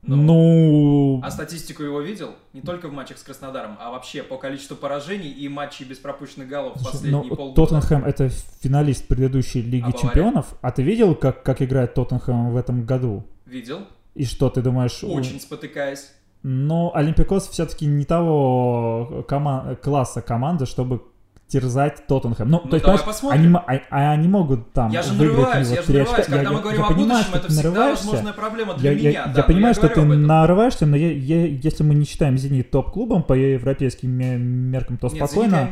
Ну. 0.03 0.17
Ну, 0.17 1.21
А 1.25 1.31
статистику 1.33 1.83
его 1.83 2.01
видел? 2.01 2.31
Не 2.53 2.61
только 2.61 2.89
в 2.89 2.93
матчах 2.93 3.19
с 3.19 3.23
Краснодаром, 3.23 3.77
а 3.81 3.91
вообще 3.91 4.23
по 4.23 4.37
количеству 4.37 4.77
поражений 4.77 5.31
и 5.31 5.49
матчей 5.49 5.85
без 5.85 5.99
пропущенных 5.99 6.49
голов 6.49 6.77
в 6.77 6.85
последние 6.85 7.25
ну, 7.25 7.35
полгода. 7.35 7.55
Тоттенхэм 7.57 8.05
это 8.05 8.29
финалист 8.61 9.09
предыдущей 9.09 9.63
Лиги 9.63 9.89
А? 9.89 9.93
Чемпионов. 9.93 10.55
А 10.63 10.71
ты 10.71 10.83
видел, 10.85 11.15
как, 11.17 11.43
как 11.43 11.61
играет 11.61 11.95
Тоттенхэм 11.95 12.51
в 12.53 12.57
этом 12.57 12.85
году? 12.87 13.25
Видел? 13.47 13.81
И 14.15 14.25
что 14.25 14.49
ты 14.49 14.63
думаешь? 14.63 15.03
у- 15.03 15.13
Очень 15.13 15.41
спотыкаясь. 15.41 16.13
Но 16.45 16.95
Олимпиакос 16.95 17.49
все-таки 17.49 17.87
не 17.87 18.05
того 18.05 19.25
кома- 19.29 19.75
класса 19.83 20.23
команды, 20.23 20.67
чтобы 20.67 21.03
терзать 21.49 22.07
Тоттенхэм. 22.09 22.49
Ну, 22.51 22.61
Ну, 22.65 22.71
то 22.81 22.93
есть, 22.93 23.05
посмотрим. 23.05 23.57
они, 23.57 23.79
а, 23.79 23.81
а 23.91 24.11
они 24.13 24.27
могут 24.27 24.73
там 24.73 24.91
Я 24.91 25.03
же 25.03 25.13
выиграть 25.13 25.37
нарываюсь, 25.39 25.69
я 25.69 25.77
же 25.77 25.83
три 25.83 25.99
нарываюсь. 25.99 26.19
очка. 26.21 26.33
Когда 26.33 26.51
Я- 26.51 26.57
мы 26.57 26.61
говорим 26.61 26.81
я 26.81 26.87
о 26.87 26.89
понимаю, 26.89 27.09
будущем, 27.09 27.29
что 27.29 27.39
это 27.39 27.49
всегда 27.49 27.69
нарываешься. 27.71 28.05
возможная 28.07 28.33
проблема 28.33 28.75
для 28.75 28.91
Я, 28.91 28.99
меня. 28.99 29.11
я- 29.11 29.27
да, 29.27 29.33
я 29.37 29.43
понимаю, 29.45 29.75
что 29.75 29.89
говорю 29.89 30.11
ты 30.11 30.17
нарываешься, 30.19 30.87
но 30.87 30.97
я- 30.97 31.13
я- 31.13 31.47
если 31.47 31.85
мы 31.85 31.95
не 31.95 32.05
считаем 32.05 32.37
«Зенит» 32.37 32.71
топ-клубом 32.73 33.23
по 33.23 33.33
европейским 33.35 34.11
ме- 34.11 34.37
меркам, 34.37 34.97
то 34.99 35.07
Нет, 35.07 35.17
спокойно 35.17 35.55
я. 35.55 35.69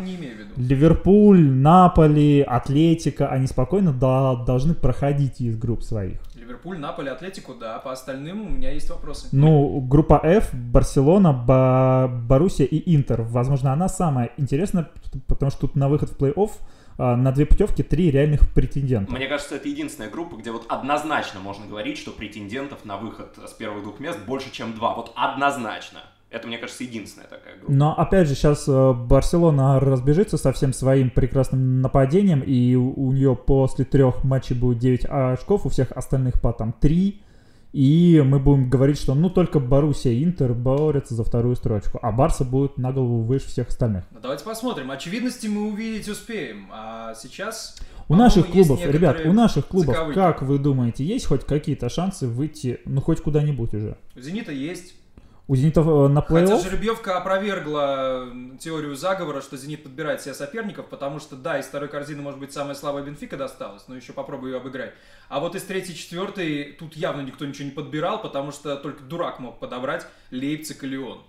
Ливерпуль, 0.57 1.51
Наполи, 1.51 2.41
Атлетика, 2.43 3.29
они 3.29 3.47
спокойно 3.47 3.93
да- 3.93 4.37
должны 4.37 4.75
проходить 4.75 5.41
из 5.41 5.57
групп 5.57 5.83
своих. 5.83 6.19
Ливерпуль, 6.45 6.79
Наполе, 6.79 7.11
Атлетику, 7.11 7.55
да. 7.55 7.79
По 7.79 7.93
остальным 7.93 8.43
у 8.43 8.49
меня 8.51 8.71
есть 8.71 8.91
вопросы. 8.91 9.29
Ну, 9.33 9.81
группа 9.81 10.21
F, 10.23 10.53
Барселона, 10.55 11.33
Ба- 11.33 12.09
Боруссия 12.09 12.67
и 12.67 12.95
Интер. 12.95 13.23
Возможно, 13.23 13.73
она 13.73 13.89
самая 13.89 14.31
интересная, 14.37 14.91
потому 15.27 15.51
что 15.51 15.63
тут 15.63 15.75
на 15.77 15.89
выход 15.89 16.11
в 16.11 16.19
плей-офф 16.19 16.51
а, 16.99 17.17
на 17.17 17.33
две 17.33 17.47
путевки 17.47 17.83
три 17.83 18.11
реальных 18.11 18.53
претендента. 18.53 19.11
Мне 19.13 19.27
кажется, 19.27 19.57
это 19.57 19.69
единственная 19.69 20.11
группа, 20.11 20.37
где 20.37 20.51
вот 20.53 20.67
однозначно 20.69 21.41
можно 21.41 21.67
говорить, 21.67 21.99
что 21.99 22.11
претендентов 22.11 22.85
на 22.85 22.97
выход 22.99 23.37
с 23.47 23.53
первых 23.53 23.83
двух 23.83 23.99
мест 24.01 24.19
больше, 24.27 24.53
чем 24.53 24.75
два. 24.75 24.95
Вот 24.95 25.13
однозначно. 25.17 26.01
Это, 26.35 26.49
мне 26.49 26.59
кажется, 26.59 26.83
единственная 26.83 27.29
такая 27.29 27.57
группа. 27.57 27.73
Но 27.73 27.97
опять 27.97 28.27
же, 28.27 28.35
сейчас 28.35 28.67
Барселона 28.67 29.79
разбежится 29.79 30.37
со 30.37 30.53
всем 30.53 30.73
своим 30.73 31.11
прекрасным 31.11 31.81
нападением, 31.81 32.41
и 32.41 32.75
у, 32.75 33.13
нее 33.13 33.37
после 33.37 33.85
трех 33.85 34.25
матчей 34.25 34.57
будет 34.57 34.81
9 34.81 35.05
очков, 35.09 35.65
у 35.65 35.69
всех 35.69 35.93
остальных 35.93 36.41
по 36.41 36.53
там 36.53 36.73
3. 36.73 37.23
И 37.73 38.23
мы 38.25 38.41
будем 38.41 38.69
говорить, 38.69 38.99
что 38.99 39.15
ну 39.15 39.31
только 39.31 39.61
Боруссия 39.61 40.11
и 40.11 40.25
Интер 40.25 40.55
борются 40.55 41.15
за 41.15 41.23
вторую 41.23 41.55
строчку, 41.55 42.01
а 42.03 42.11
Барса 42.11 42.45
будет 42.45 42.79
на 42.79 42.91
голову 42.93 43.23
выше 43.23 43.47
всех 43.47 43.69
остальных. 43.69 44.05
Ну, 44.11 44.19
давайте 44.21 44.45
посмотрим. 44.45 44.91
Очевидности 44.91 45.47
мы 45.47 45.69
увидеть 45.69 46.09
успеем. 46.09 46.69
А 46.73 47.15
сейчас... 47.15 47.77
У 48.09 48.17
наших 48.17 48.49
клубов, 48.49 48.85
ребят, 48.85 49.21
у 49.25 49.33
наших 49.33 49.69
клубов, 49.69 49.95
заковыки. 49.95 50.15
как 50.17 50.43
вы 50.43 50.59
думаете, 50.59 51.05
есть 51.05 51.27
хоть 51.27 51.45
какие-то 51.45 51.89
шансы 51.89 52.27
выйти, 52.27 52.81
ну 52.87 53.01
хоть 53.01 53.21
куда-нибудь 53.21 53.73
уже? 53.73 53.97
У 54.17 54.21
«Зенита» 54.21 54.51
есть. 54.51 54.95
У 55.47 55.57
Зенита 55.57 55.83
э, 55.83 56.09
на 56.09 56.23
Хотя 56.23 56.55
плей-офф? 56.55 56.63
жеребьевка 56.63 57.19
опровергла 57.19 58.29
теорию 58.59 58.97
заговора, 58.97 59.43
что 59.43 59.59
«Зенит» 59.59 59.83
подбирает 59.83 60.23
себе 60.23 60.33
соперников, 60.33 60.87
потому 60.87 61.21
что, 61.21 61.37
да, 61.37 61.59
из 61.59 61.67
второй 61.67 61.91
корзины, 61.91 62.23
может 62.23 62.41
быть, 62.41 62.53
самая 62.53 62.75
слабая 62.75 63.05
Бенфика 63.05 63.37
досталась, 63.37 63.87
но 63.87 63.95
еще 63.95 64.15
попробую 64.15 64.53
ее 64.53 64.59
обыграть. 64.59 64.95
А 65.29 65.41
вот 65.41 65.55
из 65.55 65.63
третьей, 65.65 65.95
четвертой 65.95 66.75
тут 66.79 66.97
явно 66.97 67.21
никто 67.21 67.45
ничего 67.45 67.67
не 67.67 67.73
подбирал, 67.73 68.23
потому 68.23 68.53
что 68.53 68.77
только 68.77 69.03
дурак 69.03 69.39
мог 69.39 69.59
подобрать 69.59 70.07
Лейпциг 70.31 70.83
и 70.83 70.87
Лион. 70.87 71.21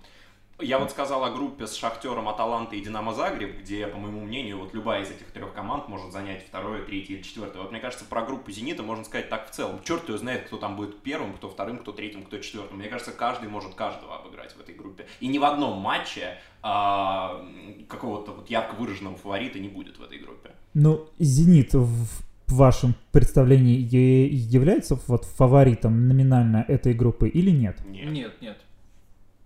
Я 0.58 0.78
вот 0.78 0.90
сказал 0.90 1.22
о 1.22 1.30
группе 1.30 1.66
с 1.66 1.74
Шахтером, 1.74 2.30
Аталантой 2.30 2.78
и 2.78 2.82
Динамо 2.82 3.12
Загреб, 3.12 3.58
где, 3.60 3.86
по 3.86 3.98
моему 3.98 4.22
мнению, 4.22 4.58
вот 4.58 4.72
любая 4.72 5.02
из 5.02 5.10
этих 5.10 5.26
трех 5.26 5.52
команд 5.52 5.86
может 5.88 6.12
занять 6.12 6.46
второе, 6.46 6.82
третье 6.82 7.14
или 7.14 7.22
четвертое. 7.22 7.58
Вот 7.60 7.72
мне 7.72 7.80
кажется, 7.80 8.06
про 8.06 8.22
группу 8.22 8.50
Зенита 8.50 8.82
можно 8.82 9.04
сказать 9.04 9.28
так 9.28 9.50
в 9.50 9.54
целом. 9.54 9.80
Черт 9.84 10.08
его 10.08 10.16
знает, 10.16 10.46
кто 10.46 10.56
там 10.56 10.76
будет 10.76 11.02
первым, 11.02 11.34
кто 11.34 11.50
вторым, 11.50 11.76
кто 11.78 11.92
третьим, 11.92 12.22
кто 12.22 12.38
четвертым. 12.38 12.78
Мне 12.78 12.88
кажется, 12.88 13.12
каждый 13.12 13.50
может 13.50 13.74
каждого 13.74 14.16
обыграть 14.16 14.56
в 14.56 14.60
этой 14.60 14.74
группе. 14.74 15.04
И 15.20 15.26
ни 15.28 15.36
в 15.36 15.44
одном 15.44 15.78
матче 15.78 16.38
а, 16.62 17.44
какого-то 17.86 18.32
вот 18.32 18.48
ярко 18.48 18.76
выраженного 18.76 19.16
фаворита 19.16 19.58
не 19.58 19.68
будет 19.68 19.98
в 19.98 20.02
этой 20.02 20.18
группе. 20.18 20.52
Ну, 20.72 21.06
Зенит 21.18 21.74
в 21.74 22.06
вашем 22.48 22.94
представлении 23.12 23.76
является 23.76 24.98
вот 25.06 25.26
фаворитом 25.26 26.08
номинально 26.08 26.64
этой 26.66 26.94
группы 26.94 27.28
или 27.28 27.50
нет? 27.50 27.76
Нет. 27.86 28.10
Нет, 28.10 28.32
нет. 28.40 28.58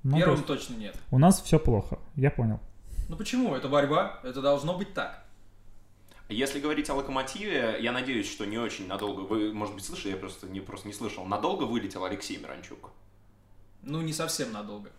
Ну, 0.02 0.12
то 0.12 0.16
Первым 0.18 0.36
есть 0.36 0.46
точно 0.46 0.74
нет. 0.74 0.96
у 1.10 1.18
нас 1.18 1.42
все 1.42 1.58
плохо, 1.58 1.98
я 2.16 2.30
понял. 2.30 2.60
Ну 3.08 3.16
почему? 3.16 3.54
Это 3.54 3.68
борьба. 3.68 4.20
Это 4.22 4.40
должно 4.40 4.76
быть 4.78 4.94
так. 4.94 5.24
Если 6.28 6.60
говорить 6.60 6.88
о 6.88 6.94
Локомотиве, 6.94 7.76
я 7.80 7.90
надеюсь, 7.90 8.30
что 8.30 8.44
не 8.46 8.56
очень 8.56 8.86
надолго. 8.86 9.22
Вы, 9.22 9.52
может 9.52 9.74
быть, 9.74 9.84
слышали, 9.84 10.12
я 10.12 10.16
просто 10.16 10.46
не, 10.46 10.60
просто 10.60 10.86
не 10.86 10.94
слышал. 10.94 11.24
Надолго 11.24 11.64
вылетел 11.64 12.04
Алексей 12.04 12.36
Миранчук? 12.36 12.90
Ну, 13.82 14.00
не 14.00 14.12
совсем 14.12 14.52
надолго. 14.52 14.90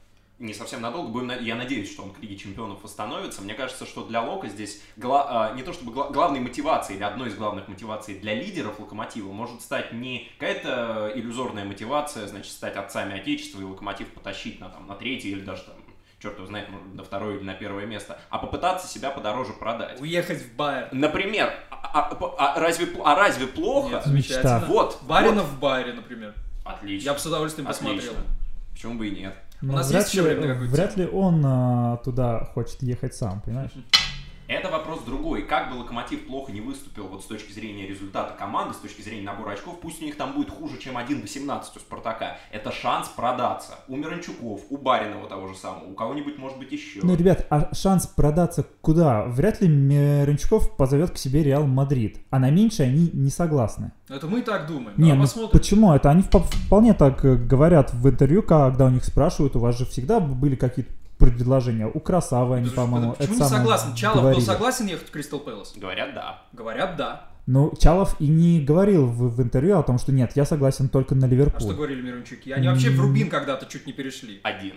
Не 0.41 0.53
совсем 0.53 0.81
надолго. 0.81 1.09
Будем, 1.09 1.31
я 1.43 1.55
надеюсь, 1.55 1.91
что 1.91 2.03
он 2.03 2.11
к 2.13 2.19
Лиге 2.19 2.35
Чемпионов 2.35 2.83
восстановится. 2.83 3.41
Мне 3.41 3.53
кажется, 3.53 3.85
что 3.85 4.05
для 4.05 4.21
Лока 4.21 4.47
здесь 4.49 4.81
гла- 4.97 5.27
а, 5.51 5.53
не 5.53 5.63
то 5.63 5.71
чтобы 5.71 5.91
гла- 5.93 6.09
главной 6.09 6.39
мотивацией 6.39 6.97
или 6.97 7.03
одной 7.03 7.29
из 7.29 7.35
главных 7.35 7.67
мотиваций 7.67 8.15
для 8.19 8.33
лидеров 8.33 8.79
Локомотива 8.79 9.31
может 9.31 9.61
стать 9.61 9.93
не 9.93 10.29
какая-то 10.39 11.11
иллюзорная 11.15 11.63
мотивация, 11.63 12.27
значит, 12.27 12.51
стать 12.51 12.75
отцами 12.75 13.19
Отечества 13.19 13.61
и 13.61 13.63
Локомотив 13.63 14.11
потащить 14.13 14.59
на, 14.59 14.69
там, 14.69 14.87
на 14.87 14.95
третье 14.95 15.29
или 15.29 15.41
даже 15.41 15.63
там 15.63 15.75
черт 16.19 16.37
его 16.37 16.45
знает, 16.47 16.69
может, 16.69 16.93
на 16.93 17.03
второе 17.03 17.37
или 17.37 17.43
на 17.43 17.53
первое 17.55 17.85
место, 17.85 18.19
а 18.29 18.37
попытаться 18.37 18.87
себя 18.87 19.09
подороже 19.09 19.53
продать. 19.53 19.99
Уехать 19.99 20.41
в 20.43 20.55
Байер. 20.55 20.89
Например, 20.91 21.51
а, 21.71 22.09
а- 22.11 22.35
а 22.55 22.59
разве, 22.59 22.85
пл- 22.85 23.01
а 23.03 23.15
разве 23.15 23.47
плохо? 23.47 23.89
Нет, 23.95 24.05
замечательно. 24.05 24.65
Вот, 24.67 24.99
Баринов 25.03 25.45
вот. 25.47 25.53
в 25.55 25.59
Байере, 25.59 25.93
например. 25.93 26.33
Отлично. 26.63 27.05
Я 27.05 27.13
бы 27.13 27.19
с 27.19 27.25
удовольствием 27.25 27.67
посмотрел. 27.67 27.97
Отлично. 28.11 28.23
Почему 28.71 28.93
бы 28.95 29.07
и 29.07 29.11
нет? 29.19 29.35
Но 29.61 29.73
нас 29.73 29.89
вряд 29.89 30.01
есть 30.03 30.13
еще 30.13 30.21
ли- 30.23 30.27
время 30.35 30.41
на 30.47 30.53
какую-то 30.53 30.75
Вряд 30.75 30.97
ли 30.97 31.05
он 31.07 31.43
а, 31.45 31.97
туда 31.97 32.45
хочет 32.53 32.81
ехать 32.81 33.13
сам, 33.15 33.41
понимаешь? 33.41 33.71
Это 34.51 34.69
вопрос 34.69 35.03
другой. 35.05 35.43
Как 35.43 35.71
бы 35.71 35.77
Локомотив 35.77 36.27
плохо 36.27 36.51
не 36.51 36.59
выступил 36.59 37.07
вот 37.07 37.23
с 37.23 37.25
точки 37.25 37.53
зрения 37.53 37.87
результата 37.87 38.35
команды, 38.37 38.73
с 38.73 38.77
точки 38.79 39.01
зрения 39.01 39.23
набора 39.23 39.51
очков, 39.51 39.79
пусть 39.81 40.01
у 40.01 40.05
них 40.05 40.17
там 40.17 40.33
будет 40.33 40.49
хуже, 40.49 40.77
чем 40.77 40.97
1-18 40.97 41.61
у 41.73 41.79
Спартака. 41.79 42.37
Это 42.51 42.69
шанс 42.73 43.07
продаться. 43.07 43.75
У 43.87 43.95
Миранчуков, 43.95 44.59
у 44.69 44.77
Баринова 44.77 45.29
того 45.29 45.47
же 45.47 45.55
самого, 45.55 45.85
у 45.85 45.93
кого-нибудь 45.93 46.37
может 46.37 46.59
быть 46.59 46.69
еще. 46.73 46.99
Ну, 47.01 47.15
ребят, 47.15 47.47
а 47.49 47.73
шанс 47.73 48.07
продаться 48.07 48.65
куда? 48.81 49.23
Вряд 49.23 49.61
ли 49.61 49.69
Миранчуков 49.69 50.75
позовет 50.75 51.11
к 51.11 51.17
себе 51.17 51.43
Реал 51.43 51.65
Мадрид. 51.65 52.19
А 52.29 52.37
на 52.37 52.49
меньше 52.49 52.83
они 52.83 53.09
не 53.13 53.29
согласны. 53.29 53.93
Это 54.09 54.27
мы 54.27 54.39
и 54.39 54.43
так 54.43 54.67
думаем. 54.67 54.95
Не, 54.97 55.11
да, 55.11 55.15
ну 55.15 55.21
посмотрим. 55.21 55.51
почему? 55.51 55.93
Это 55.93 56.09
они 56.09 56.23
вп- 56.23 56.65
вполне 56.65 56.93
так 56.93 57.23
э, 57.23 57.35
говорят 57.35 57.93
в 57.93 58.09
интервью, 58.09 58.43
когда 58.43 58.87
у 58.87 58.89
них 58.89 59.05
спрашивают, 59.05 59.55
у 59.55 59.59
вас 59.59 59.77
же 59.77 59.85
всегда 59.85 60.19
были 60.19 60.57
какие-то 60.57 60.91
предложения. 61.21 61.87
У 61.87 61.99
Красавы 61.99 62.55
они, 62.57 62.69
по-моему, 62.69 63.11
Почему 63.13 63.35
это 63.35 63.43
не 63.43 63.49
самое 63.49 63.57
согласен? 63.61 63.95
Чалов 63.95 64.15
был 64.17 64.21
говорили. 64.23 64.43
согласен 64.45 64.85
ехать 64.87 65.07
в 65.07 65.11
Кристал 65.11 65.39
Пэлас? 65.39 65.73
Говорят, 65.77 66.13
да. 66.13 66.41
Говорят, 66.51 66.97
да. 66.97 67.27
Ну, 67.47 67.73
Чалов 67.79 68.15
и 68.19 68.27
не 68.27 68.61
говорил 68.61 69.07
в, 69.07 69.35
в 69.35 69.41
интервью 69.41 69.77
о 69.79 69.83
том, 69.83 69.97
что 69.97 70.11
нет, 70.11 70.31
я 70.35 70.45
согласен 70.45 70.89
только 70.89 71.15
на 71.15 71.25
А 71.25 71.27
что 71.27 71.35
Ливерпуль. 71.35 71.73
говорили 71.75 72.01
Мирончуки? 72.01 72.49
Они 72.51 72.67
вообще 72.67 72.89
в 72.91 72.99
Рубин 72.99 73.29
когда-то 73.29 73.65
чуть 73.65 73.87
не 73.87 73.93
перешли. 73.93 74.39
Один. 74.43 74.73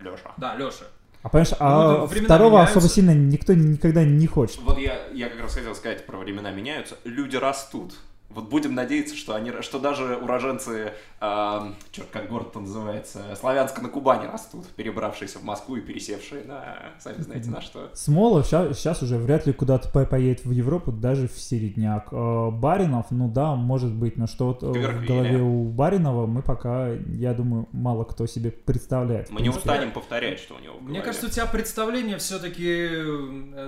Леша. 0.00 0.32
Да, 0.36 0.54
Леша. 0.56 0.84
А 1.22 1.28
понимаешь, 1.28 1.52
а 1.58 1.98
Ну, 1.98 2.06
времена 2.06 2.26
второго 2.26 2.50
меняются. 2.52 2.78
особо 2.78 2.92
сильно 2.92 3.14
никто 3.14 3.52
никогда 3.54 4.04
не 4.04 4.26
хочет. 4.26 4.60
Вот 4.62 4.78
я, 4.78 4.96
я 5.12 5.28
как 5.28 5.40
раз 5.42 5.54
хотел 5.54 5.74
сказать 5.74 6.06
про 6.06 6.16
времена 6.18 6.50
меняются. 6.52 6.96
Люди 7.04 7.36
растут. 7.36 7.94
Вот 8.30 8.50
будем 8.50 8.74
надеяться, 8.74 9.16
что 9.16 9.34
они, 9.34 9.52
что 9.62 9.78
даже 9.78 10.16
уроженцы, 10.16 10.92
э, 11.18 11.60
черт, 11.92 12.08
как 12.12 12.28
город-то 12.28 12.60
называется, 12.60 13.34
Славянска 13.40 13.80
на 13.80 13.88
Кубани 13.88 14.26
растут, 14.26 14.66
перебравшиеся 14.76 15.38
в 15.38 15.44
Москву 15.44 15.76
и 15.76 15.80
пересевшие 15.80 16.44
на, 16.44 16.76
сами 17.00 17.22
знаете 17.22 17.48
на 17.48 17.62
что. 17.62 17.90
Смолов 17.94 18.46
сейчас, 18.46 19.02
уже 19.02 19.16
вряд 19.16 19.46
ли 19.46 19.54
куда-то 19.54 19.88
по- 19.88 20.04
поедет 20.04 20.44
в 20.44 20.50
Европу, 20.50 20.92
даже 20.92 21.26
в 21.26 21.38
середняк. 21.38 22.08
Э, 22.12 22.50
Баринов, 22.50 23.06
ну 23.10 23.30
да, 23.30 23.54
может 23.54 23.94
быть, 23.94 24.18
но 24.18 24.26
что 24.26 24.48
вот 24.48 24.62
э, 24.62 24.66
в 24.66 25.06
голове 25.06 25.40
у 25.40 25.64
Баринова 25.64 26.26
мы 26.26 26.42
пока, 26.42 26.90
я 26.90 27.32
думаю, 27.32 27.66
мало 27.72 28.04
кто 28.04 28.26
себе 28.26 28.50
представляет. 28.50 29.30
Мы 29.30 29.40
не 29.40 29.48
устанем 29.48 29.90
повторять, 29.90 30.38
что 30.38 30.56
у 30.56 30.58
него 30.58 30.74
в 30.74 30.82
Мне 30.82 31.00
кажется, 31.00 31.28
у 31.28 31.30
тебя 31.30 31.46
представление 31.46 32.18
все-таки 32.18 32.88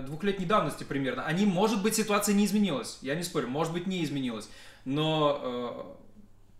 двухлетней 0.06 0.46
давности 0.46 0.84
примерно. 0.84 1.24
Они, 1.24 1.46
может 1.46 1.82
быть, 1.82 1.94
ситуация 1.94 2.34
не 2.34 2.44
изменилась. 2.44 2.98
Я 3.00 3.14
не 3.14 3.22
спорю, 3.22 3.48
может 3.48 3.72
быть, 3.72 3.86
не 3.86 4.04
изменилась. 4.04 4.49
Но 4.84 5.38
э, 5.42 5.70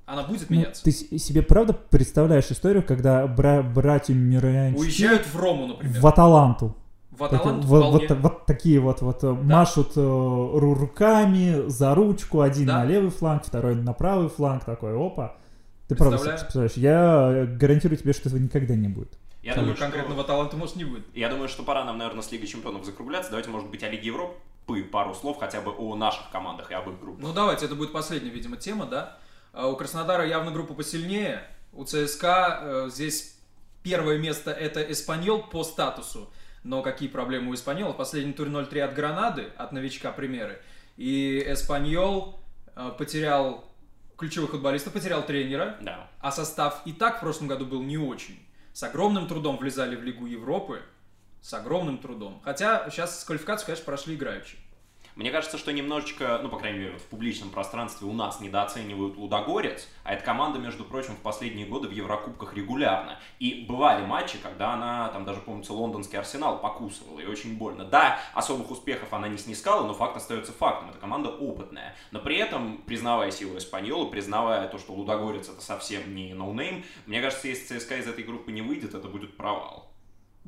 она 0.07 0.23
будет 0.25 0.49
Ну, 0.51 0.57
меняться. 0.57 0.83
ты 0.85 0.91
себе 0.93 1.43
правда 1.43 1.73
представляешь 1.73 2.51
историю, 2.51 2.83
когда 2.83 3.27
бра- 3.27 3.63
братья 3.63 4.15
Миранчуки 4.15 4.81
Уезжают 4.83 5.27
в 5.27 5.37
Рому, 5.39 5.67
например. 5.69 6.01
в 6.01 6.07
Аталанту? 6.07 6.77
В 7.11 7.25
Аталанту 7.25 7.67
вот, 7.67 7.85
вполне. 7.87 8.09
вот- 8.09 8.19
вот 8.21 8.47
такие 8.47 8.81
вот, 8.81 9.03
вот 9.03 9.23
э, 9.25 9.31
машут 9.33 9.93
э, 9.97 10.01
ру- 10.01 10.75
руками 10.75 11.69
за 11.69 11.95
ручку, 11.95 12.41
один 12.41 12.67
Да. 12.67 12.79
на 12.79 12.85
левый 12.87 13.11
фланг, 13.11 13.45
второй 13.45 13.75
на 13.75 13.93
правый 13.93 14.29
фланг, 14.29 14.65
такой, 14.65 14.95
опа. 14.97 15.37
Ты 15.89 15.97
правда 15.97 16.19
представляешь? 16.19 16.73
Я 16.77 17.47
гарантирую 17.59 17.99
тебе, 17.99 18.13
что 18.13 18.29
этого 18.29 18.41
никогда 18.41 18.75
не 18.77 18.89
будет. 18.89 19.13
Я 19.43 19.55
Думаю, 19.55 19.75
думаю, 19.75 19.77
что- 19.77 19.85
конкретно 19.87 20.15
в 20.15 20.21
Аталанту, 20.21 20.57
может, 20.57 20.77
не 20.77 20.85
будет. 20.85 21.05
Я 21.15 21.29
думаю, 21.31 21.49
что 21.49 21.63
пора 21.63 21.85
нам, 21.85 21.99
наверное, 21.99 22.23
с 22.23 22.31
Лигой 22.31 22.47
Чемпионов 22.47 22.85
закругляться. 22.85 23.31
Давайте, 23.31 23.51
может 23.51 23.71
быть, 23.71 23.83
о 23.83 23.89
Лиге 23.89 24.07
Европы 24.07 24.35
пару 24.83 25.15
слов 25.15 25.39
хотя 25.39 25.61
бы 25.61 25.73
о 25.73 25.97
наших 25.97 26.31
командах 26.31 26.71
и 26.71 26.75
об 26.75 26.89
их 26.89 27.01
группах. 27.01 27.23
Ну, 27.23 27.33
давайте, 27.33 27.67
это 27.67 27.75
будет 27.75 27.93
последняя, 27.93 28.31
видимо, 28.31 28.57
тема, 28.57 28.87
да? 28.87 29.19
А 29.53 29.69
У 29.69 29.77
Краснодара 29.77 30.27
явно 30.27 30.51
группа 30.51 30.75
посильнее. 30.75 31.43
У 31.73 31.85
ЦСКА 31.85 32.61
э, 32.63 32.89
здесь 32.91 33.39
первое 33.83 34.19
место 34.19 34.51
это 34.51 34.81
Эспаньол 34.81 35.43
по 35.43 35.65
статусу. 35.65 36.31
Но 36.63 36.83
какие 36.83 37.09
проблемы 37.09 37.51
у 37.51 37.55
Эспаньола? 37.55 37.93
В 37.93 37.97
последнем 37.97 38.35
туре 38.35 38.51
0-3 38.51 38.81
от 38.81 38.95
Гранады, 38.95 39.51
от 39.57 39.73
новичка 39.73 40.13
примеры. 40.13 40.61
И 40.97 41.43
Эспаньол 41.47 42.41
э, 42.77 42.93
потерял 42.99 43.65
ключевых 44.17 44.51
футболистов, 44.51 44.93
потерял 44.93 45.25
тренера. 45.25 45.79
Да. 45.81 46.11
А 46.21 46.31
состав 46.31 46.83
и 46.85 46.93
так 46.93 47.19
в 47.19 47.21
прошлом 47.21 47.49
году 47.49 47.65
был 47.65 47.83
не 47.83 47.97
очень. 47.97 48.39
С 48.73 48.83
огромным 48.83 49.27
трудом 49.27 49.57
влезали 49.57 49.97
в 49.97 50.03
Лигу 50.03 50.27
Европы. 50.27 50.83
С 51.43 51.55
огромным 51.55 51.99
трудом. 51.99 52.41
Хотя 52.45 52.89
сейчас 52.91 53.25
квалификацию, 53.25 53.67
конечно, 53.67 53.85
прошли 53.85 54.15
играющие. 54.15 54.61
Мне 55.17 55.31
кажется, 55.31 55.59
что 55.59 55.73
немножечко, 55.73 56.39
ну, 56.43 56.49
по 56.49 56.57
крайней 56.57 56.79
мере, 56.79 56.99
в 56.99 57.03
публичном 57.03 57.51
пространстве 57.51 58.07
у 58.07 58.13
нас 58.13 58.41
недооценивают 58.41 59.17
Лудогорец, 59.17 59.89
а 60.05 60.15
эта 60.15 60.25
команда, 60.25 60.59
между 60.59 60.85
прочим, 60.85 61.17
в 61.17 61.19
последние 61.19 61.67
годы 61.67 61.89
в 61.89 61.91
Еврокубках 61.91 62.55
регулярно. 62.55 63.19
И 63.39 63.67
бывали 63.69 64.07
матчи, 64.07 64.39
когда 64.39 64.73
она, 64.73 65.09
там 65.09 65.25
даже, 65.25 65.41
помнится, 65.41 65.73
лондонский 65.73 66.19
Арсенал 66.19 66.61
покусывала, 66.61 67.21
и 67.21 67.27
очень 67.27 67.59
больно. 67.59 67.85
Да, 67.85 68.19
особых 68.35 68.71
успехов 68.71 69.13
она 69.13 69.29
не 69.29 69.37
снискала, 69.37 69.87
но 69.87 69.95
факт 69.95 70.17
остается 70.17 70.53
фактом. 70.53 70.91
Эта 70.91 70.99
команда 70.99 71.31
опытная. 71.31 71.97
Но 72.13 72.21
при 72.21 72.37
этом, 72.37 72.79
признавая 72.87 73.31
силу 73.31 73.59
Эспаньола, 73.59 74.07
признавая 74.07 74.69
то, 74.69 74.79
что 74.79 74.93
Лудогорец 74.93 75.49
это 75.49 75.61
совсем 75.61 76.15
не 76.15 76.33
ноунейм, 76.35 76.85
мне 77.07 77.21
кажется, 77.21 77.49
если 77.49 77.79
ЦСКА 77.79 77.97
из 77.97 78.07
этой 78.07 78.25
группы 78.25 78.53
не 78.53 78.63
выйдет, 78.63 78.95
это 78.95 79.09
будет 79.09 79.37
провал. 79.37 79.90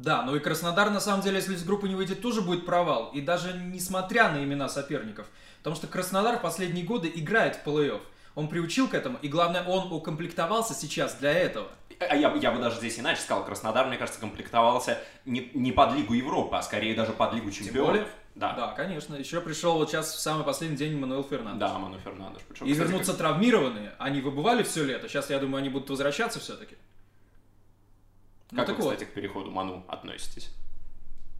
Да, 0.02 0.22
но 0.22 0.34
и 0.34 0.40
Краснодар, 0.40 0.90
на 0.90 1.00
самом 1.00 1.22
деле, 1.22 1.36
если 1.36 1.54
из 1.54 1.64
группы 1.64 1.88
не 1.88 1.94
выйдет, 1.94 2.20
тоже 2.20 2.42
будет 2.42 2.66
провал. 2.66 3.10
И 3.14 3.20
даже 3.20 3.52
несмотря 3.52 4.30
на 4.30 4.42
имена 4.42 4.68
соперников. 4.68 5.26
Потому 5.58 5.76
что 5.76 5.86
Краснодар 5.86 6.38
в 6.38 6.42
последние 6.42 6.84
годы 6.84 7.10
играет 7.14 7.56
в 7.56 7.66
плей-офф. 7.66 8.00
Он 8.34 8.48
приучил 8.48 8.88
к 8.88 8.94
этому, 8.94 9.18
и 9.22 9.28
главное, 9.28 9.62
он 9.62 9.92
укомплектовался 9.92 10.74
сейчас 10.74 11.14
для 11.16 11.32
этого. 11.32 11.68
А 12.00 12.16
я, 12.16 12.30
бы- 12.30 12.38
я 12.38 12.50
бы 12.50 12.60
даже 12.60 12.78
здесь 12.78 12.98
иначе 12.98 13.20
сказал, 13.20 13.44
Краснодар, 13.44 13.86
мне 13.86 13.96
кажется, 13.98 14.18
комплектовался 14.20 14.98
не, 15.26 15.50
не 15.54 15.70
под 15.70 15.94
Лигу 15.94 16.14
Европы, 16.14 16.56
а 16.56 16.62
скорее 16.62 16.94
даже 16.96 17.12
под 17.12 17.34
Лигу 17.34 17.50
Чемпионов. 17.50 17.90
более? 17.90 18.06
Да. 18.34 18.54
Да, 18.54 18.68
конечно. 18.72 19.14
Еще 19.14 19.40
пришел 19.42 19.74
вот 19.74 19.90
сейчас 19.90 20.14
в 20.14 20.18
самый 20.20 20.44
последний 20.44 20.76
день 20.78 20.98
Мануэл 20.98 21.22
Фернандес. 21.22 21.60
Да, 21.60 21.78
Ману 21.78 21.98
Фернандеш. 21.98 22.40
Причем, 22.48 22.66
И 22.66 22.72
кстати, 22.72 22.88
вернутся 22.88 23.12
травмированные. 23.14 23.92
Они 23.98 24.22
выбывали 24.22 24.62
все 24.62 24.82
лето. 24.82 25.06
Сейчас, 25.08 25.28
я 25.28 25.38
думаю, 25.38 25.58
они 25.58 25.68
будут 25.68 25.90
возвращаться 25.90 26.40
все-таки. 26.40 26.76
Ну 28.52 28.58
Как 28.58 28.66
так 28.66 28.76
вы, 28.78 28.84
вот. 28.84 28.92
кстати, 28.92 29.08
к 29.08 29.14
переходу 29.14 29.50
Ману 29.50 29.82
относитесь? 29.88 30.54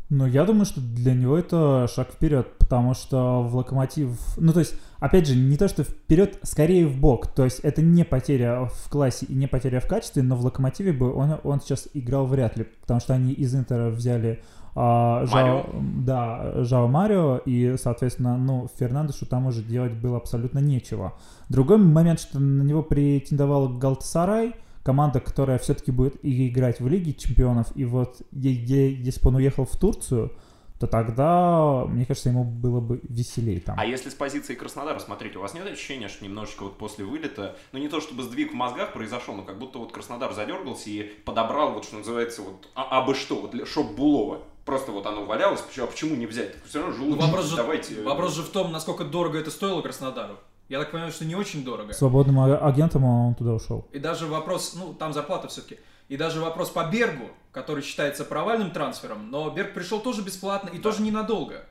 Ну, 0.09 0.27
я 0.27 0.45
думаю, 0.45 0.65
что 0.65 0.81
для 0.81 1.15
него 1.15 1.39
это 1.39 1.87
шаг 1.89 2.11
вперед, 2.11 2.59
потому 2.59 2.95
что 2.95 3.43
в 3.43 3.55
локомотив... 3.55 4.19
Ну, 4.37 4.53
то 4.53 4.61
есть, 4.61 4.75
опять 4.99 5.27
же, 5.27 5.37
не 5.37 5.57
то, 5.57 5.69
что 5.69 5.85
вперед, 5.85 6.39
скорее 6.43 6.87
в 6.87 6.99
бок. 6.99 7.29
То 7.29 7.45
есть, 7.45 7.61
это 7.61 7.81
не 7.81 8.05
потеря 8.05 8.67
в 8.67 8.91
классе 8.91 9.27
и 9.27 9.35
не 9.35 9.47
потеря 9.47 9.81
в 9.81 9.87
качестве, 9.87 10.23
но 10.23 10.37
в 10.37 10.45
локомотиве 10.45 10.93
бы 10.93 11.15
он, 11.15 11.39
он 11.45 11.61
сейчас 11.61 11.89
играл 11.95 12.27
вряд 12.27 12.57
ли, 12.57 12.65
потому 12.65 13.01
что 13.01 13.15
они 13.15 13.33
из 13.33 13.55
Интера 13.55 13.91
взяли 13.91 14.43
а, 14.75 15.25
Жао, 15.27 15.67
да, 15.81 16.65
Жао 16.65 16.89
Марио, 16.89 17.39
и, 17.45 17.77
соответственно, 17.79 18.39
ну, 18.39 18.69
Фернандешу 18.79 19.27
там 19.27 19.47
уже 19.47 19.63
делать 19.63 19.93
было 19.93 20.17
абсолютно 20.17 20.61
нечего. 20.61 21.15
Другой 21.51 21.77
момент, 21.77 22.21
что 22.21 22.39
на 22.39 22.63
него 22.63 22.83
претендовал 22.83 23.69
Галтасарай, 23.69 24.55
команда, 24.83 25.21
которая 25.21 25.59
все-таки 25.59 25.91
будет 25.93 26.23
и 26.25 26.49
играть 26.49 26.81
в 26.81 26.89
Лиге 26.89 27.13
Чемпионов, 27.15 27.69
и 27.77 27.85
вот 27.85 28.21
если 28.33 29.21
бы 29.23 29.29
он 29.29 29.37
уехал 29.37 29.65
в 29.65 29.77
Турцию, 29.77 30.33
то 30.81 30.89
тогда, 30.89 31.85
мне 31.87 32.05
кажется, 32.05 32.31
ему 32.31 32.43
было 32.43 32.81
бы 32.81 33.01
веселее 33.09 33.61
там. 33.61 33.77
А 33.79 33.87
если 33.87 34.11
с 34.11 34.15
позиции 34.15 34.57
Краснодара 34.57 34.99
смотреть, 34.99 35.37
у 35.37 35.41
вас 35.41 35.55
нет 35.55 35.65
ощущения, 35.67 36.09
что 36.09 36.25
немножечко 36.25 36.65
вот 36.65 36.77
после 36.77 37.05
вылета, 37.05 37.57
ну 37.71 37.79
не 37.79 37.89
то 37.89 38.01
чтобы 38.01 38.25
сдвиг 38.25 38.51
в 38.51 38.55
мозгах 38.57 38.93
произошел, 38.93 39.35
но 39.37 39.43
как 39.45 39.61
будто 39.61 39.79
вот 39.79 39.93
Краснодар 39.93 40.33
задергался 40.33 40.91
и 40.91 41.03
подобрал 41.25 41.73
вот 41.75 41.85
что 41.85 41.99
называется 41.99 42.43
вот 42.43 42.69
а, 42.75 42.99
абы 42.99 43.15
что, 43.15 43.37
вот 43.43 43.53
для- 43.53 43.65
шоп 43.65 43.93
Булова. 43.95 44.41
Просто 44.65 44.91
вот 44.93 45.07
оно 45.07 45.25
валялось, 45.25 45.61
почему, 45.61 45.87
а 45.87 45.89
почему 45.89 46.15
не 46.17 46.27
взять? 46.27 46.55
Все 46.69 46.81
равно 46.81 46.95
Ну, 46.97 47.01
желудок, 47.05 47.27
вопрос, 47.27 47.47
же, 47.47 47.57
давайте. 47.57 48.03
вопрос 48.03 48.35
же 48.35 48.43
в 48.43 48.49
том, 48.49 48.71
насколько 48.73 49.05
дорого 49.05 49.39
это 49.39 49.51
стоило 49.53 49.83
Краснодару. 49.83 50.35
Я 50.73 50.79
так 50.79 50.91
понимаю, 50.91 51.13
что 51.13 51.27
не 51.27 51.35
очень 51.35 51.65
дорого. 51.65 51.93
Свободным 51.93 52.41
а- 52.41 52.57
агентом 52.57 53.05
он 53.05 53.35
туда 53.35 53.53
ушел. 53.53 53.87
И 53.93 53.99
даже 53.99 54.25
вопрос, 54.27 54.75
ну, 54.75 54.95
там 54.95 55.13
зарплата 55.13 55.49
все-таки. 55.49 55.77
И 56.09 56.17
даже 56.17 56.41
вопрос 56.41 56.71
по 56.71 56.83
Бергу, 56.87 57.27
который 57.53 57.83
считается 57.83 58.25
провальным 58.25 58.71
трансфером, 58.71 59.31
но 59.31 59.51
Берг 59.51 59.75
пришел 59.75 60.01
тоже 60.01 60.23
бесплатно 60.23 60.71
и 60.71 60.79
тоже 60.79 61.03
ненадолго. 61.03 61.67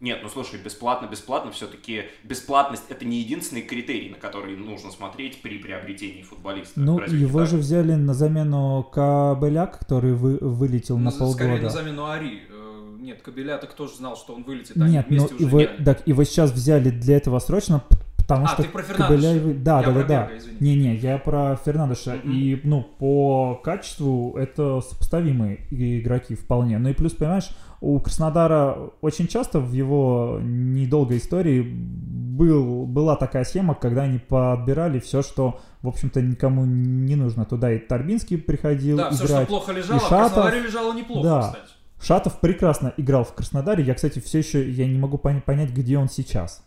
Нет, 0.00 0.20
ну 0.22 0.30
слушай, 0.30 0.58
бесплатно-бесплатно, 0.58 1.50
все-таки 1.50 2.04
бесплатность 2.24 2.84
это 2.88 3.04
не 3.04 3.18
единственный 3.18 3.60
критерий, 3.60 4.08
на 4.08 4.16
который 4.16 4.56
нужно 4.56 4.92
смотреть 4.92 5.42
при 5.42 5.58
приобретении 5.58 6.22
футболиста. 6.22 6.80
Ну, 6.80 6.98
Разве 7.00 7.18
не 7.18 7.24
его 7.26 7.40
так? 7.40 7.48
же 7.50 7.58
взяли 7.58 7.92
на 7.96 8.14
замену 8.14 8.82
Кабеляк, 8.90 9.78
который 9.80 10.14
вы- 10.14 10.38
вылетел 10.38 10.96
на 10.96 11.10
Ну, 11.18 11.32
Скорее 11.32 11.50
на 11.50 11.56
полгода. 11.58 11.68
замену 11.68 12.06
Ари. 12.06 12.44
Э, 12.48 12.96
Нет, 12.98 13.20
Кабелята 13.22 13.66
тоже 13.66 13.96
знал, 13.96 14.16
что 14.16 14.34
он 14.34 14.42
вылетит. 14.44 14.76
Нет, 14.76 14.86
Они 14.86 14.96
ну 14.96 15.26
вместе 15.26 15.34
уже 15.34 15.44
его, 15.44 15.62
играли. 15.64 15.84
так, 15.84 16.06
его 16.06 16.24
сейчас 16.24 16.50
взяли 16.52 16.88
для 16.90 17.16
этого 17.18 17.38
срочно, 17.40 17.82
потому 18.28 18.44
А, 18.46 18.48
что 18.50 18.62
ты 18.62 18.68
про. 18.68 18.82
Кабеляевы- 18.82 19.54
Да, 19.54 19.80
Я 19.80 19.86
да, 19.86 19.92
да, 19.92 20.02
да. 20.04 20.28
Не-не, 20.60 20.94
я 20.96 21.18
про 21.18 21.56
Фернандеша. 21.64 22.16
Мгм. 22.22 22.30
И, 22.32 22.60
ну, 22.62 22.82
по 22.98 23.56
качеству 23.64 24.36
это 24.36 24.80
сопоставимые 24.82 25.60
игроки 25.70 26.34
вполне. 26.36 26.78
Ну 26.78 26.90
и 26.90 26.92
плюс, 26.92 27.12
понимаешь, 27.14 27.50
у 27.80 27.98
Краснодара 28.00 28.76
очень 29.00 29.26
часто 29.28 29.58
в 29.60 29.72
его 29.72 30.38
недолгой 30.42 31.16
истории 31.18 31.62
был, 31.62 32.86
была 32.86 33.16
такая 33.16 33.44
схема, 33.44 33.74
когда 33.74 34.02
они 34.02 34.18
подбирали 34.18 34.98
все, 35.00 35.22
что, 35.22 35.60
в 35.82 35.88
общем-то, 35.88 36.20
никому 36.22 36.64
не 36.64 37.16
нужно. 37.16 37.44
Туда 37.44 37.72
и 37.72 37.78
Торбинский 37.78 38.36
приходил 38.38 38.96
Да, 38.96 39.10
все, 39.10 39.24
что 39.24 39.32
играть. 39.32 39.48
плохо 39.48 39.72
лежало, 39.72 39.96
И 39.96 40.00
в 40.00 40.02
Шатов. 40.02 40.18
Краснодаре 40.34 40.60
лежало 40.62 40.92
неплохо, 40.94 41.22
Да. 41.28 41.40
кстати. 41.40 41.68
Шатов 42.00 42.38
прекрасно 42.40 42.92
играл 42.96 43.24
в 43.24 43.34
Краснодаре. 43.34 43.82
Я, 43.82 43.94
кстати, 43.94 44.20
все 44.20 44.38
еще 44.38 44.68
я 44.70 44.86
не 44.86 44.98
могу 44.98 45.16
пон- 45.16 45.40
понять, 45.40 45.70
где 45.70 45.98
он 45.98 46.08
сейчас. 46.08 46.64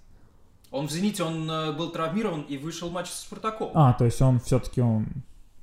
Он 0.72 0.88
в 0.88 0.92
«Зените», 0.92 1.24
он 1.24 1.50
э, 1.52 1.72
был 1.74 1.90
травмирован 1.92 2.42
и 2.42 2.58
вышел 2.58 2.90
матч 2.90 3.08
со 3.10 3.22
«Спартаком». 3.22 3.72
А, 3.74 3.94
то 3.94 4.06
есть 4.06 4.22
он 4.22 4.40
все-таки 4.40 4.82
он 4.82 5.08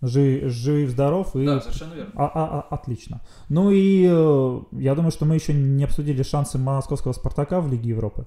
жив, 0.02 0.50
жив, 0.52 0.90
здоров 0.90 1.34
и 1.34 1.44
Да, 1.46 1.61
совершенно 1.61 1.94
верно. 1.94 2.12
А, 2.14 2.26
а- 2.26 2.59
а- 2.61 2.74
отлично. 2.74 3.20
Ну 3.48 3.70
и 3.70 4.06
э, 4.09 4.61
я 4.72 4.94
думаю, 4.94 5.11
что 5.11 5.24
мы 5.24 5.34
еще 5.34 5.54
не 5.54 5.82
обсудили 5.84 6.22
шансы 6.22 6.59
московского 6.59 7.12
Спартака 7.14 7.61
в 7.61 7.70
Лиге 7.72 7.88
Европы. 7.90 8.26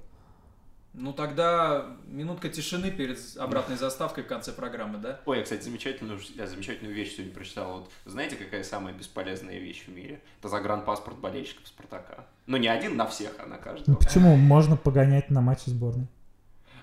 Ну 0.94 1.14
тогда 1.14 1.86
минутка 2.06 2.50
тишины 2.50 2.90
перед 2.90 3.18
обратной 3.38 3.76
заставкой 3.76 4.24
в 4.24 4.26
конце 4.26 4.52
программы, 4.52 4.98
да? 4.98 5.20
Ой, 5.24 5.38
я, 5.38 5.42
кстати, 5.44 5.62
замечательную, 5.62 6.18
я 6.36 6.46
замечательную 6.46 6.94
вещь 6.94 7.14
сегодня 7.14 7.32
прочитал. 7.32 7.78
Вот 7.78 7.90
знаете, 8.04 8.36
какая 8.36 8.62
самая 8.62 8.92
бесполезная 8.92 9.58
вещь 9.58 9.84
в 9.86 9.88
мире? 9.88 10.20
Это 10.40 10.48
загранпаспорт 10.50 11.16
болельщиков 11.18 11.66
Спартака. 11.66 12.26
Ну, 12.46 12.58
не 12.58 12.68
один 12.68 12.96
на 12.96 13.06
всех, 13.06 13.32
а 13.38 13.46
на 13.46 13.56
Ну, 13.56 13.62
каждого. 13.62 13.96
почему? 13.96 14.36
Можно 14.36 14.76
погонять 14.76 15.30
на 15.30 15.40
матче 15.40 15.70
сборной. 15.70 16.08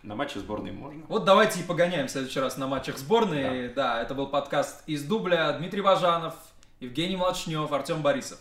На 0.09 0.15
матче 0.15 0.39
сборной 0.39 0.71
можно. 0.71 1.03
Вот 1.07 1.23
давайте 1.23 1.59
и 1.59 1.63
погоняем 1.63 2.07
в 2.07 2.09
следующий 2.09 2.39
раз 2.39 2.57
на 2.57 2.65
матчах 2.65 2.97
сборной. 2.97 3.71
Да, 3.75 4.01
это 4.01 4.15
был 4.15 4.25
подкаст 4.25 4.81
из 4.87 5.03
дубля. 5.03 5.51
Дмитрий 5.51 5.81
Важанов, 5.81 6.33
Евгений 6.79 7.15
Млачнев, 7.15 7.71
Артем 7.71 8.01
Борисов. 8.01 8.39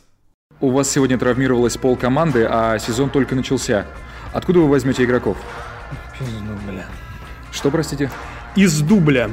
У 0.62 0.70
вас 0.70 0.88
сегодня 0.90 1.18
травмировалась 1.18 1.76
пол 1.76 1.94
команды, 1.94 2.46
а 2.50 2.78
сезон 2.78 3.10
только 3.10 3.34
начался. 3.34 3.86
Откуда 4.32 4.60
вы 4.60 4.68
возьмете 4.70 5.04
игроков? 5.04 5.36
Пизду, 6.18 6.54
бля. 6.66 6.86
Что, 7.52 7.70
простите? 7.70 8.10
Из 8.56 8.80
дубля. 8.80 9.28